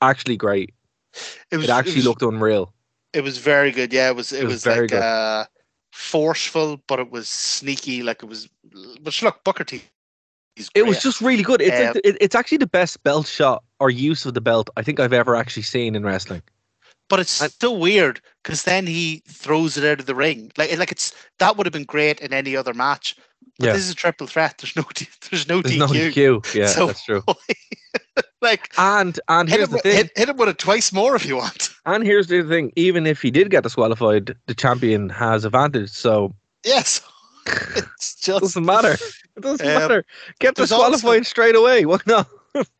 [0.00, 0.72] actually great.
[1.50, 2.72] it was It actually was, looked unreal.
[3.12, 3.92] It was very good.
[3.92, 4.32] Yeah, it was.
[4.32, 5.02] It, It was was, very like good.
[5.02, 5.44] uh,
[5.92, 8.02] forceful, but it was sneaky.
[8.02, 8.48] Like it was.
[9.02, 9.82] But look, Booker T.
[10.74, 11.62] It was just really good.
[11.62, 14.40] It's Um, like the, it, it's actually the best belt shot or use of the
[14.42, 16.42] belt I think I've ever actually seen in wrestling.
[17.10, 20.50] But it's still weird because then he throws it out of the ring.
[20.56, 23.16] Like, like it's that would have been great in any other match.
[23.58, 23.72] But Yeah.
[23.74, 24.56] this is a triple threat.
[24.58, 24.84] There's no,
[25.30, 25.78] there's no There's DQ.
[25.78, 25.86] no
[26.40, 26.54] DQ.
[26.54, 27.22] Yeah, So- that's true.
[28.42, 29.96] like, And and hit here's him, the thing.
[29.96, 31.68] hit, hit him with it twice more if you want.
[31.86, 32.72] And here's the thing.
[32.76, 35.90] Even if he did get disqualified, the champion has advantage.
[35.90, 36.34] So
[36.64, 37.00] Yes,
[37.46, 37.84] it's it
[38.20, 38.92] just doesn't matter.
[39.36, 40.04] It doesn't Um, matter.
[40.38, 41.86] Get disqualified also- straight away.
[41.86, 42.24] What no?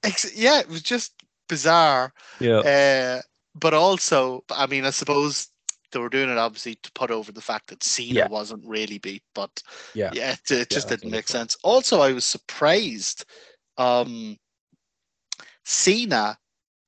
[0.05, 1.13] ex- yeah, it was just
[1.49, 2.13] bizarre.
[2.41, 2.59] Yeah.
[2.59, 3.21] Uh,
[3.61, 5.49] but also, I mean, I suppose
[5.93, 8.29] they were doing it obviously to put over the fact that Cena Yeah.
[8.29, 9.63] wasn't really beat, but
[9.95, 10.11] Yeah.
[10.15, 11.57] yeah, it, it just I didn't make sense.
[11.63, 13.25] Also, I was surprised.
[13.77, 14.39] Um,
[15.65, 16.39] Cena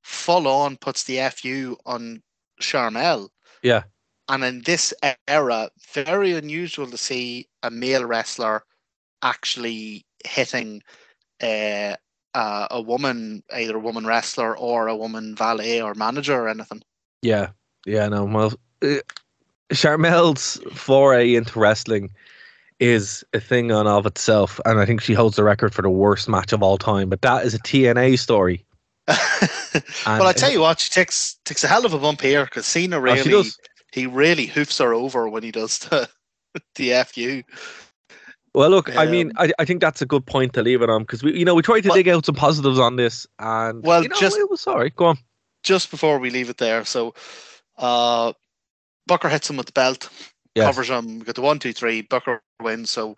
[0.01, 2.21] full on puts the fu on
[2.61, 3.29] Sharmell,
[3.61, 3.83] Yeah.
[4.29, 4.93] and in this
[5.27, 8.63] era, very unusual to see a male wrestler
[9.21, 10.81] actually hitting
[11.41, 11.95] uh,
[12.33, 16.81] uh, a woman, either a woman wrestler or a woman valet or manager or anything.
[17.21, 17.49] Yeah.
[17.85, 18.07] Yeah.
[18.09, 18.25] No.
[18.25, 18.95] Well, uh,
[19.71, 22.11] Sharmell's foray into wrestling
[22.79, 25.89] is a thing on of itself, and I think she holds the record for the
[25.89, 27.09] worst match of all time.
[27.09, 28.65] But that is a TNA story.
[29.07, 32.65] well, I tell you what, she takes takes a hell of a bump here because
[32.65, 33.57] Cena Oh, really does.
[33.91, 36.09] he really hoofs her over when he does the
[36.75, 37.43] the fu.
[38.55, 40.89] Well, look, I mean, Um, I, I think that's a good point to leave it
[40.89, 43.25] on because we, you know, we tried to Well- dig out some positives on this,
[43.39, 44.91] and Well, you know, just- sorry.
[44.91, 45.17] Go on.
[45.63, 47.13] Just before we leave it there, so
[47.77, 48.33] uh,
[49.07, 50.09] Booker hits him with the belt,
[50.55, 50.65] Yes.
[50.65, 51.19] covers him.
[51.19, 52.01] We got the one, two, three.
[52.01, 52.91] Booker wins.
[52.91, 53.15] So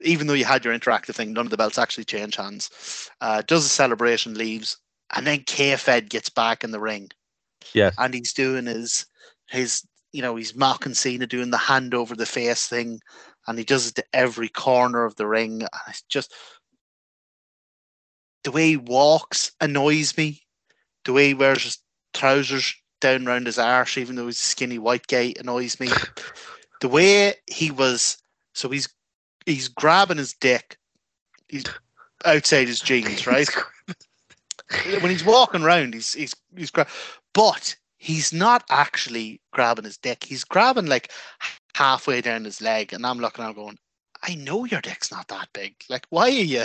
[0.00, 3.08] even though you had your interactive thing, none of the belts actually change hands.
[3.20, 4.78] Uh, does a celebration, leaves,
[5.14, 7.10] and then K-Fed gets back in the ring.
[7.74, 7.94] Yes.
[7.98, 9.06] and he's doing his
[9.48, 12.98] his you know he's mocking Cena doing the hand over the face thing,
[13.46, 15.62] and he does it to every corner of the ring.
[15.62, 16.32] And it's just
[18.44, 20.42] the way he walks annoys me.
[21.04, 21.78] The way he wears his
[22.14, 25.88] trousers down round his arse, even though he's a skinny white guy, annoys me.
[26.80, 28.16] the way he was,
[28.54, 28.88] so he's
[29.46, 30.76] he's grabbing his dick.
[31.48, 31.64] He's
[32.24, 33.48] outside his jeans, right?
[35.00, 36.86] when he's walking around, he's he's he's gra-
[37.34, 40.24] but he's not actually grabbing his dick.
[40.24, 41.10] He's grabbing like
[41.74, 43.78] halfway down his leg, and I'm looking at him going,
[44.22, 45.74] "I know your dick's not that big.
[45.88, 46.64] Like, why are you,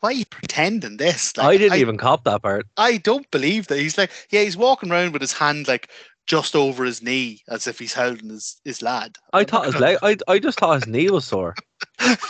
[0.00, 2.66] why are you pretending this?" Like, I didn't even cop that part.
[2.76, 3.78] I don't believe that.
[3.78, 5.90] He's like, yeah, he's walking around with his hand like
[6.26, 9.16] just over his knee, as if he's holding his his lad.
[9.32, 9.98] I thought his leg.
[10.02, 11.54] I, I just thought his knee was sore.
[11.98, 12.24] That's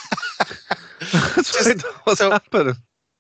[1.55, 2.77] what I thought was so- happening.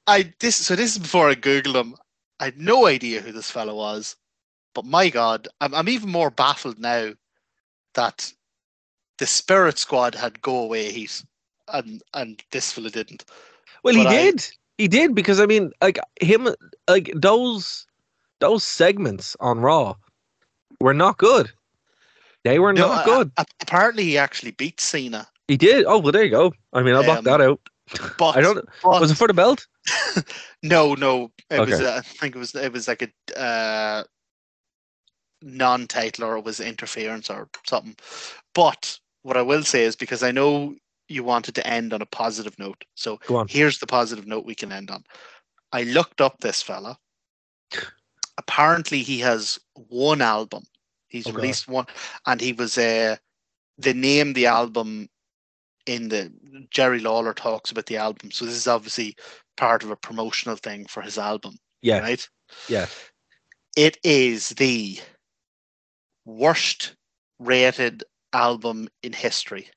[0.06, 1.94] I this so this is before I googled him.
[2.40, 4.16] I had no idea who this fellow was,
[4.74, 7.12] but my God, I'm I'm even more baffled now
[7.94, 8.32] that
[9.20, 11.22] the Spirit Squad had go away heat,
[11.72, 13.24] and and this fella didn't.
[13.84, 14.46] Well, he I- did.
[14.78, 16.48] He did because I mean, like him,
[16.88, 17.86] like those
[18.40, 19.94] those segments on Raw
[20.80, 21.52] were not good.
[22.44, 23.30] They were No, not good.
[23.36, 25.28] uh, apparently, he actually beat Cena.
[25.48, 25.84] He did.
[25.86, 26.54] Oh, well, there you go.
[26.72, 27.60] I mean, I'll block Um, that out.
[28.16, 28.66] But I don't.
[28.82, 29.66] but- Was it for the belt?
[30.62, 31.30] No, no.
[31.50, 31.80] It was.
[31.80, 32.54] Uh, I think it was.
[32.54, 34.04] It was like a uh,
[35.42, 37.96] non-title, or it was interference or something.
[38.54, 40.74] But what I will say is because I know
[41.08, 43.18] you wanted to end on a positive note, so
[43.48, 45.04] here's the positive note we can end on.
[45.72, 46.98] I looked up this fella.
[48.38, 50.62] Apparently, he has one album.
[51.08, 51.36] He's Oh, God.
[51.36, 51.86] released one,
[52.26, 53.16] and he was uh,
[53.78, 55.08] they named the album
[55.86, 56.32] in the
[56.70, 58.30] Jerry Lawler talks about the album.
[58.30, 59.16] So this is obviously
[59.56, 61.98] part of a promotional thing for his album, Yeah.
[62.00, 62.28] right?
[62.68, 62.86] Yeah.
[63.76, 65.00] It is the
[66.24, 66.94] worst
[67.38, 69.68] rated album in history.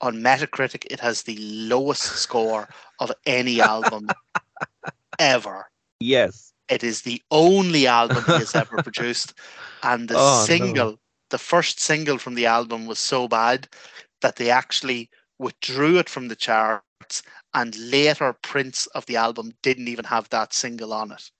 [0.00, 2.68] On Metacritic, it has the lowest score
[2.98, 4.14] of any album
[5.18, 5.70] ever.
[6.00, 6.52] Yes.
[6.68, 9.34] It is the only album he has ever produced.
[9.82, 10.46] And the Oh, no.
[10.46, 11.00] single,
[11.30, 13.68] the first single from the album was so bad
[14.20, 16.96] that they actually withdrew it from the charts
[17.26, 21.30] and later prints of the album didn't even have that single on it.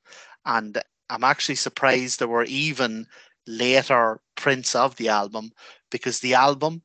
[0.45, 3.07] And I'm actually surprised there were even
[3.47, 5.53] later prints of the album
[5.91, 6.83] because the album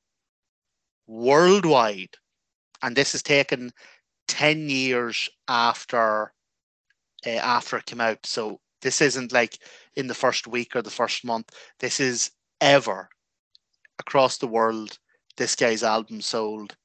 [1.08, 2.16] worldwide,
[2.82, 3.72] and this is taken
[4.28, 6.34] 10 years after
[7.26, 8.26] uh, after it came out.
[8.26, 9.60] So this isn't like
[9.96, 11.52] in the first week or the first month.
[11.80, 13.10] This is ever
[14.00, 14.98] across the world.
[15.38, 16.76] This guy's album sold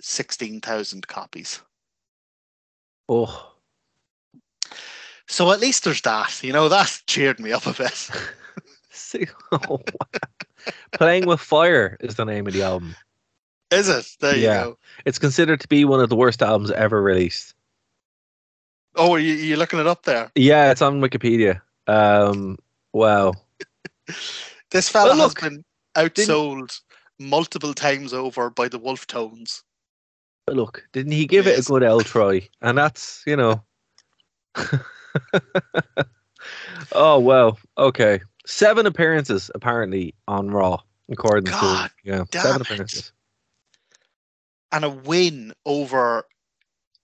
[0.00, 1.60] 16,000 copies.
[3.08, 3.52] Oh.
[5.26, 6.42] So at least there's that.
[6.42, 8.10] You know, that cheered me up a bit.
[9.52, 9.80] Oh.
[10.92, 12.94] Playing with Fire is the name of the album.
[13.70, 14.06] Is it?
[14.20, 14.58] There Yeah.
[14.60, 14.78] you go.
[15.04, 17.54] It's considered to be one of the worst albums ever released.
[18.96, 20.30] Oh, are you, you looking it up there?
[20.34, 21.60] Yeah, it's on Wikipedia.
[21.86, 22.58] Um,
[22.92, 23.34] wow.
[24.70, 25.64] This fella Well, has been
[25.96, 26.80] outsold
[27.18, 29.64] multiple times over by the Wolfe Tones.
[30.46, 32.48] But look, didn't he give it a good L try?
[32.62, 33.62] And that's, you know.
[36.92, 37.58] oh, well.
[37.76, 38.20] Okay.
[38.46, 40.78] Seven appearances, apparently, on Raw,
[41.10, 41.92] according God to.
[42.04, 42.70] Yeah, seven it.
[42.70, 43.12] appearances.
[44.72, 46.24] and a win over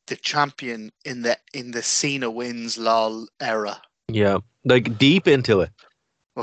[0.06, 3.80] the champion in the in the Cena wins lol era.
[4.08, 4.38] Yeah.
[4.64, 5.70] Like, deep into it.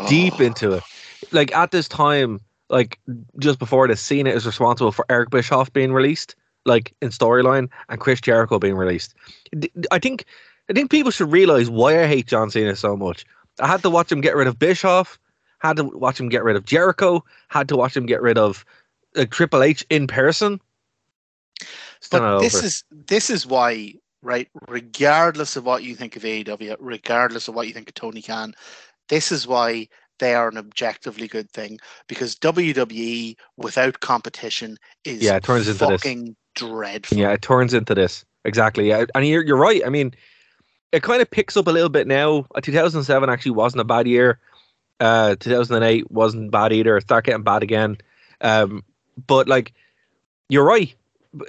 [0.07, 0.83] Deep Oh, into it.
[1.31, 2.39] Like, at this time,
[2.69, 2.99] like,
[3.39, 7.99] just before this, Cena is responsible for Eric Bischoff being released, like, in storyline, and
[7.99, 9.15] Chris Jericho being released.
[9.91, 10.25] I think.
[10.69, 13.25] I think people should realize why I hate John Cena so much.
[13.59, 15.19] I had to watch him get rid of Bischoff,
[15.59, 18.65] had to watch him get rid of Jericho, had to watch him get rid of
[19.15, 20.59] uh, Triple H in person.
[22.11, 22.65] But this over.
[22.65, 24.49] is this is why, right?
[24.67, 28.53] Regardless of what you think of AEW, regardless of what you think of Tony Khan,
[29.07, 29.87] this is why
[30.19, 35.85] they are an objectively good thing because WWE without competition is Yeah, it turns into
[35.85, 36.01] this.
[36.01, 37.17] fucking dreadful.
[37.17, 38.89] Yeah, it turns into this exactly.
[38.89, 39.81] Yeah, and you're you're right.
[39.85, 40.13] I mean,
[40.93, 42.45] it kind of picks up a little bit now.
[42.53, 44.39] Uh, 2007 actually wasn't a bad year.
[44.99, 46.95] Uh, 2008 wasn't bad either.
[46.95, 47.97] It started getting bad again.
[48.41, 48.83] Um,
[49.27, 49.73] but like,
[50.49, 50.93] you're right.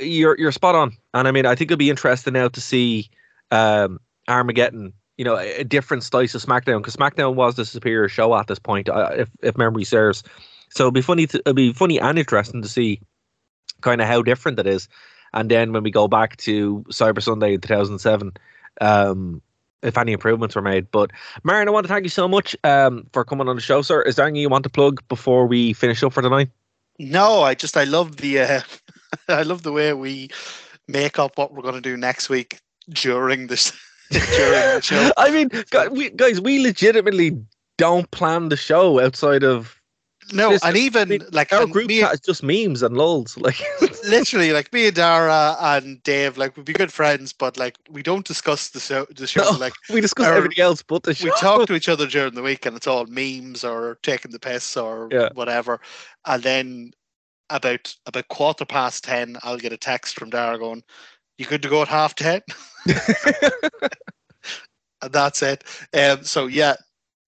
[0.00, 0.96] You're you're spot on.
[1.12, 3.10] And I mean, I think it'll be interesting now to see
[3.50, 4.94] um, Armageddon.
[5.18, 8.46] You know, a, a different slice of SmackDown because SmackDown was the superior show at
[8.46, 10.24] this point, uh, if if memory serves.
[10.70, 11.26] So it'll be funny.
[11.26, 13.00] To, it'll be funny and interesting to see
[13.82, 14.88] kind of how different it is.
[15.34, 18.32] And then when we go back to Cyber Sunday in 2007,
[18.80, 19.40] um,
[19.82, 20.90] if any improvements were made.
[20.90, 21.10] But
[21.44, 24.02] Marion, I want to thank you so much um, for coming on the show, sir.
[24.02, 26.50] Is there anything you want to plug before we finish up for tonight?
[26.98, 28.60] No, I just I love the uh,
[29.28, 30.30] I love the way we
[30.88, 32.60] make up what we're going to do next week
[32.90, 33.72] during this
[34.10, 34.20] during
[34.52, 35.10] the show.
[35.16, 37.38] I mean, guys we, guys, we legitimately
[37.76, 39.80] don't plan the show outside of
[40.32, 42.96] No, This- and even I mean, like our group me, chat is just memes and
[42.96, 43.36] lulls.
[43.36, 43.60] Like,
[44.04, 48.02] literally like me and Dara and Dave, like we'd be good friends, but like we
[48.02, 49.06] don't discuss the show.
[49.10, 49.50] The show No.
[49.58, 51.24] like we discuss Our- everything else but the show.
[51.26, 54.38] we talk to each other during the week, and it's all memes or taking the
[54.38, 55.28] piss or Yeah.
[55.34, 55.80] whatever.
[56.26, 56.90] And then
[57.50, 60.82] about about quarter past ten, I'll get a text from Dara going,
[61.38, 62.40] "You good to go at half 10?
[65.02, 65.64] and that's it.
[65.94, 66.74] Um, so yeah,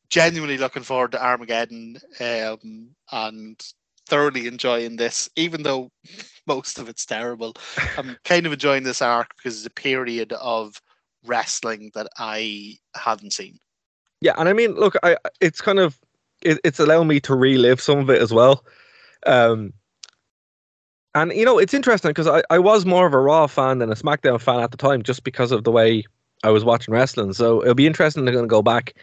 [0.09, 3.61] genuinely looking forward to Armageddon um, and
[4.07, 5.91] thoroughly enjoying this, even though
[6.47, 7.55] most of it's terrible.
[7.99, 10.81] I'm kind of enjoying this arc because it's a period of
[11.25, 13.59] wrestling that I haven't seen.
[14.21, 15.99] Yeah, and I mean, look, I it's kind of
[16.43, 18.65] it, it's allowing me to relive some of it as well.
[19.27, 19.73] Um,
[21.15, 23.91] and you know, it's interesting because I, I was more of a Raw fan than
[23.91, 26.05] a SmackDown fan at the time, just because of the way
[26.45, 27.33] I was watching wrestling.
[27.33, 28.95] So it'll be interesting to go back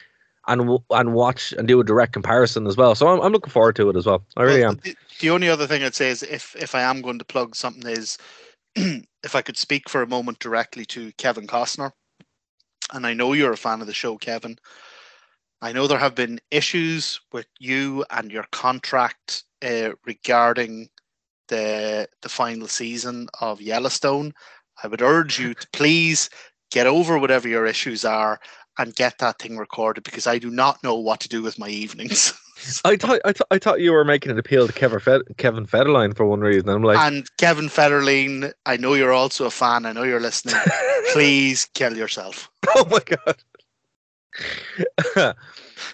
[0.47, 2.95] and and watch and do a direct comparison as well.
[2.95, 4.23] So I'm, I'm looking forward to it as well.
[4.35, 4.79] I really Well, am.
[4.83, 7.55] The, the only other thing I'd say is if if I am going to plug
[7.55, 8.17] something is
[8.75, 11.91] if I could speak for a moment directly to Kevin Costner,
[12.93, 14.57] and I know you're a fan of the show, Kevin.
[15.61, 20.89] I know there have been issues with you and your contract uh, regarding
[21.47, 24.33] the the final season of Yellowstone.
[24.83, 26.29] I would urge you to please
[26.71, 28.39] get over whatever your issues are
[28.77, 31.67] and get that thing recorded because I do not know what to do with my
[31.69, 32.33] evenings.
[32.85, 35.65] I thought I, th- I thought you were making an appeal to Kevin Fed- Kevin
[35.65, 36.69] Federline for one reason.
[36.69, 39.85] I'm like, and Kevin Federline, I know you're also a fan.
[39.85, 40.55] I know you're listening.
[41.13, 42.49] Please kill yourself.
[42.75, 42.99] oh my
[45.15, 45.35] god.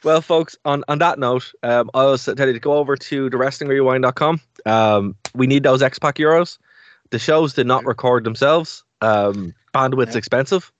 [0.03, 3.29] well, folks, on, on that note, um, I was tell you to go over to
[3.29, 4.39] thewrestlingrewind.com.
[4.65, 6.57] Um, we need those X Pac euros.
[7.09, 8.83] The shows did not record themselves.
[9.01, 10.19] Um, bandwidth's Yeah.
[10.19, 10.71] expensive,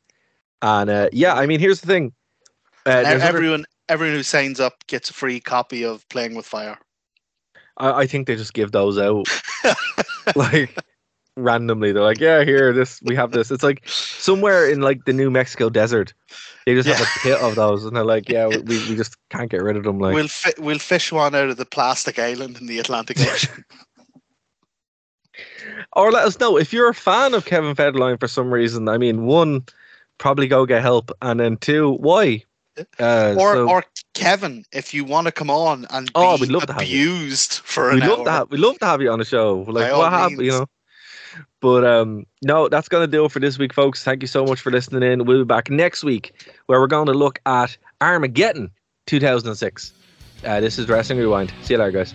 [0.61, 2.13] and uh, yeah, I mean, here's the thing.
[2.85, 6.77] Uh, everyone, everyone who signs up gets a free copy of Playing with Fire.
[7.77, 9.27] I, I think they just give those out
[10.35, 10.75] like
[11.35, 11.91] randomly.
[11.91, 13.51] They're like, yeah, here, this we have this.
[13.51, 16.13] It's like somewhere in like the New Mexico desert.
[16.65, 19.49] They just have a pit of those, and they're like, yeah, we, we just can't
[19.49, 19.99] get rid of them.
[19.99, 23.65] Like, we'll fi- we'll fish one out of the plastic island in the Atlantic Ocean.
[25.93, 28.87] or let us know if you're a fan of Kevin Federline for some reason.
[28.87, 29.65] I mean, one,
[30.19, 32.43] probably go get help, and then two, why?
[32.99, 33.83] Uh, or so or
[34.13, 37.11] Kevin, if you want to come on and Oh, be we'd love to have you.
[37.11, 38.09] abused for an we'd hour.
[38.17, 39.65] love to have we'd love to have you on the show.
[39.67, 40.41] Like, By what happened?
[40.41, 40.65] You know.
[41.61, 44.01] But um, no, that's gonna do it for this week, folks.
[44.03, 45.25] Thank you so much for listening in.
[45.25, 46.33] We'll be back next week
[46.67, 48.71] where we're going to look at Armageddon
[49.07, 49.91] 2006.
[50.45, 51.51] Uh, this is Wrestling Rewind.
[51.63, 52.13] See you later, guys.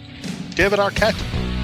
[0.55, 1.64] David Arquette.